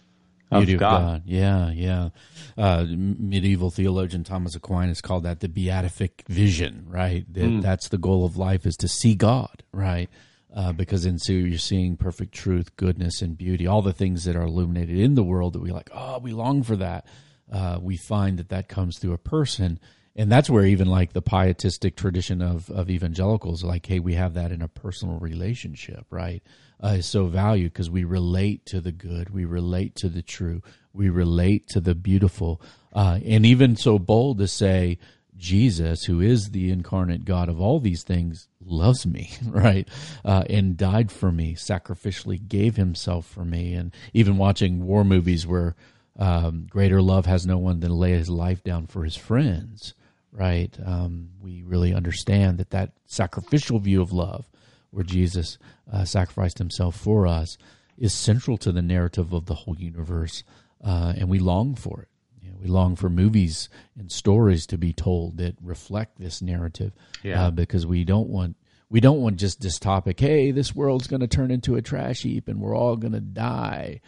beauty 0.52 0.74
of 0.74 0.80
God. 0.80 1.02
God. 1.02 1.22
Yeah, 1.26 1.72
yeah. 1.72 2.10
Uh, 2.58 2.86
medieval 2.88 3.72
theologian 3.72 4.24
Thomas 4.24 4.56
Aquinas 4.56 5.02
called 5.02 5.24
that 5.24 5.39
the 5.39 5.50
beatific 5.50 6.24
vision, 6.28 6.86
right? 6.88 7.26
That, 7.34 7.43
mm. 7.43 7.62
That's 7.62 7.89
the 7.89 7.98
goal 7.98 8.26
of 8.26 8.38
life 8.38 8.65
is 8.65 8.76
to 8.78 8.88
see 8.88 9.15
God, 9.15 9.63
right? 9.72 10.10
Uh, 10.56 10.72
because 10.72 11.06
in 11.06 11.17
so 11.17 11.34
you're 11.34 11.58
seeing 11.58 11.98
perfect 11.98 12.34
truth, 12.34 12.76
goodness, 12.76 13.22
and 13.22 13.38
beauty, 13.38 13.65
all 13.65 13.82
the 13.82 13.93
things 13.93 14.26
that 14.26 14.36
are 14.36 14.43
illuminated 14.43 14.98
in 14.98 15.15
the 15.15 15.24
world 15.24 15.54
that 15.54 15.62
we 15.62 15.72
like. 15.72 15.89
Oh, 15.93 16.19
we 16.19 16.32
long 16.32 16.62
for 16.62 16.76
that. 16.76 17.08
Uh, 17.52 17.80
we 17.82 17.98
find 17.98 18.38
that 18.38 18.50
that 18.50 18.67
comes 18.69 19.00
through 19.00 19.13
a 19.13 19.17
person, 19.17 19.80
and 20.15 20.32
that's 20.32 20.49
where 20.49 20.65
even 20.65 20.88
like 20.88 21.13
the 21.13 21.21
pietistic 21.21 21.95
tradition 21.95 22.41
of 22.41 22.69
of 22.69 22.89
evangelicals, 22.89 23.63
like, 23.63 23.86
hey, 23.86 23.99
we 23.99 24.13
have 24.13 24.34
that 24.34 24.52
in 24.52 24.62
a 24.62 24.67
personal 24.67 25.17
relationship, 25.19 26.06
right? 26.10 26.43
uh, 26.84 26.89
is 26.89 27.06
so 27.06 27.26
valued 27.26 27.71
because 27.71 27.89
we 27.89 28.04
relate 28.04 28.65
to 28.65 28.82
the 28.82 28.91
good, 28.91 29.30
we 29.30 29.45
relate 29.45 29.95
to 29.95 30.10
the 30.10 30.21
true, 30.21 30.62
we 30.91 31.10
relate 31.10 31.67
to 31.69 31.80
the 31.80 31.95
beautiful, 31.95 32.62
uh, 32.93 33.19
and 33.26 33.45
even 33.45 33.76
so 33.76 33.97
bold 33.97 34.38
to 34.39 34.47
say, 34.47 34.99
Jesus, 35.38 36.04
who 36.04 36.21
is 36.21 36.52
the 36.52 36.69
incarnate 36.71 37.26
God 37.26 37.49
of 37.49 37.60
all 37.60 37.80
these 37.80 38.04
things, 38.04 38.49
loves 38.63 39.06
me, 39.06 39.32
right? 39.45 39.88
Uh, 40.26 40.43
and 40.49 40.78
died 40.78 41.11
for 41.11 41.32
me, 41.32 41.55
sacrificially 41.55 42.47
gave 42.47 42.76
himself 42.76 43.26
for 43.26 43.45
me. 43.45 43.74
And 43.74 43.93
even 44.14 44.38
watching 44.38 44.86
war 44.86 45.03
movies 45.03 45.47
where 45.47 45.76
um, 46.20 46.68
greater 46.70 47.01
love 47.01 47.26
has 47.26 47.45
no 47.45 47.57
one 47.57 47.80
than 47.80 47.91
lay 47.91 48.11
his 48.11 48.30
life 48.30 48.64
down 48.64 48.88
for 48.88 49.03
his 49.03 49.16
friends, 49.16 49.93
right? 50.34 50.76
Um, 50.86 51.30
we 51.40 51.64
really 51.64 51.94
understand 51.94 52.58
that 52.58 52.72
that 52.72 52.92
sacrificial 53.06 53.80
view 53.80 54.02
of 54.02 54.12
love 54.12 54.50
where 54.94 55.04
Jesus 55.04 55.58
uh, 55.92 56.06
sacrificed 56.06 56.60
himself 56.60 56.96
for 56.96 57.26
us, 57.26 57.58
is 57.98 58.14
central 58.14 58.58
to 58.58 58.72
the 58.72 58.82
narrative 58.82 59.34
of 59.34 59.46
the 59.46 59.56
whole 59.56 59.76
universe, 59.76 60.44
uh, 60.84 61.14
and 61.18 61.30
we 61.30 61.40
long 61.40 61.76
for 61.76 62.02
it. 62.02 62.08
You 62.42 62.52
know, 62.52 62.58
we 62.62 62.68
long 62.68 62.96
for 62.96 63.10
movies 63.10 63.70
and 63.98 64.12
stories 64.12 64.66
to 64.68 64.78
be 64.78 64.94
told 64.94 65.38
that 65.38 65.56
reflect 65.62 66.20
this 66.20 66.42
narrative, 66.42 66.94
yeah. 67.24 67.46
uh, 67.46 67.52
because 67.52 67.86
we 67.86 68.04
don't 68.04 68.30
want 68.30 68.56
we 68.90 69.00
don't 69.00 69.22
want 69.22 69.38
just 69.38 69.62
this 69.62 69.80
topic. 69.80 70.20
Hey, 70.20 70.52
this 70.52 70.76
world's 70.76 71.08
going 71.08 71.22
to 71.22 71.28
turn 71.28 71.50
into 71.50 71.76
a 71.76 71.82
trash 71.82 72.22
heap, 72.22 72.48
and 72.48 72.62
we're 72.62 72.78
all 72.78 72.96
going 72.96 73.14
to 73.14 73.20
die. 73.20 74.02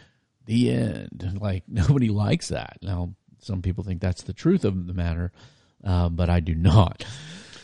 The 0.44 0.70
end. 0.70 1.38
Like 1.40 1.64
nobody 1.68 2.08
likes 2.08 2.48
that. 2.48 2.78
Now, 2.82 3.14
some 3.40 3.62
people 3.62 3.82
think 3.82 4.00
that's 4.00 4.22
the 4.22 4.32
truth 4.32 4.64
of 4.64 4.86
the 4.86 4.94
matter, 4.94 5.32
uh, 5.84 6.08
but 6.08 6.30
I 6.30 6.40
do 6.40 6.54
not. 6.54 7.04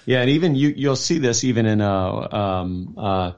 Yeah, 0.04 0.20
and 0.20 0.30
even 0.30 0.54
you 0.54 0.68
you'll 0.76 0.96
see 0.96 1.18
this 1.18 1.44
even 1.44 1.66
in 1.66 1.80
a 1.80 2.34
um, 2.34 2.94
uh, 2.98 3.32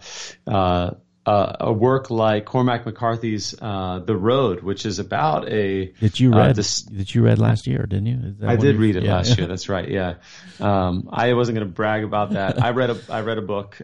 uh, 0.46 0.90
uh, 1.26 1.56
a 1.60 1.72
work 1.72 2.10
like 2.10 2.44
Cormac 2.44 2.86
McCarthy's 2.86 3.54
uh, 3.60 4.00
The 4.00 4.16
Road, 4.16 4.62
which 4.62 4.86
is 4.86 4.98
about 4.98 5.48
a 5.48 5.92
that 6.00 6.20
you 6.20 6.32
uh, 6.32 6.38
read 6.38 6.56
this- 6.56 6.82
that 6.82 7.14
you 7.14 7.22
read 7.22 7.38
last 7.38 7.66
year, 7.66 7.86
didn't 7.86 8.06
you? 8.06 8.36
I 8.46 8.56
did 8.56 8.76
read 8.76 8.96
it 8.96 9.04
yeah. 9.04 9.16
last 9.16 9.36
year. 9.38 9.46
That's 9.54 9.68
right. 9.68 9.88
Yeah, 9.88 10.14
um, 10.60 11.08
I 11.12 11.34
wasn't 11.34 11.56
going 11.56 11.66
to 11.66 11.72
brag 11.72 12.04
about 12.04 12.30
that. 12.30 12.62
I 12.62 12.70
read 12.70 12.90
a 12.90 12.98
I 13.08 13.20
read 13.20 13.38
a 13.38 13.42
book. 13.42 13.80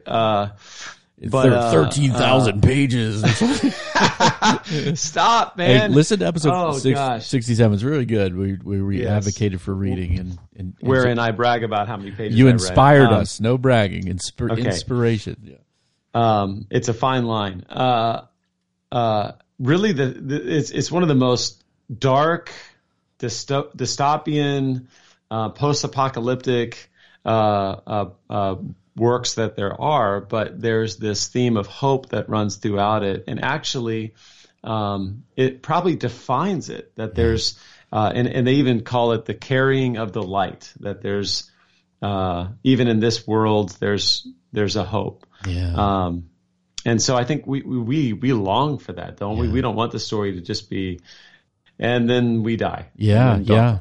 Uh, 1.22 1.28
but, 1.28 1.52
uh, 1.52 1.70
thirteen 1.70 2.12
thousand 2.12 2.62
pages. 2.62 3.22
stop, 4.94 5.58
Hey, 5.58 5.78
man. 5.78 5.92
listen 5.92 6.20
to 6.20 6.26
episode 6.26 6.52
Oh, 6.52 6.72
six, 6.78 6.98
67. 7.26 7.74
It's 7.74 7.82
really 7.82 8.06
good. 8.06 8.34
We 8.36 8.54
we, 8.62 8.80
we 8.82 9.02
Yes. 9.02 9.08
advocated 9.26 9.60
for 9.60 9.74
reading 9.74 10.18
and, 10.18 10.28
and, 10.56 10.74
and 10.80 10.88
Wherein 10.88 11.18
I 11.18 11.30
brag 11.32 11.62
about 11.64 11.88
how 11.88 11.96
many 11.96 12.10
pages 12.12 12.38
you 12.38 12.46
I 12.46 12.52
read. 12.52 12.60
inspired 12.60 13.08
Um, 13.08 13.14
us. 13.14 13.40
No 13.40 13.58
bragging. 13.58 14.04
Inspir- 14.04 14.50
okay. 14.52 14.62
Inspiration. 14.66 15.36
Yeah. 15.42 15.56
um, 16.14 16.66
it's 16.70 16.88
a 16.88 16.94
fine 16.94 17.26
line. 17.26 17.64
Uh, 17.68 18.22
uh, 18.92 19.32
really, 19.58 19.92
the, 19.92 20.06
the 20.06 20.56
it's 20.56 20.70
it's 20.70 20.90
one 20.90 21.02
of 21.02 21.08
the 21.08 21.14
most 21.14 21.62
dark, 21.96 22.50
dysto- 23.18 23.74
dystopian, 23.76 24.86
uh, 25.30 25.50
post-apocalyptic 25.50 26.90
uh, 27.24 27.28
uh, 27.28 28.10
uh, 28.28 28.56
works 28.96 29.34
that 29.34 29.56
there 29.56 29.80
are. 29.80 30.20
But 30.20 30.60
there's 30.60 30.96
this 30.96 31.28
theme 31.28 31.56
of 31.56 31.66
hope 31.66 32.10
that 32.10 32.28
runs 32.28 32.56
throughout 32.56 33.02
it, 33.02 33.24
and 33.26 33.42
actually, 33.42 34.14
um, 34.64 35.24
it 35.36 35.62
probably 35.62 35.96
defines 35.96 36.68
it. 36.68 36.92
That 36.96 37.14
there's 37.14 37.58
uh, 37.92 38.12
and 38.14 38.28
and 38.28 38.46
they 38.46 38.54
even 38.54 38.82
call 38.82 39.12
it 39.12 39.24
the 39.24 39.34
carrying 39.34 39.96
of 39.96 40.12
the 40.12 40.22
light. 40.22 40.72
That 40.80 41.02
there's 41.02 41.50
uh, 42.02 42.48
even 42.62 42.88
in 42.88 43.00
this 43.00 43.26
world, 43.26 43.76
there's 43.80 44.26
there's 44.52 44.76
a 44.76 44.84
hope. 44.84 45.26
Yeah. 45.46 45.72
Um, 45.74 46.30
and 46.84 47.00
so 47.00 47.16
I 47.16 47.24
think 47.24 47.46
we, 47.46 47.60
we, 47.62 48.12
we, 48.14 48.32
long 48.32 48.78
for 48.78 48.94
that, 48.94 49.18
don't 49.18 49.38
we? 49.38 49.48
We 49.48 49.60
don't 49.60 49.76
want 49.76 49.92
the 49.92 49.98
story 49.98 50.32
to 50.32 50.40
just 50.40 50.70
be, 50.70 51.00
and 51.78 52.08
then 52.08 52.42
we 52.42 52.56
die. 52.56 52.88
Yeah, 52.96 53.36
yeah, 53.36 53.78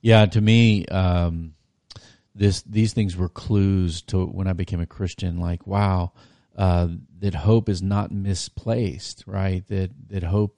yeah. 0.00 0.26
To 0.26 0.40
me, 0.40 0.84
um, 0.86 1.54
this 2.40 2.62
these 2.62 2.94
things 2.94 3.18
were 3.18 3.28
clues 3.28 4.00
to 4.00 4.24
when 4.24 4.48
I 4.48 4.54
became 4.54 4.80
a 4.80 4.86
Christian. 4.86 5.38
Like, 5.38 5.66
wow, 5.66 6.12
uh, 6.56 6.88
that 7.18 7.34
hope 7.34 7.68
is 7.68 7.82
not 7.82 8.10
misplaced, 8.10 9.24
right? 9.26 9.62
That 9.68 9.90
that 10.08 10.22
hope 10.22 10.56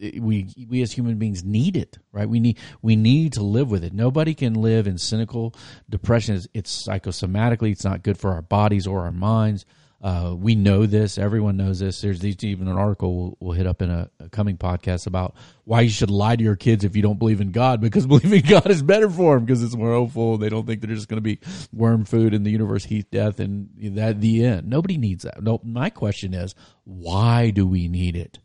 we 0.00 0.46
we 0.68 0.82
as 0.82 0.92
human 0.92 1.18
beings 1.18 1.42
need 1.42 1.76
it, 1.76 1.98
right? 2.12 2.28
We 2.28 2.38
need 2.38 2.58
we 2.80 2.94
need 2.94 3.32
to 3.32 3.42
live 3.42 3.72
with 3.72 3.82
it. 3.82 3.92
Nobody 3.92 4.34
can 4.34 4.54
live 4.54 4.86
in 4.86 4.98
cynical 4.98 5.52
depression. 5.88 6.36
It's, 6.36 6.46
it's 6.54 6.86
psychosomatically, 6.86 7.72
it's 7.72 7.84
not 7.84 8.04
good 8.04 8.16
for 8.16 8.30
our 8.30 8.42
bodies 8.42 8.86
or 8.86 9.00
our 9.00 9.12
minds. 9.12 9.66
Uh, 10.02 10.34
we 10.34 10.54
know 10.54 10.86
this. 10.86 11.18
Everyone 11.18 11.58
knows 11.58 11.80
this. 11.80 12.00
There's 12.00 12.20
these, 12.20 12.42
even 12.42 12.68
an 12.68 12.78
article 12.78 13.14
we'll, 13.16 13.36
we'll 13.38 13.52
hit 13.52 13.66
up 13.66 13.82
in 13.82 13.90
a, 13.90 14.10
a 14.18 14.30
coming 14.30 14.56
podcast 14.56 15.06
about 15.06 15.34
why 15.64 15.82
you 15.82 15.90
should 15.90 16.10
lie 16.10 16.36
to 16.36 16.42
your 16.42 16.56
kids 16.56 16.84
if 16.84 16.96
you 16.96 17.02
don't 17.02 17.18
believe 17.18 17.42
in 17.42 17.52
God, 17.52 17.82
because 17.82 18.06
believing 18.08 18.40
God 18.42 18.70
is 18.70 18.82
better 18.82 19.10
for 19.10 19.34
them 19.34 19.44
because 19.44 19.62
it's 19.62 19.76
more 19.76 19.92
hopeful. 19.92 20.38
They 20.38 20.48
don't 20.48 20.66
think 20.66 20.80
they're 20.80 20.94
just 20.94 21.08
going 21.08 21.22
to 21.22 21.22
be 21.22 21.38
worm 21.72 22.06
food 22.06 22.32
in 22.32 22.44
the 22.44 22.50
universe, 22.50 22.84
heat, 22.84 23.10
death, 23.10 23.40
and 23.40 23.68
that 23.96 24.22
the 24.22 24.44
end. 24.44 24.68
Nobody 24.68 24.96
needs 24.96 25.24
that. 25.24 25.42
No, 25.42 25.60
my 25.62 25.90
question 25.90 26.32
is, 26.32 26.54
why 26.84 27.50
do 27.50 27.66
we 27.66 27.86
need 27.86 28.16
it? 28.16 28.38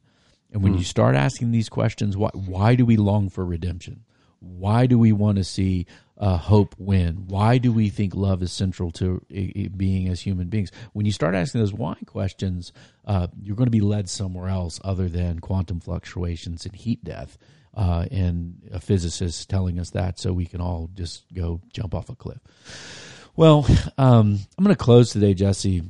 And 0.52 0.64
when 0.64 0.78
you 0.78 0.86
start 0.86 1.16
asking 1.16 1.52
these 1.52 1.68
questions, 1.68 2.16
why, 2.16 2.30
why 2.34 2.76
do 2.76 2.86
we 2.86 2.96
long 2.96 3.30
for 3.30 3.46
redemption? 3.46 4.06
Why 4.40 4.86
do 4.88 4.98
we 5.00 5.12
want 5.12 5.38
to 5.38 5.44
see 5.44 5.86
uh, 6.18 6.38
hope 6.38 6.76
win? 6.78 7.26
Why 7.28 7.58
do 7.58 7.72
we 7.74 7.90
think 7.90 8.16
love 8.16 8.42
is 8.42 8.52
central 8.52 8.92
to 8.92 9.22
i- 9.32 9.52
i- 9.56 9.68
being 9.76 10.08
as 10.08 10.22
human 10.22 10.48
beings? 10.48 10.72
When 10.94 11.06
you 11.06 11.12
start 11.12 11.36
asking 11.36 11.62
those 11.62 11.74
why 11.74 11.96
questions, 12.06 12.72
uh, 13.06 13.28
you're 13.42 13.56
going 13.58 13.68
to 13.68 13.72
be 13.72 13.82
led 13.82 14.10
somewhere 14.10 14.48
else 14.48 14.80
other 14.84 15.10
than 15.10 15.40
quantum 15.40 15.80
fluctuations 15.80 16.66
and 16.66 16.76
heat 16.76 17.04
death. 17.04 17.38
Uh, 17.74 18.06
and 18.10 18.62
a 18.72 18.80
physicist 18.80 19.50
telling 19.50 19.80
us 19.80 19.90
that 19.90 20.18
so 20.18 20.32
we 20.32 20.46
can 20.46 20.62
all 20.62 20.90
just 20.94 21.26
go 21.34 21.60
jump 21.74 21.94
off 21.94 22.08
a 22.08 22.16
cliff. 22.16 22.40
Well, 23.36 23.66
um, 23.98 24.40
I'm 24.58 24.64
going 24.64 24.74
to 24.74 24.82
close 24.82 25.12
today, 25.12 25.34
Jesse, 25.34 25.84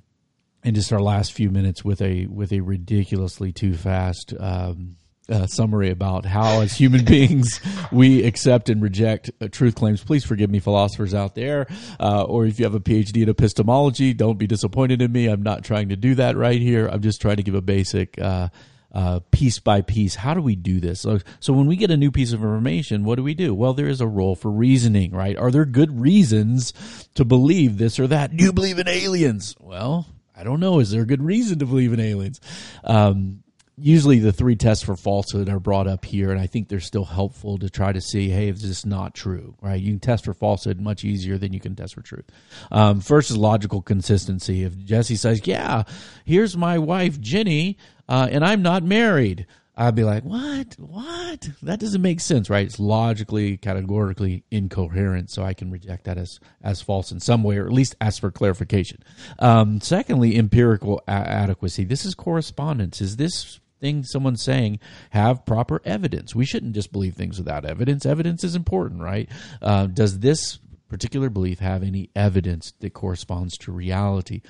and 0.64 0.76
just 0.76 0.92
our 0.92 1.00
last 1.00 1.34
few 1.34 1.52
minutes 1.52 1.86
with 1.86 2.02
a 2.02 2.26
with 2.26 2.52
a 2.52 2.62
ridiculously 2.62 3.52
too 3.52 3.76
fast 3.76 4.34
um, 4.40 4.96
uh, 5.30 5.48
summary 5.48 5.90
about 5.90 6.26
how, 6.26 6.62
as 6.62 6.74
human 6.74 7.06
beings, 7.06 7.60
we 7.92 8.24
accept 8.24 8.70
and 8.70 8.82
reject 8.82 9.32
uh, 9.42 9.48
truth 9.48 9.76
claims. 9.76 10.04
Please 10.04 10.24
forgive 10.24 10.50
me, 10.50 10.60
philosophers 10.60 11.14
out 11.14 11.36
there, 11.36 11.68
uh, 12.00 12.24
or 12.24 12.46
if 12.46 12.60
you 12.60 12.66
have 12.66 12.76
a 12.76 12.80
PhD 12.80 13.24
in 13.24 13.30
epistemology, 13.30 14.14
don't 14.14 14.38
be 14.38 14.48
disappointed 14.48 15.02
in 15.02 15.12
me. 15.12 15.28
I'm 15.28 15.44
not 15.44 15.64
trying 15.64 15.90
to 15.90 15.96
do 15.96 16.16
that 16.16 16.38
right 16.38 16.62
here. 16.62 16.88
I'm 16.88 17.02
just 17.02 17.22
trying 17.22 17.38
to 17.38 17.44
give 17.44 17.56
a 17.56 17.62
basic. 17.62 18.20
Uh, 18.20 18.50
uh, 18.94 19.20
piece 19.30 19.60
by 19.60 19.82
piece. 19.82 20.16
How 20.16 20.34
do 20.34 20.42
we 20.42 20.56
do 20.56 20.80
this? 20.80 21.02
So, 21.02 21.20
so 21.42 21.52
when 21.52 21.68
we 21.68 21.76
get 21.76 21.92
a 21.92 21.98
new 21.98 22.12
piece 22.12 22.32
of 22.32 22.40
information, 22.40 23.04
what 23.04 23.16
do 23.16 23.24
we 23.24 23.34
do? 23.34 23.54
Well, 23.54 23.74
there 23.74 23.90
is 23.90 24.00
a 24.00 24.08
role 24.08 24.38
for 24.38 24.50
reasoning, 24.50 25.12
right? 25.12 25.36
Are 25.36 25.52
there 25.52 25.66
good 25.66 26.00
reasons 26.00 26.72
to 27.16 27.26
believe 27.26 27.78
this 27.78 28.00
or 28.00 28.08
that? 28.08 28.36
Do 28.38 28.42
you 28.42 28.54
believe 28.54 28.80
in 28.80 28.88
aliens? 28.88 29.54
Well, 29.60 30.08
I 30.34 30.46
don't 30.46 30.62
know. 30.62 30.80
Is 30.80 30.92
there 30.92 31.02
a 31.02 31.06
good 31.06 31.22
reason 31.22 31.60
to 31.60 31.66
believe 31.66 31.92
in 31.92 32.00
aliens? 32.00 32.40
Um, 32.86 33.44
usually 33.78 34.20
the 34.20 34.32
three 34.32 34.56
tests 34.56 34.84
for 34.84 34.96
falsehood 34.96 35.50
are 35.50 35.60
brought 35.60 35.88
up 35.88 36.06
here, 36.06 36.32
and 36.32 36.40
I 36.40 36.48
think 36.48 36.70
they're 36.70 36.80
still 36.80 37.06
helpful 37.06 37.58
to 37.58 37.70
try 37.70 37.92
to 37.92 38.02
see, 38.02 38.30
hey, 38.30 38.50
is 38.50 38.62
this 38.62 38.86
not 38.86 39.14
true, 39.14 39.56
right? 39.62 39.80
You 39.80 39.92
can 39.92 40.00
test 40.00 40.26
for 40.26 40.34
falsehood 40.34 40.80
much 40.80 41.04
easier 41.04 41.38
than 41.38 41.54
you 41.54 41.60
can 41.60 41.76
test 41.76 41.96
for 41.96 42.02
truth. 42.02 42.26
Um, 42.72 43.02
first 43.02 43.32
is 43.32 43.38
logical 43.38 43.82
consistency. 43.82 44.64
If 44.64 44.78
Jesse 44.78 45.16
says, 45.18 45.46
yeah, 45.46 45.84
here's 46.24 46.56
my 46.56 46.78
wife, 46.78 47.20
Jenny, 47.20 47.78
uh, 48.08 48.28
and 48.32 48.46
I'm 48.46 48.62
not 48.62 48.84
married. 48.84 49.46
I'd 49.78 49.96
be 49.96 50.06
like, 50.06 50.24
what? 50.24 50.76
What? 50.80 51.50
That 51.62 51.82
doesn't 51.82 52.02
make 52.02 52.22
sense, 52.22 52.50
right? 52.50 52.66
It's 52.66 52.80
logically, 52.80 53.58
categorically 53.58 54.46
incoherent, 54.50 55.30
so 55.30 55.44
I 55.44 55.54
can 55.54 55.70
reject 55.70 56.06
that 56.06 56.18
as 56.18 56.40
as 56.64 56.82
false 56.82 57.12
in 57.12 57.20
some 57.20 57.44
way, 57.44 57.58
or 57.58 57.66
at 57.66 57.74
least 57.74 57.94
ask 58.00 58.22
for 58.22 58.32
clarification. 58.32 59.04
Um, 59.40 59.82
secondly, 59.82 60.38
empirical 60.38 61.02
a- 61.10 61.12
adequacy. 61.12 61.84
This 61.84 62.06
is 62.06 62.16
correspondence. 62.16 63.02
Is 63.02 63.18
this 63.18 63.60
thing 63.86 64.04
someone's 64.04 64.42
saying 64.42 64.80
have 65.12 65.46
proper 65.46 65.80
evidence? 65.86 66.34
We 66.34 66.46
shouldn't 66.46 66.74
just 66.74 66.92
believe 66.92 67.14
things 67.14 67.38
without 67.38 67.66
evidence. 67.66 68.06
Evidence 68.06 68.44
is 68.44 68.56
important, 68.56 69.02
right? 69.02 69.30
Uh, 69.62 69.86
does 69.86 70.20
this 70.20 70.58
particular 70.90 71.30
belief 71.30 71.60
have 71.60 71.84
any 71.84 72.10
evidence 72.16 72.74
that 72.80 72.94
corresponds 72.94 73.58
to 73.60 73.72
reality? 73.72 74.42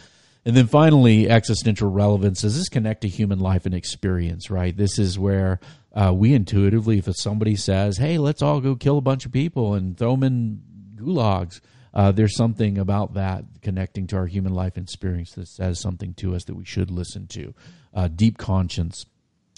And 0.46 0.56
then 0.56 0.68
finally, 0.68 1.30
existential 1.30 1.90
relevance. 1.90 2.42
Does 2.42 2.56
this 2.56 2.70
connect 2.70 3.02
to 3.02 3.08
human 3.10 3.40
life 3.40 3.66
and 3.66 3.76
experience, 3.76 4.50
right? 4.50 4.78
This 4.78 4.98
is 5.00 5.20
where 5.20 5.60
uh, 5.94 6.14
we 6.16 6.34
intuitively, 6.34 7.00
if 7.00 7.10
somebody 7.16 7.56
says, 7.56 7.98
hey, 7.98 8.18
let's 8.20 8.42
all 8.42 8.62
go 8.62 8.76
kill 8.76 8.98
a 8.98 9.02
bunch 9.02 9.26
of 9.26 9.32
people 9.34 9.74
and 9.74 9.98
throw 9.98 10.12
them 10.12 10.24
in 10.24 10.62
gulags, 10.96 11.60
uh, 11.94 12.12
there's 12.12 12.36
something 12.38 12.78
about 12.78 13.16
that 13.16 13.44
connecting 13.62 14.06
to 14.08 14.18
our 14.18 14.28
human 14.28 14.54
life 14.54 14.78
experience 14.78 15.32
that 15.32 15.48
says 15.48 15.82
something 15.82 16.14
to 16.14 16.36
us 16.36 16.44
that 16.44 16.56
we 16.56 16.66
should 16.66 16.92
listen 16.92 17.26
to. 17.28 17.54
Uh, 17.94 18.08
deep 18.08 18.38
conscience 18.38 19.06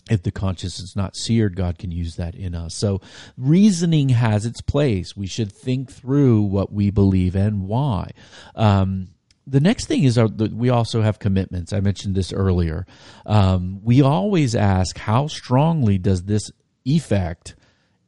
if 0.10 0.24
the 0.24 0.32
conscience 0.32 0.80
is 0.80 0.96
not 0.96 1.16
seared, 1.16 1.56
God 1.56 1.78
can 1.78 1.92
use 1.92 2.16
that 2.16 2.36
in 2.36 2.56
us. 2.56 2.76
So 2.76 3.02
reasoning 3.38 4.10
has 4.10 4.46
its 4.46 4.62
place. 4.62 5.16
We 5.16 5.28
should 5.28 5.52
think 5.52 5.92
through 5.92 6.44
what 6.44 6.72
we 6.72 6.90
believe 6.92 7.36
and 7.36 7.68
why. 7.68 8.12
Um, 8.56 9.10
the 9.46 9.60
next 9.62 9.86
thing 9.86 10.04
is 10.04 10.18
our, 10.18 10.28
we 10.28 10.70
also 10.70 11.02
have 11.02 11.20
commitments. 11.20 11.72
I 11.72 11.80
mentioned 11.80 12.16
this 12.16 12.34
earlier. 12.34 12.86
Um, 13.26 13.80
we 13.84 14.02
always 14.02 14.56
ask, 14.56 14.98
how 14.98 15.28
strongly 15.28 15.98
does 15.98 16.24
this 16.24 16.52
effect 16.86 17.56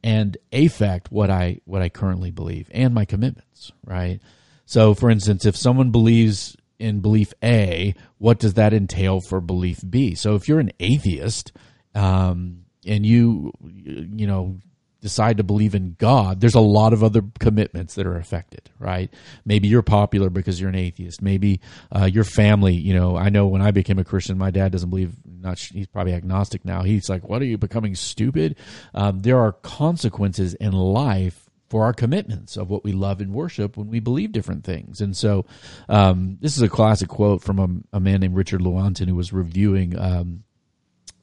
and 0.02 0.36
affect 0.52 1.10
what 1.10 1.30
I 1.30 1.60
what 1.64 1.82
I 1.82 1.88
currently 1.88 2.30
believe 2.30 2.68
and 2.72 2.94
my 2.94 3.04
commitments, 3.04 3.72
right? 3.84 4.20
So, 4.66 4.94
for 4.94 5.10
instance, 5.10 5.44
if 5.44 5.56
someone 5.56 5.90
believes 5.90 6.56
in 6.78 7.00
belief 7.00 7.32
A, 7.42 7.94
what 8.18 8.38
does 8.38 8.54
that 8.54 8.72
entail 8.72 9.20
for 9.20 9.40
belief 9.40 9.80
B? 9.88 10.14
So, 10.14 10.34
if 10.34 10.48
you're 10.48 10.60
an 10.60 10.72
atheist 10.80 11.52
um, 11.94 12.64
and 12.86 13.04
you 13.04 13.52
you 13.62 14.26
know 14.26 14.60
decide 15.00 15.38
to 15.38 15.42
believe 15.42 15.74
in 15.74 15.96
God, 15.98 16.40
there's 16.40 16.54
a 16.54 16.60
lot 16.60 16.92
of 16.92 17.02
other 17.02 17.22
commitments 17.38 17.94
that 17.94 18.06
are 18.06 18.16
affected, 18.16 18.70
right? 18.78 19.12
Maybe 19.44 19.68
you're 19.68 19.82
popular 19.82 20.30
because 20.30 20.60
you're 20.60 20.68
an 20.68 20.76
atheist. 20.76 21.22
Maybe 21.22 21.60
uh, 21.94 22.04
your 22.04 22.24
family, 22.24 22.74
you 22.74 22.94
know, 22.94 23.16
I 23.16 23.28
know 23.30 23.46
when 23.46 23.62
I 23.62 23.70
became 23.70 23.98
a 23.98 24.04
Christian, 24.04 24.36
my 24.38 24.50
dad 24.50 24.72
doesn't 24.72 24.90
believe, 24.90 25.14
not 25.24 25.58
he's 25.58 25.86
probably 25.86 26.12
agnostic 26.12 26.64
now. 26.64 26.82
He's 26.82 27.08
like, 27.08 27.28
what 27.28 27.40
are 27.42 27.46
you 27.46 27.58
becoming 27.58 27.94
stupid? 27.94 28.56
Um, 28.94 29.20
there 29.22 29.38
are 29.38 29.52
consequences 29.52 30.54
in 30.54 30.72
life 30.72 31.46
for 31.68 31.84
our 31.84 31.92
commitments 31.92 32.56
of 32.56 32.68
what 32.68 32.82
we 32.82 32.92
love 32.92 33.20
and 33.20 33.32
worship 33.32 33.76
when 33.76 33.88
we 33.88 34.00
believe 34.00 34.32
different 34.32 34.64
things. 34.64 35.00
And 35.00 35.16
so, 35.16 35.46
um, 35.88 36.36
this 36.40 36.56
is 36.56 36.62
a 36.62 36.68
classic 36.68 37.08
quote 37.08 37.42
from 37.42 37.84
a, 37.92 37.96
a 37.96 38.00
man 38.00 38.20
named 38.20 38.34
Richard 38.34 38.60
Lewontin 38.60 39.08
who 39.08 39.14
was 39.14 39.32
reviewing 39.32 39.96
um, 39.96 40.42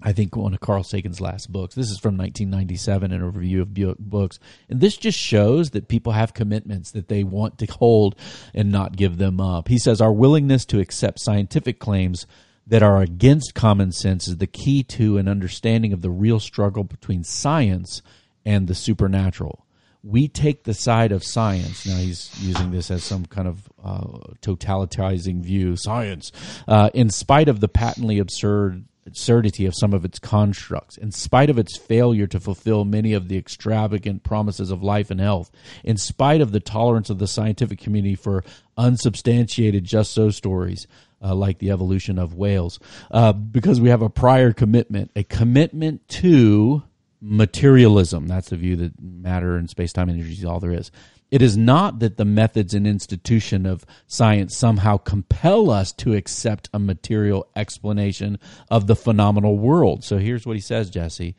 I 0.02 0.14
think 0.14 0.36
one 0.36 0.54
of 0.54 0.60
Carl 0.60 0.84
Sagan's 0.84 1.20
last 1.20 1.52
books. 1.52 1.74
This 1.74 1.90
is 1.90 2.00
from 2.00 2.18
1997 2.18 3.12
an 3.12 3.22
overview 3.22 3.62
of 3.62 3.98
books. 3.98 4.40
And 4.70 4.80
this 4.80 4.96
just 4.96 5.18
shows 5.18 5.72
that 5.72 5.88
people 5.88 6.14
have 6.14 6.34
commitments 6.34 6.92
that 6.92 7.08
they 7.08 7.24
want 7.24 7.58
to 7.60 7.66
hold 7.66 8.16
and 8.54 8.72
not 8.72 8.96
give 8.96 9.18
them 9.18 9.42
up. 9.42 9.68
He 9.68 9.80
says, 9.80 10.00
Our 10.00 10.14
willingness 10.14 10.66
to 10.66 10.80
accept 10.80 11.20
scientific 11.20 11.80
claims 11.80 12.28
that 12.68 12.84
are 12.84 13.02
against 13.02 13.56
common 13.56 13.92
sense 13.92 14.28
is 14.28 14.38
the 14.38 14.48
key 14.48 14.84
to 14.84 15.18
an 15.18 15.28
understanding 15.28 15.94
of 15.94 16.02
the 16.02 16.12
real 16.12 16.40
struggle 16.40 16.84
between 16.84 17.24
science 17.24 18.02
and 18.46 18.68
the 18.68 18.76
supernatural. 18.76 19.66
We 20.04 20.28
take 20.28 20.64
the 20.64 20.74
side 20.74 21.12
of 21.12 21.24
science. 21.24 21.88
Now 21.88 21.98
he's 21.98 22.32
using 22.40 22.72
this 22.72 22.92
as 22.92 23.04
some 23.04 23.26
kind 23.26 23.48
of 23.48 23.68
uh, 23.84 24.34
totalitizing 24.42 25.42
view. 25.42 25.76
Science, 25.76 26.32
uh, 26.68 26.92
in 26.94 27.10
spite 27.10 27.50
of 27.50 27.62
the 27.62 27.68
patently 27.68 28.20
absurd 28.20 28.86
absurdity 29.08 29.66
of 29.66 29.74
some 29.76 29.94
of 29.94 30.06
its 30.06 30.20
constructs, 30.20 30.98
in 30.98 31.12
spite 31.12 31.50
of 31.50 31.58
its 31.58 31.78
failure 31.78 32.28
to 32.28 32.40
fulfill 32.40 32.86
many 32.86 33.14
of 33.14 33.28
the 33.28 33.38
extravagant 33.38 34.24
promises 34.24 34.70
of 34.70 34.84
life 34.84 35.10
and 35.10 35.20
health, 35.20 35.50
in 35.84 35.98
spite 35.98 36.42
of 36.42 36.52
the 36.52 36.60
tolerance 36.60 37.10
of 37.10 37.18
the 37.18 37.28
scientific 37.28 37.80
community 37.80 38.16
for 38.16 38.44
unsubstantiated 38.78 39.84
just 39.84 40.12
so 40.12 40.30
stories, 40.30 40.86
uh, 41.22 41.34
like 41.34 41.60
the 41.60 41.72
evolution 41.72 42.20
of 42.20 42.36
whales, 42.36 42.80
uh, 43.10 43.34
because 43.34 43.82
we 43.82 43.90
have 43.90 44.02
a 44.02 44.10
prior 44.10 44.54
commitment, 44.54 45.10
a 45.16 45.24
commitment 45.24 46.08
to 46.08 46.84
materialism. 47.22 48.28
That's 48.28 48.50
the 48.50 48.58
view 48.58 48.76
that 48.76 49.02
matter 49.02 49.58
and 49.58 49.70
space 49.70 49.94
time 49.94 50.10
energy 50.10 50.34
is 50.34 50.46
all 50.46 50.60
there 50.60 50.72
is. 50.72 50.92
It 51.30 51.42
is 51.42 51.58
not 51.58 52.00
that 52.00 52.16
the 52.16 52.26
methods 52.26 52.74
and 52.74 52.88
institution 52.88 53.66
of 53.66 53.86
science 54.08 54.56
somehow 54.56 54.98
compel 54.98 55.70
us 55.70 55.92
to 55.94 56.14
accept 56.14 56.70
a 56.74 56.80
material 56.80 57.48
explanation 57.56 58.40
of 58.72 58.88
the 58.88 58.96
phenomenal 58.96 59.58
world. 59.58 60.06
So 60.06 60.20
here's 60.20 60.46
what 60.46 60.56
he 60.56 60.62
says, 60.62 60.90
Jesse 60.90 61.36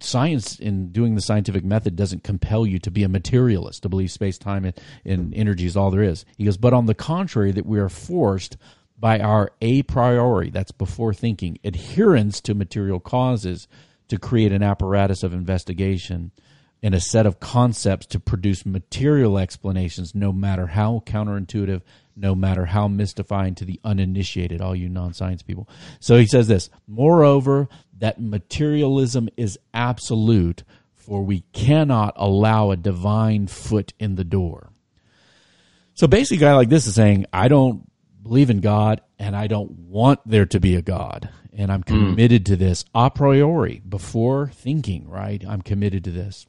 science 0.00 0.58
in 0.58 0.92
doing 0.92 1.14
the 1.14 1.20
scientific 1.20 1.64
method 1.64 1.96
doesn't 1.96 2.22
compel 2.22 2.66
you 2.66 2.78
to 2.78 2.90
be 2.90 3.02
a 3.02 3.08
materialist 3.08 3.82
to 3.82 3.88
believe 3.88 4.10
space 4.10 4.38
time 4.38 4.64
and, 4.64 4.78
and, 5.04 5.34
energy 5.34 5.66
is 5.66 5.76
all 5.76 5.90
there 5.90 6.02
is 6.02 6.24
he 6.36 6.44
goes 6.44 6.56
but 6.56 6.74
on 6.74 6.86
the 6.86 6.94
contrary 6.94 7.52
that 7.52 7.66
we 7.66 7.78
are 7.78 7.88
forced 7.88 8.56
by 8.98 9.18
our 9.18 9.50
a 9.60 9.82
priori 9.84 10.50
that's 10.50 10.72
before 10.72 11.14
thinking 11.14 11.58
adherence 11.64 12.40
to 12.40 12.54
material 12.54 13.00
causes 13.00 13.68
to 14.08 14.18
create 14.18 14.52
an 14.52 14.62
apparatus 14.62 15.22
of 15.22 15.32
investigation 15.32 16.30
and 16.86 16.94
a 16.94 17.00
set 17.00 17.26
of 17.26 17.40
concepts 17.40 18.06
to 18.06 18.20
produce 18.20 18.64
material 18.64 19.38
explanations 19.38 20.14
no 20.14 20.32
matter 20.32 20.68
how 20.68 21.02
counterintuitive 21.04 21.82
no 22.14 22.32
matter 22.32 22.64
how 22.64 22.86
mystifying 22.86 23.56
to 23.56 23.64
the 23.64 23.80
uninitiated, 23.82 24.60
all 24.60 24.74
you 24.74 24.88
non 24.88 25.12
science 25.12 25.42
people. 25.42 25.68
So 25.98 26.16
he 26.16 26.28
says 26.28 26.46
this 26.46 26.70
Moreover, 26.86 27.68
that 27.98 28.20
materialism 28.20 29.28
is 29.36 29.58
absolute, 29.74 30.62
for 30.94 31.24
we 31.24 31.40
cannot 31.52 32.14
allow 32.14 32.70
a 32.70 32.76
divine 32.76 33.48
foot 33.48 33.92
in 33.98 34.14
the 34.14 34.24
door. 34.24 34.70
So 35.94 36.06
basically, 36.06 36.46
a 36.46 36.50
guy 36.50 36.54
like 36.54 36.68
this 36.68 36.86
is 36.86 36.94
saying, 36.94 37.26
I 37.32 37.48
don't 37.48 37.90
believe 38.22 38.48
in 38.48 38.60
God 38.60 39.00
and 39.18 39.34
I 39.34 39.48
don't 39.48 39.72
want 39.72 40.20
there 40.24 40.46
to 40.46 40.60
be 40.60 40.76
a 40.76 40.82
God. 40.82 41.30
And 41.52 41.72
I'm 41.72 41.82
hmm. 41.82 42.10
committed 42.10 42.42
mm. 42.42 42.46
to 42.46 42.56
this 42.56 42.84
a 42.94 43.10
priori 43.10 43.82
before 43.88 44.50
thinking, 44.54 45.08
right? 45.08 45.42
I'm 45.46 45.62
committed 45.62 46.04
to 46.04 46.10
this 46.10 46.46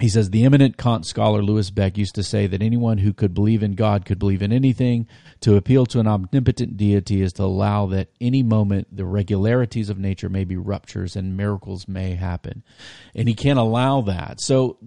he 0.00 0.08
says 0.08 0.30
the 0.30 0.44
eminent 0.44 0.76
Kant 0.76 1.06
scholar 1.06 1.42
Lewis 1.42 1.70
Beck 1.70 1.96
used 1.96 2.16
to 2.16 2.24
say 2.24 2.46
that 2.48 2.62
anyone 2.62 2.98
who 2.98 3.12
could 3.12 3.32
believe 3.32 3.62
in 3.62 3.74
God 3.74 4.04
could 4.04 4.18
believe 4.18 4.42
in 4.42 4.52
anything. 4.52 5.06
To 5.42 5.56
appeal 5.56 5.86
to 5.86 6.00
an 6.00 6.08
omnipotent 6.08 6.76
deity 6.76 7.22
is 7.22 7.32
to 7.34 7.44
allow 7.44 7.86
that 7.86 8.08
any 8.20 8.42
moment 8.42 8.88
the 8.94 9.04
regularities 9.04 9.90
of 9.90 9.98
nature 9.98 10.28
may 10.28 10.44
be 10.44 10.56
ruptures 10.56 11.14
and 11.14 11.36
miracles 11.36 11.86
may 11.86 12.14
happen. 12.14 12.64
And 13.14 13.28
he 13.28 13.34
can't 13.34 13.58
allow 13.58 14.00
that. 14.02 14.40
So 14.40 14.78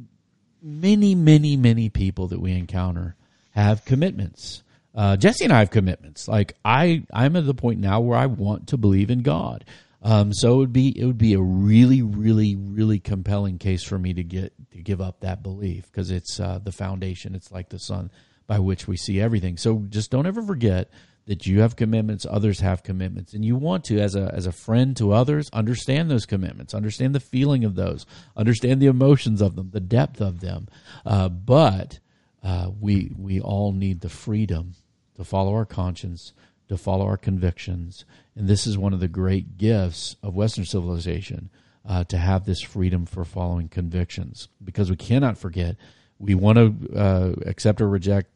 many, 0.62 1.16
many, 1.16 1.56
many 1.56 1.90
people 1.90 2.28
that 2.28 2.42
we 2.42 2.52
encounter 2.52 3.16
have 3.52 3.86
commitments. 3.86 4.64
Uh, 4.94 5.16
Jesse 5.16 5.46
and 5.46 5.54
I 5.54 5.60
have 5.60 5.70
commitments. 5.70 6.28
Like 6.28 6.56
I, 6.66 7.04
I'm 7.14 7.36
at 7.36 7.46
the 7.46 7.54
point 7.54 7.80
now 7.80 8.02
where 8.02 8.18
I 8.18 8.26
want 8.26 8.68
to 8.70 8.78
believe 8.78 9.10
in 9.10 9.22
God. 9.22 9.64
Um, 10.02 10.34
so 10.34 10.54
it 10.54 10.58
would 10.58 10.74
be 10.74 11.00
it 11.00 11.06
would 11.06 11.18
be 11.18 11.34
a 11.34 11.42
really 11.42 12.02
really 12.02 12.56
really 12.56 13.00
compelling 13.00 13.58
case 13.58 13.84
for 13.84 13.98
me 13.98 14.14
to 14.14 14.24
get 14.24 14.54
to 14.72 14.78
give 14.78 15.02
up 15.02 15.22
that 15.22 15.42
belief 15.42 15.92
because 15.92 16.12
it's 16.12 16.40
uh, 16.40 16.60
the 16.64 16.72
foundation. 16.72 17.36
It's 17.36 17.52
like 17.52 17.70
the 17.70 17.80
sun 17.80 18.12
by 18.46 18.60
which 18.60 18.88
we 18.88 18.98
see 18.98 19.20
everything. 19.20 19.58
So 19.58 19.86
just 19.90 20.12
don't 20.12 20.26
ever 20.26 20.42
forget 20.42 20.90
that 21.28 21.46
you 21.46 21.60
have 21.60 21.76
commitments, 21.76 22.26
others 22.30 22.62
have 22.62 22.84
commitments, 22.84 23.34
and 23.34 23.44
you 23.44 23.58
want 23.58 23.84
to, 23.86 24.00
as 24.00 24.16
a 24.16 24.34
as 24.34 24.46
a 24.46 24.52
friend 24.52 24.96
to 24.98 25.12
others, 25.12 25.50
understand 25.52 26.10
those 26.10 26.26
commitments, 26.26 26.74
understand 26.74 27.14
the 27.14 27.20
feeling 27.20 27.66
of 27.66 27.76
those, 27.76 28.06
understand 28.36 28.82
the 28.82 28.88
emotions 28.88 29.42
of 29.42 29.56
them, 29.56 29.70
the 29.72 29.82
depth 29.82 30.22
of 30.22 30.40
them. 30.40 30.68
Uh, 31.06 31.28
but 31.28 32.00
uh, 32.44 32.72
we 32.80 33.12
we 33.18 33.42
all 33.42 33.74
need 33.74 34.00
the 34.00 34.10
freedom 34.10 34.74
to 35.16 35.24
follow 35.26 35.54
our 35.54 35.66
conscience, 35.66 36.32
to 36.70 36.78
follow 36.78 37.06
our 37.06 37.18
convictions, 37.18 38.06
and 38.36 38.48
this 38.48 38.68
is 38.68 38.78
one 38.78 38.94
of 38.94 39.00
the 39.00 39.08
great 39.08 39.58
gifts 39.58 40.16
of 40.22 40.36
Western 40.36 40.66
civilization 40.66 41.50
uh, 41.88 42.04
to 42.06 42.18
have 42.18 42.46
this 42.46 42.62
freedom 42.62 43.06
for 43.06 43.24
following 43.24 43.70
convictions. 43.70 44.50
Because 44.64 44.90
we 44.90 44.96
cannot 44.96 45.38
forget, 45.38 45.78
we 46.20 46.36
want 46.36 46.58
to 46.58 46.98
uh, 46.98 47.34
accept 47.46 47.80
or 47.80 47.88
reject 47.88 48.30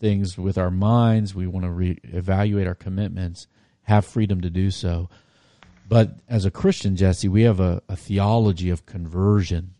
things 0.00 0.36
with 0.38 0.58
our 0.58 0.70
minds, 0.70 1.34
we 1.34 1.46
want 1.46 1.64
to 1.64 1.70
re- 1.70 1.98
evaluate 2.04 2.66
our 2.66 2.74
commitments, 2.74 3.46
have 3.82 4.04
freedom 4.04 4.40
to 4.40 4.50
do 4.50 4.70
so. 4.70 5.08
But 5.88 6.18
as 6.28 6.44
a 6.44 6.50
Christian, 6.50 6.96
Jesse, 6.96 7.28
we 7.28 7.42
have 7.42 7.60
a, 7.60 7.82
a 7.88 7.96
theology 7.96 8.70
of 8.70 8.86
conversion 8.86 9.74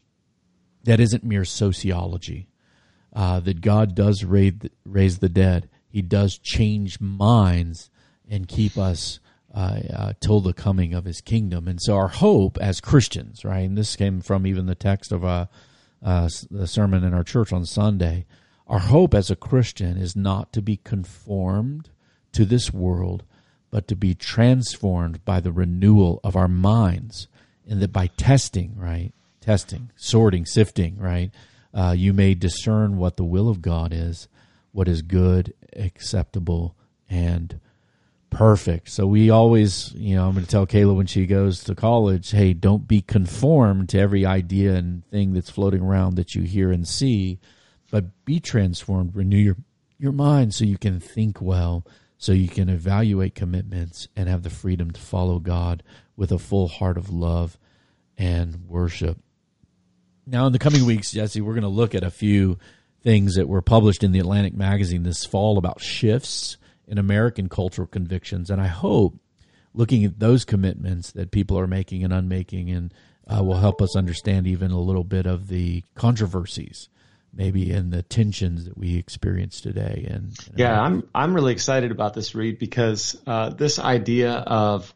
that 0.85 1.01
isn't 1.01 1.25
mere 1.25 1.45
sociology. 1.45 2.49
Uh, 3.13 3.41
that 3.41 3.61
God 3.61 3.97
does 3.97 4.23
raise 4.23 4.53
the, 4.61 4.71
raise 4.85 5.19
the 5.19 5.29
dead. 5.29 5.69
He 5.91 6.03
does 6.03 6.39
change 6.39 7.01
minds 7.01 7.91
and 8.29 8.49
keep 8.49 8.79
us 8.79 9.19
uh, 9.53 9.81
uh, 9.93 10.13
till 10.21 10.41
the 10.41 10.53
coming 10.53 10.95
of 10.95 11.05
his 11.05 11.21
kingdom. 11.21 11.67
And 11.67 11.83
so 11.83 11.97
our 11.97 12.09
hope 12.09 12.57
as 12.59 12.81
Christians, 12.81 13.45
right, 13.45 13.67
and 13.67 13.77
this 13.77 13.97
came 13.97 14.21
from 14.21 14.47
even 14.47 14.67
the 14.67 14.77
text 14.77 15.11
of 15.11 15.25
a, 15.25 15.49
uh, 16.03 16.29
the 16.51 16.69
sermon 16.69 17.03
in 17.03 17.13
our 17.13 17.25
church 17.25 17.53
on 17.53 17.67
Sunday, 17.67 18.27
our 18.69 18.79
hope 18.79 19.13
as 19.13 19.31
a 19.31 19.37
Christian 19.37 19.97
is 19.97 20.15
not 20.15 20.53
to 20.53 20.63
be 20.63 20.77
conformed 20.77 21.91
to 22.33 22.45
this 22.45 22.73
world, 22.73 23.25
but 23.73 23.89
to 23.89 23.97
be 23.97 24.15
transformed 24.15 25.25
by 25.25 25.41
the 25.41 25.51
renewal 25.53 26.21
of 26.23 26.37
our 26.37 26.49
minds. 26.49 27.27
And 27.69 27.83
that 27.83 27.93
by 27.93 28.09
testing, 28.17 28.75
right, 28.77 29.13
testing, 29.41 29.91
sorting, 29.97 30.47
sifting, 30.47 30.97
right, 30.99 31.31
uh, 31.75 31.95
you 31.97 32.13
may 32.13 32.35
discern 32.35 32.97
what 32.97 33.17
the 33.17 33.25
will 33.25 33.49
of 33.49 33.63
God 33.63 33.93
is, 33.93 34.29
what 34.73 34.89
is 34.89 35.03
good, 35.03 35.55
acceptable, 35.75 36.77
and 37.09 37.61
perfect. 38.31 38.89
So 38.89 39.07
we 39.07 39.31
always, 39.31 39.93
you 39.95 40.15
know, 40.15 40.27
I'm 40.27 40.35
going 40.35 40.45
to 40.45 40.51
tell 40.51 40.67
Kayla 40.67 40.97
when 40.97 41.07
she 41.07 41.27
goes 41.27 41.65
to 41.65 41.75
college, 41.75 42.31
hey, 42.31 42.53
don't 42.53 42.87
be 42.87 43.03
conformed 43.03 43.89
to 43.91 43.99
every 43.99 44.25
idea 44.25 44.75
and 44.75 45.05
thing 45.07 45.33
that's 45.33 45.51
floating 45.51 45.83
around 45.83 46.15
that 46.15 46.35
you 46.35 46.43
hear 46.43 46.71
and 46.71 46.87
see, 46.87 47.41
but 47.91 48.25
be 48.25 48.41
transformed, 48.41 49.17
renew 49.17 49.37
your 49.37 49.57
your 49.99 50.13
mind 50.13 50.55
so 50.55 50.65
you 50.65 50.79
can 50.79 50.99
think 50.99 51.43
well, 51.43 51.85
so 52.17 52.33
you 52.33 52.49
can 52.49 52.71
evaluate 52.71 53.35
commitments 53.35 54.09
and 54.17 54.31
have 54.31 54.43
the 54.43 54.51
freedom 54.51 54.91
to 54.91 55.01
follow 55.01 55.39
God 55.39 55.83
with 56.17 56.33
a 56.33 56.39
full 56.39 56.69
heart 56.69 56.97
of 56.97 57.11
love 57.11 57.59
and 58.17 58.67
worship. 58.67 59.19
Now, 60.27 60.47
in 60.47 60.53
the 60.53 60.59
coming 60.59 60.87
weeks, 60.87 61.13
Jesse, 61.13 61.43
we're 61.43 61.53
going 61.53 61.63
to 61.63 61.69
look 61.69 61.95
at 61.95 62.03
a 62.03 62.11
few 62.11 62.59
things 63.03 63.35
that 63.35 63.49
were 63.49 63.63
published 63.63 64.05
in 64.05 64.13
the 64.13 64.19
Atlantic 64.19 64.55
magazine 64.55 65.03
this 65.03 65.25
fall 65.25 65.59
about 65.59 65.81
shifts 65.81 66.57
in 66.87 66.99
American 66.99 67.49
cultural 67.49 67.87
convictions. 67.87 68.51
And 68.51 68.61
I 68.61 68.67
hope 68.67 69.15
looking 69.75 70.05
at 70.05 70.19
those 70.19 70.45
commitments 70.45 71.13
that 71.13 71.31
people 71.31 71.59
are 71.59 71.67
making 71.67 72.05
and 72.05 72.13
unmaking 72.13 72.71
and 72.71 72.93
uh, 73.27 73.43
will 73.43 73.59
help 73.59 73.81
us 73.81 73.97
understand 73.97 74.47
even 74.47 74.71
a 74.71 74.81
little 74.81 75.05
bit 75.05 75.27
of 75.27 75.49
the 75.49 75.85
controversies 75.95 76.89
maybe 77.33 77.71
in 77.71 77.91
the 77.91 78.03
tensions 78.03 78.65
that 78.65 78.77
we 78.77 78.97
experience 78.97 79.61
today 79.61 80.05
and, 80.09 80.37
and 80.49 80.55
yeah 80.57 80.81
i'm 80.81 81.09
i'm 81.15 81.33
really 81.33 81.53
excited 81.53 81.93
about 81.93 82.13
this 82.13 82.35
read 82.35 82.59
because 82.59 83.17
uh, 83.27 83.51
this 83.51 83.79
idea 83.79 84.33
of 84.33 84.93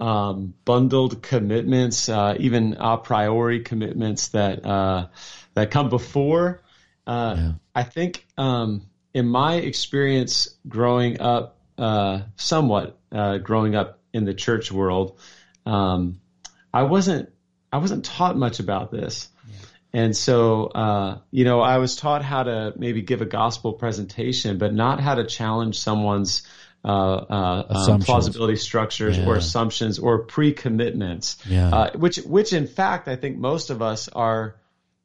um, 0.00 0.54
bundled 0.64 1.22
commitments 1.22 2.08
uh, 2.08 2.34
even 2.38 2.74
a 2.80 2.96
priori 2.96 3.60
commitments 3.60 4.28
that 4.28 4.64
uh, 4.64 5.06
that 5.52 5.70
come 5.70 5.90
before 5.90 6.62
uh, 7.06 7.36
yeah. 7.38 7.52
i 7.74 7.82
think 7.82 8.26
um, 8.36 8.86
in 9.14 9.28
my 9.28 9.54
experience 9.54 10.48
growing 10.68 11.20
up, 11.20 11.56
uh, 11.78 12.22
somewhat 12.36 12.98
uh, 13.12 13.38
growing 13.38 13.76
up 13.76 14.00
in 14.12 14.24
the 14.24 14.34
church 14.34 14.70
world, 14.70 15.18
um, 15.64 16.20
I 16.72 16.82
wasn't 16.82 17.30
I 17.72 17.78
wasn't 17.78 18.04
taught 18.04 18.36
much 18.36 18.58
about 18.60 18.90
this. 18.90 19.28
And 19.92 20.16
so, 20.16 20.64
uh, 20.66 21.18
you 21.30 21.44
know, 21.44 21.60
I 21.60 21.78
was 21.78 21.94
taught 21.94 22.24
how 22.24 22.42
to 22.42 22.72
maybe 22.76 23.02
give 23.02 23.22
a 23.22 23.26
gospel 23.26 23.74
presentation, 23.74 24.58
but 24.58 24.74
not 24.74 24.98
how 24.98 25.14
to 25.14 25.24
challenge 25.24 25.78
someone's 25.78 26.42
uh, 26.84 26.88
uh, 26.88 27.86
um, 27.88 28.00
plausibility 28.00 28.56
structures 28.56 29.16
yeah. 29.16 29.24
or 29.24 29.36
assumptions 29.36 30.00
or 30.00 30.24
pre-commitments, 30.24 31.36
yeah. 31.46 31.68
uh, 31.68 31.90
which 31.92 32.16
which 32.16 32.52
in 32.52 32.66
fact 32.66 33.06
I 33.06 33.14
think 33.14 33.38
most 33.38 33.70
of 33.70 33.82
us 33.82 34.08
are 34.08 34.56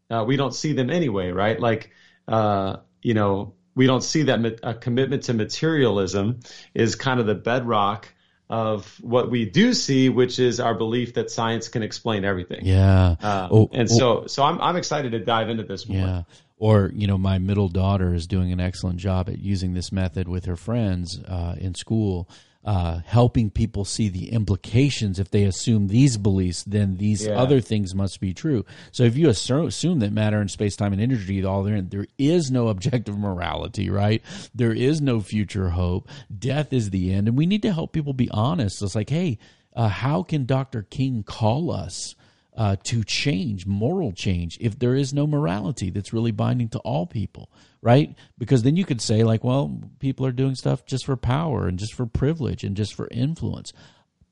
uh, 0.10 0.24
we 0.28 0.38
don't 0.38 0.54
see 0.54 0.74
them 0.74 0.90
anyway, 0.90 1.32
right? 1.32 1.60
Like 1.60 1.92
uh, 2.28 2.78
you 3.02 3.14
know 3.14 3.54
we 3.76 3.88
don't 3.88 4.04
see 4.04 4.24
that 4.24 4.60
a 4.64 4.74
commitment 4.74 5.24
to 5.24 5.34
materialism 5.34 6.40
is 6.74 6.96
kind 6.96 7.20
of 7.20 7.28
the 7.28 7.36
bedrock 7.36 8.10
of 8.50 9.00
what 9.02 9.30
we 9.30 9.46
do 9.46 9.74
see, 9.74 10.10
which 10.10 10.40
is 10.40 10.60
our 10.60 10.74
belief 10.74 11.14
that 11.14 11.30
science 11.30 11.68
can 11.68 11.84
explain 11.84 12.26
everything. 12.26 12.66
Yeah. 12.66 13.16
Uh, 13.22 13.48
oh, 13.52 13.70
and 13.72 13.88
oh, 13.92 13.98
so, 13.98 14.28
so 14.28 14.44
I'm, 14.44 14.60
I'm 14.60 14.76
excited 14.76 15.12
to 15.12 15.20
dive 15.20 15.50
into 15.50 15.64
this 15.64 15.88
more. 15.88 15.98
Yeah. 15.98 16.24
Or, 16.58 16.92
you 16.94 17.08
know, 17.08 17.18
my 17.18 17.38
middle 17.38 17.70
daughter 17.70 18.14
is 18.14 18.28
doing 18.28 18.52
an 18.52 18.60
excellent 18.60 18.98
job 18.98 19.30
at 19.30 19.38
using 19.38 19.76
this 19.76 19.92
method 19.92 20.28
with 20.28 20.46
her 20.46 20.58
friends 20.58 21.18
uh, 21.26 21.56
in 21.58 21.76
school 21.76 22.28
uh, 22.66 23.00
helping 23.06 23.50
people 23.50 23.86
see 23.86 24.10
the 24.10 24.32
implications. 24.32 25.18
If 25.18 25.32
they 25.32 25.46
assume 25.46 25.88
these 25.88 26.18
beliefs, 26.18 26.64
then 26.64 26.98
these 26.98 27.26
yeah. 27.26 27.34
other 27.34 27.62
things 27.62 27.96
must 27.96 28.20
be 28.20 28.34
true. 28.34 28.66
So 28.92 29.04
if 29.04 29.18
you 29.18 29.30
assume 29.30 30.00
that 30.00 30.12
matter 30.12 30.40
and 30.40 30.52
space, 30.52 30.76
time, 30.76 30.94
and 30.94 31.02
energy 31.02 31.44
all 31.44 31.64
there, 31.64 31.82
there 31.82 32.08
is 32.18 32.52
no 32.52 32.68
objective 32.68 33.18
morality, 33.18 33.90
right? 33.90 34.22
There 34.54 34.74
is 34.74 35.02
no 35.02 35.22
future 35.22 35.70
hope. 35.70 36.10
Death 36.38 36.74
is 36.74 36.90
the 36.90 37.14
end, 37.14 37.28
and 37.28 37.38
we 37.38 37.46
need 37.46 37.62
to 37.62 37.74
help 37.74 37.94
people 37.94 38.14
be 38.14 38.30
honest. 38.30 38.82
It's 38.82 38.96
like, 38.96 39.10
hey, 39.10 39.40
uh, 39.76 39.88
how 39.88 40.24
can 40.24 40.46
Dr. 40.46 40.84
King 40.84 41.24
call 41.24 41.72
us? 41.72 42.16
Uh, 42.60 42.76
to 42.84 43.06
change, 43.06 43.66
moral 43.66 44.12
change, 44.12 44.58
if 44.60 44.78
there 44.78 44.94
is 44.94 45.14
no 45.14 45.26
morality 45.26 45.90
that's 45.90 46.12
really 46.12 46.32
binding 46.32 46.68
to 46.68 46.78
all 46.80 47.08
people, 47.08 47.50
right? 47.82 48.14
Because 48.38 48.64
then 48.64 48.76
you 48.76 48.84
could 48.84 49.00
say, 49.00 49.24
like, 49.24 49.46
well, 49.46 49.80
people 50.00 50.26
are 50.26 50.34
doing 50.34 50.56
stuff 50.56 50.86
just 50.86 51.06
for 51.06 51.16
power 51.16 51.70
and 51.70 51.80
just 51.80 51.94
for 51.94 52.06
privilege 52.06 52.66
and 52.66 52.76
just 52.76 52.94
for 52.94 53.08
influence. 53.12 53.72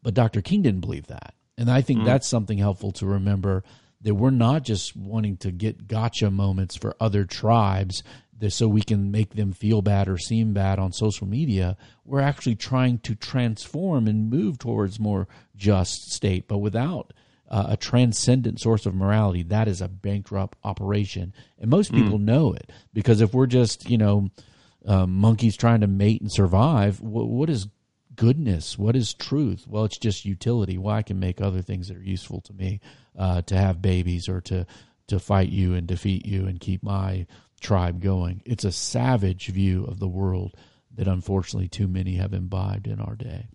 But 0.03 0.13
Dr. 0.13 0.41
King 0.41 0.61
didn't 0.61 0.81
believe 0.81 1.07
that. 1.07 1.35
And 1.57 1.71
I 1.71 1.79
think 1.79 2.01
mm. 2.01 2.05
that's 2.05 2.27
something 2.27 2.57
helpful 2.57 2.91
to 2.93 3.05
remember 3.05 3.63
that 4.01 4.15
we're 4.15 4.29
not 4.29 4.63
just 4.63 4.93
wanting 4.93 5.37
to 5.37 5.51
get 5.51 5.87
gotcha 5.87 6.29
moments 6.29 6.75
for 6.75 6.97
other 6.99 7.23
tribes 7.23 8.03
so 8.49 8.67
we 8.67 8.81
can 8.81 9.09
make 9.09 9.35
them 9.35 9.53
feel 9.53 9.81
bad 9.81 10.09
or 10.09 10.17
seem 10.17 10.51
bad 10.51 10.79
on 10.79 10.91
social 10.91 11.27
media. 11.27 11.77
We're 12.03 12.19
actually 12.19 12.55
trying 12.55 12.99
to 12.99 13.15
transform 13.15 14.05
and 14.05 14.29
move 14.29 14.59
towards 14.59 14.99
more 14.99 15.29
just 15.55 16.11
state, 16.11 16.49
but 16.49 16.57
without 16.57 17.13
uh, 17.49 17.67
a 17.69 17.77
transcendent 17.77 18.59
source 18.59 18.85
of 18.85 18.93
morality, 18.93 19.43
that 19.43 19.67
is 19.67 19.81
a 19.81 19.87
bankrupt 19.87 20.57
operation. 20.63 21.33
And 21.59 21.69
most 21.69 21.89
hmm. 21.89 22.03
people 22.03 22.19
mm. 22.19 22.23
know 22.23 22.53
it 22.53 22.71
because 22.93 23.21
if 23.21 23.33
we're 23.33 23.47
just, 23.47 23.89
you 23.89 23.97
know, 23.97 24.29
uh, 24.85 25.05
monkeys 25.05 25.57
trying 25.57 25.81
to 25.81 25.87
mate 25.87 26.21
and 26.21 26.31
survive, 26.31 27.01
what, 27.01 27.27
what 27.27 27.49
is 27.49 27.67
goodness? 28.15 28.77
What 28.77 28.95
is 28.95 29.13
truth? 29.13 29.65
Well, 29.67 29.85
it's 29.85 29.97
just 29.97 30.25
utility. 30.25 30.77
Well, 30.77 30.95
I 30.95 31.03
can 31.03 31.19
make 31.19 31.39
other 31.39 31.61
things 31.61 31.87
that 31.87 31.97
are 31.97 32.03
useful 32.03 32.41
to 32.41 32.53
me 32.53 32.81
uh, 33.17 33.41
to 33.43 33.57
have 33.57 33.81
babies 33.81 34.27
or 34.27 34.41
to, 34.41 34.65
to 35.07 35.19
fight 35.19 35.49
you 35.49 35.73
and 35.73 35.87
defeat 35.87 36.25
you 36.25 36.47
and 36.47 36.59
keep 36.59 36.83
my 36.83 37.27
tribe 37.61 38.01
going. 38.01 38.41
It's 38.45 38.65
a 38.65 38.71
savage 38.71 39.47
view 39.47 39.85
of 39.85 39.99
the 39.99 40.07
world 40.07 40.55
that 40.95 41.07
unfortunately 41.07 41.67
too 41.67 41.87
many 41.87 42.15
have 42.15 42.33
imbibed 42.33 42.87
in 42.87 42.99
our 42.99 43.15
day. 43.15 43.47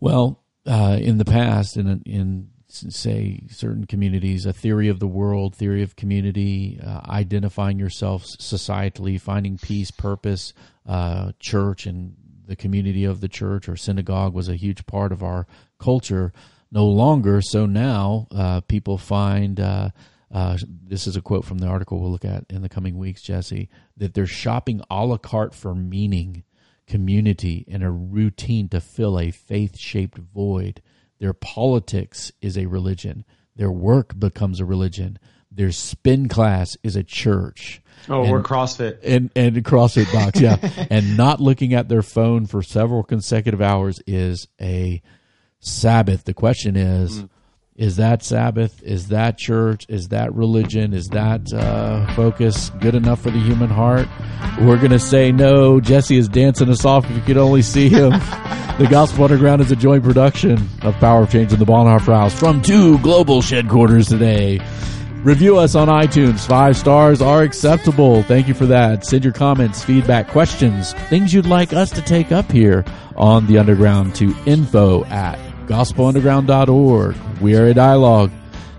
Well, 0.00 0.42
uh, 0.66 0.98
in 1.00 1.18
the 1.18 1.24
past 1.24 1.76
in 1.76 2.02
in 2.06 2.48
say 2.68 3.42
certain 3.50 3.84
communities 3.84 4.46
a 4.46 4.52
theory 4.52 4.88
of 4.88 5.00
the 5.00 5.06
world 5.06 5.56
theory 5.56 5.82
of 5.82 5.96
community 5.96 6.78
uh, 6.80 7.00
identifying 7.08 7.80
yourself 7.80 8.22
societally 8.22 9.20
finding 9.20 9.58
peace 9.58 9.90
purpose 9.90 10.52
uh, 10.86 11.32
church 11.40 11.86
and 11.86 12.14
the 12.50 12.56
community 12.56 13.04
of 13.04 13.20
the 13.20 13.28
church 13.28 13.68
or 13.68 13.76
synagogue 13.76 14.34
was 14.34 14.48
a 14.48 14.56
huge 14.56 14.84
part 14.84 15.12
of 15.12 15.22
our 15.22 15.46
culture. 15.78 16.32
No 16.72 16.84
longer 16.84 17.40
so 17.40 17.64
now 17.64 18.26
uh, 18.32 18.60
people 18.62 18.98
find 18.98 19.60
uh, 19.60 19.90
uh, 20.32 20.58
this 20.84 21.06
is 21.06 21.14
a 21.14 21.22
quote 21.22 21.44
from 21.44 21.58
the 21.58 21.68
article 21.68 22.00
we'll 22.00 22.10
look 22.10 22.24
at 22.24 22.44
in 22.50 22.62
the 22.62 22.68
coming 22.68 22.98
weeks 22.98 23.22
jesse 23.22 23.68
that 23.96 24.14
they're 24.14 24.26
shopping 24.26 24.80
a 24.90 25.04
la 25.04 25.16
carte 25.16 25.54
for 25.54 25.74
meaning 25.74 26.42
community 26.90 27.64
and 27.70 27.84
a 27.84 27.90
routine 27.90 28.68
to 28.68 28.80
fill 28.80 29.18
a 29.18 29.30
faith 29.30 29.78
shaped 29.78 30.18
void. 30.18 30.82
Their 31.20 31.32
politics 31.32 32.32
is 32.42 32.58
a 32.58 32.66
religion. 32.66 33.24
Their 33.54 33.70
work 33.70 34.18
becomes 34.18 34.58
a 34.58 34.64
religion. 34.64 35.16
Their 35.52 35.70
spin 35.70 36.28
class 36.28 36.76
is 36.82 36.96
a 36.96 37.04
church. 37.04 37.80
Oh, 38.08 38.22
and, 38.22 38.32
we're 38.32 38.42
CrossFit. 38.42 38.98
And, 39.04 39.30
and 39.36 39.56
CrossFit 39.64 40.12
box, 40.12 40.40
yeah. 40.40 40.56
and 40.90 41.16
not 41.16 41.40
looking 41.40 41.74
at 41.74 41.88
their 41.88 42.02
phone 42.02 42.46
for 42.46 42.60
several 42.60 43.04
consecutive 43.04 43.62
hours 43.62 44.00
is 44.04 44.48
a 44.60 45.00
Sabbath. 45.60 46.24
The 46.24 46.34
question 46.34 46.74
is, 46.74 47.22
mm. 47.22 47.30
Is 47.80 47.96
that 47.96 48.22
Sabbath? 48.22 48.82
Is 48.82 49.08
that 49.08 49.38
church? 49.38 49.86
Is 49.88 50.08
that 50.08 50.34
religion? 50.34 50.92
Is 50.92 51.08
that 51.08 51.50
uh, 51.50 52.14
focus 52.14 52.68
good 52.78 52.94
enough 52.94 53.22
for 53.22 53.30
the 53.30 53.38
human 53.38 53.70
heart? 53.70 54.06
We're 54.60 54.76
going 54.76 54.90
to 54.90 54.98
say 54.98 55.32
no. 55.32 55.80
Jesse 55.80 56.18
is 56.18 56.28
dancing 56.28 56.68
us 56.68 56.84
off 56.84 57.08
if 57.08 57.16
you 57.16 57.22
could 57.22 57.38
only 57.38 57.62
see 57.62 57.88
him. 57.88 58.10
the 58.78 58.86
Gospel 58.90 59.24
Underground 59.24 59.62
is 59.62 59.72
a 59.72 59.76
joint 59.76 60.04
production 60.04 60.68
of 60.82 60.94
Power 60.96 61.22
of 61.22 61.30
Change 61.30 61.52
and 61.52 61.60
the 61.60 61.64
Bonhoeffer 61.64 62.14
House 62.14 62.38
from 62.38 62.60
two 62.60 62.98
global 62.98 63.40
shed 63.40 63.70
quarters 63.70 64.08
today. 64.08 64.60
Review 65.22 65.56
us 65.56 65.74
on 65.74 65.88
iTunes. 65.88 66.46
Five 66.46 66.76
stars 66.76 67.22
are 67.22 67.40
acceptable. 67.40 68.22
Thank 68.24 68.46
you 68.46 68.52
for 68.52 68.66
that. 68.66 69.06
Send 69.06 69.24
your 69.24 69.32
comments, 69.32 69.82
feedback, 69.82 70.28
questions, 70.28 70.92
things 71.08 71.32
you'd 71.32 71.46
like 71.46 71.72
us 71.72 71.88
to 71.92 72.02
take 72.02 72.30
up 72.30 72.52
here 72.52 72.84
on 73.16 73.46
the 73.46 73.56
Underground 73.56 74.14
to 74.16 74.36
info 74.44 75.06
at 75.06 75.49
gospelunderground.org. 75.70 77.16
We 77.40 77.56
are 77.56 77.66
a 77.66 77.74
dialogue 77.74 78.32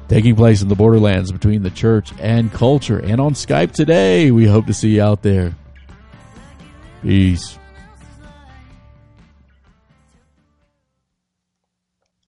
taking 0.10 0.36
place 0.36 0.62
in 0.62 0.68
the 0.68 0.76
borderlands 0.76 1.32
between 1.32 1.64
the 1.64 1.70
church 1.70 2.12
and 2.20 2.52
culture. 2.52 3.00
And 3.00 3.22
on 3.22 3.34
Skype 3.34 3.72
today, 3.72 4.30
we 4.30 4.46
hope 4.46 4.66
to 4.66 4.74
see 4.74 4.96
you 4.96 5.02
out 5.02 5.22
there. 5.22 5.56
Peace. 7.02 7.58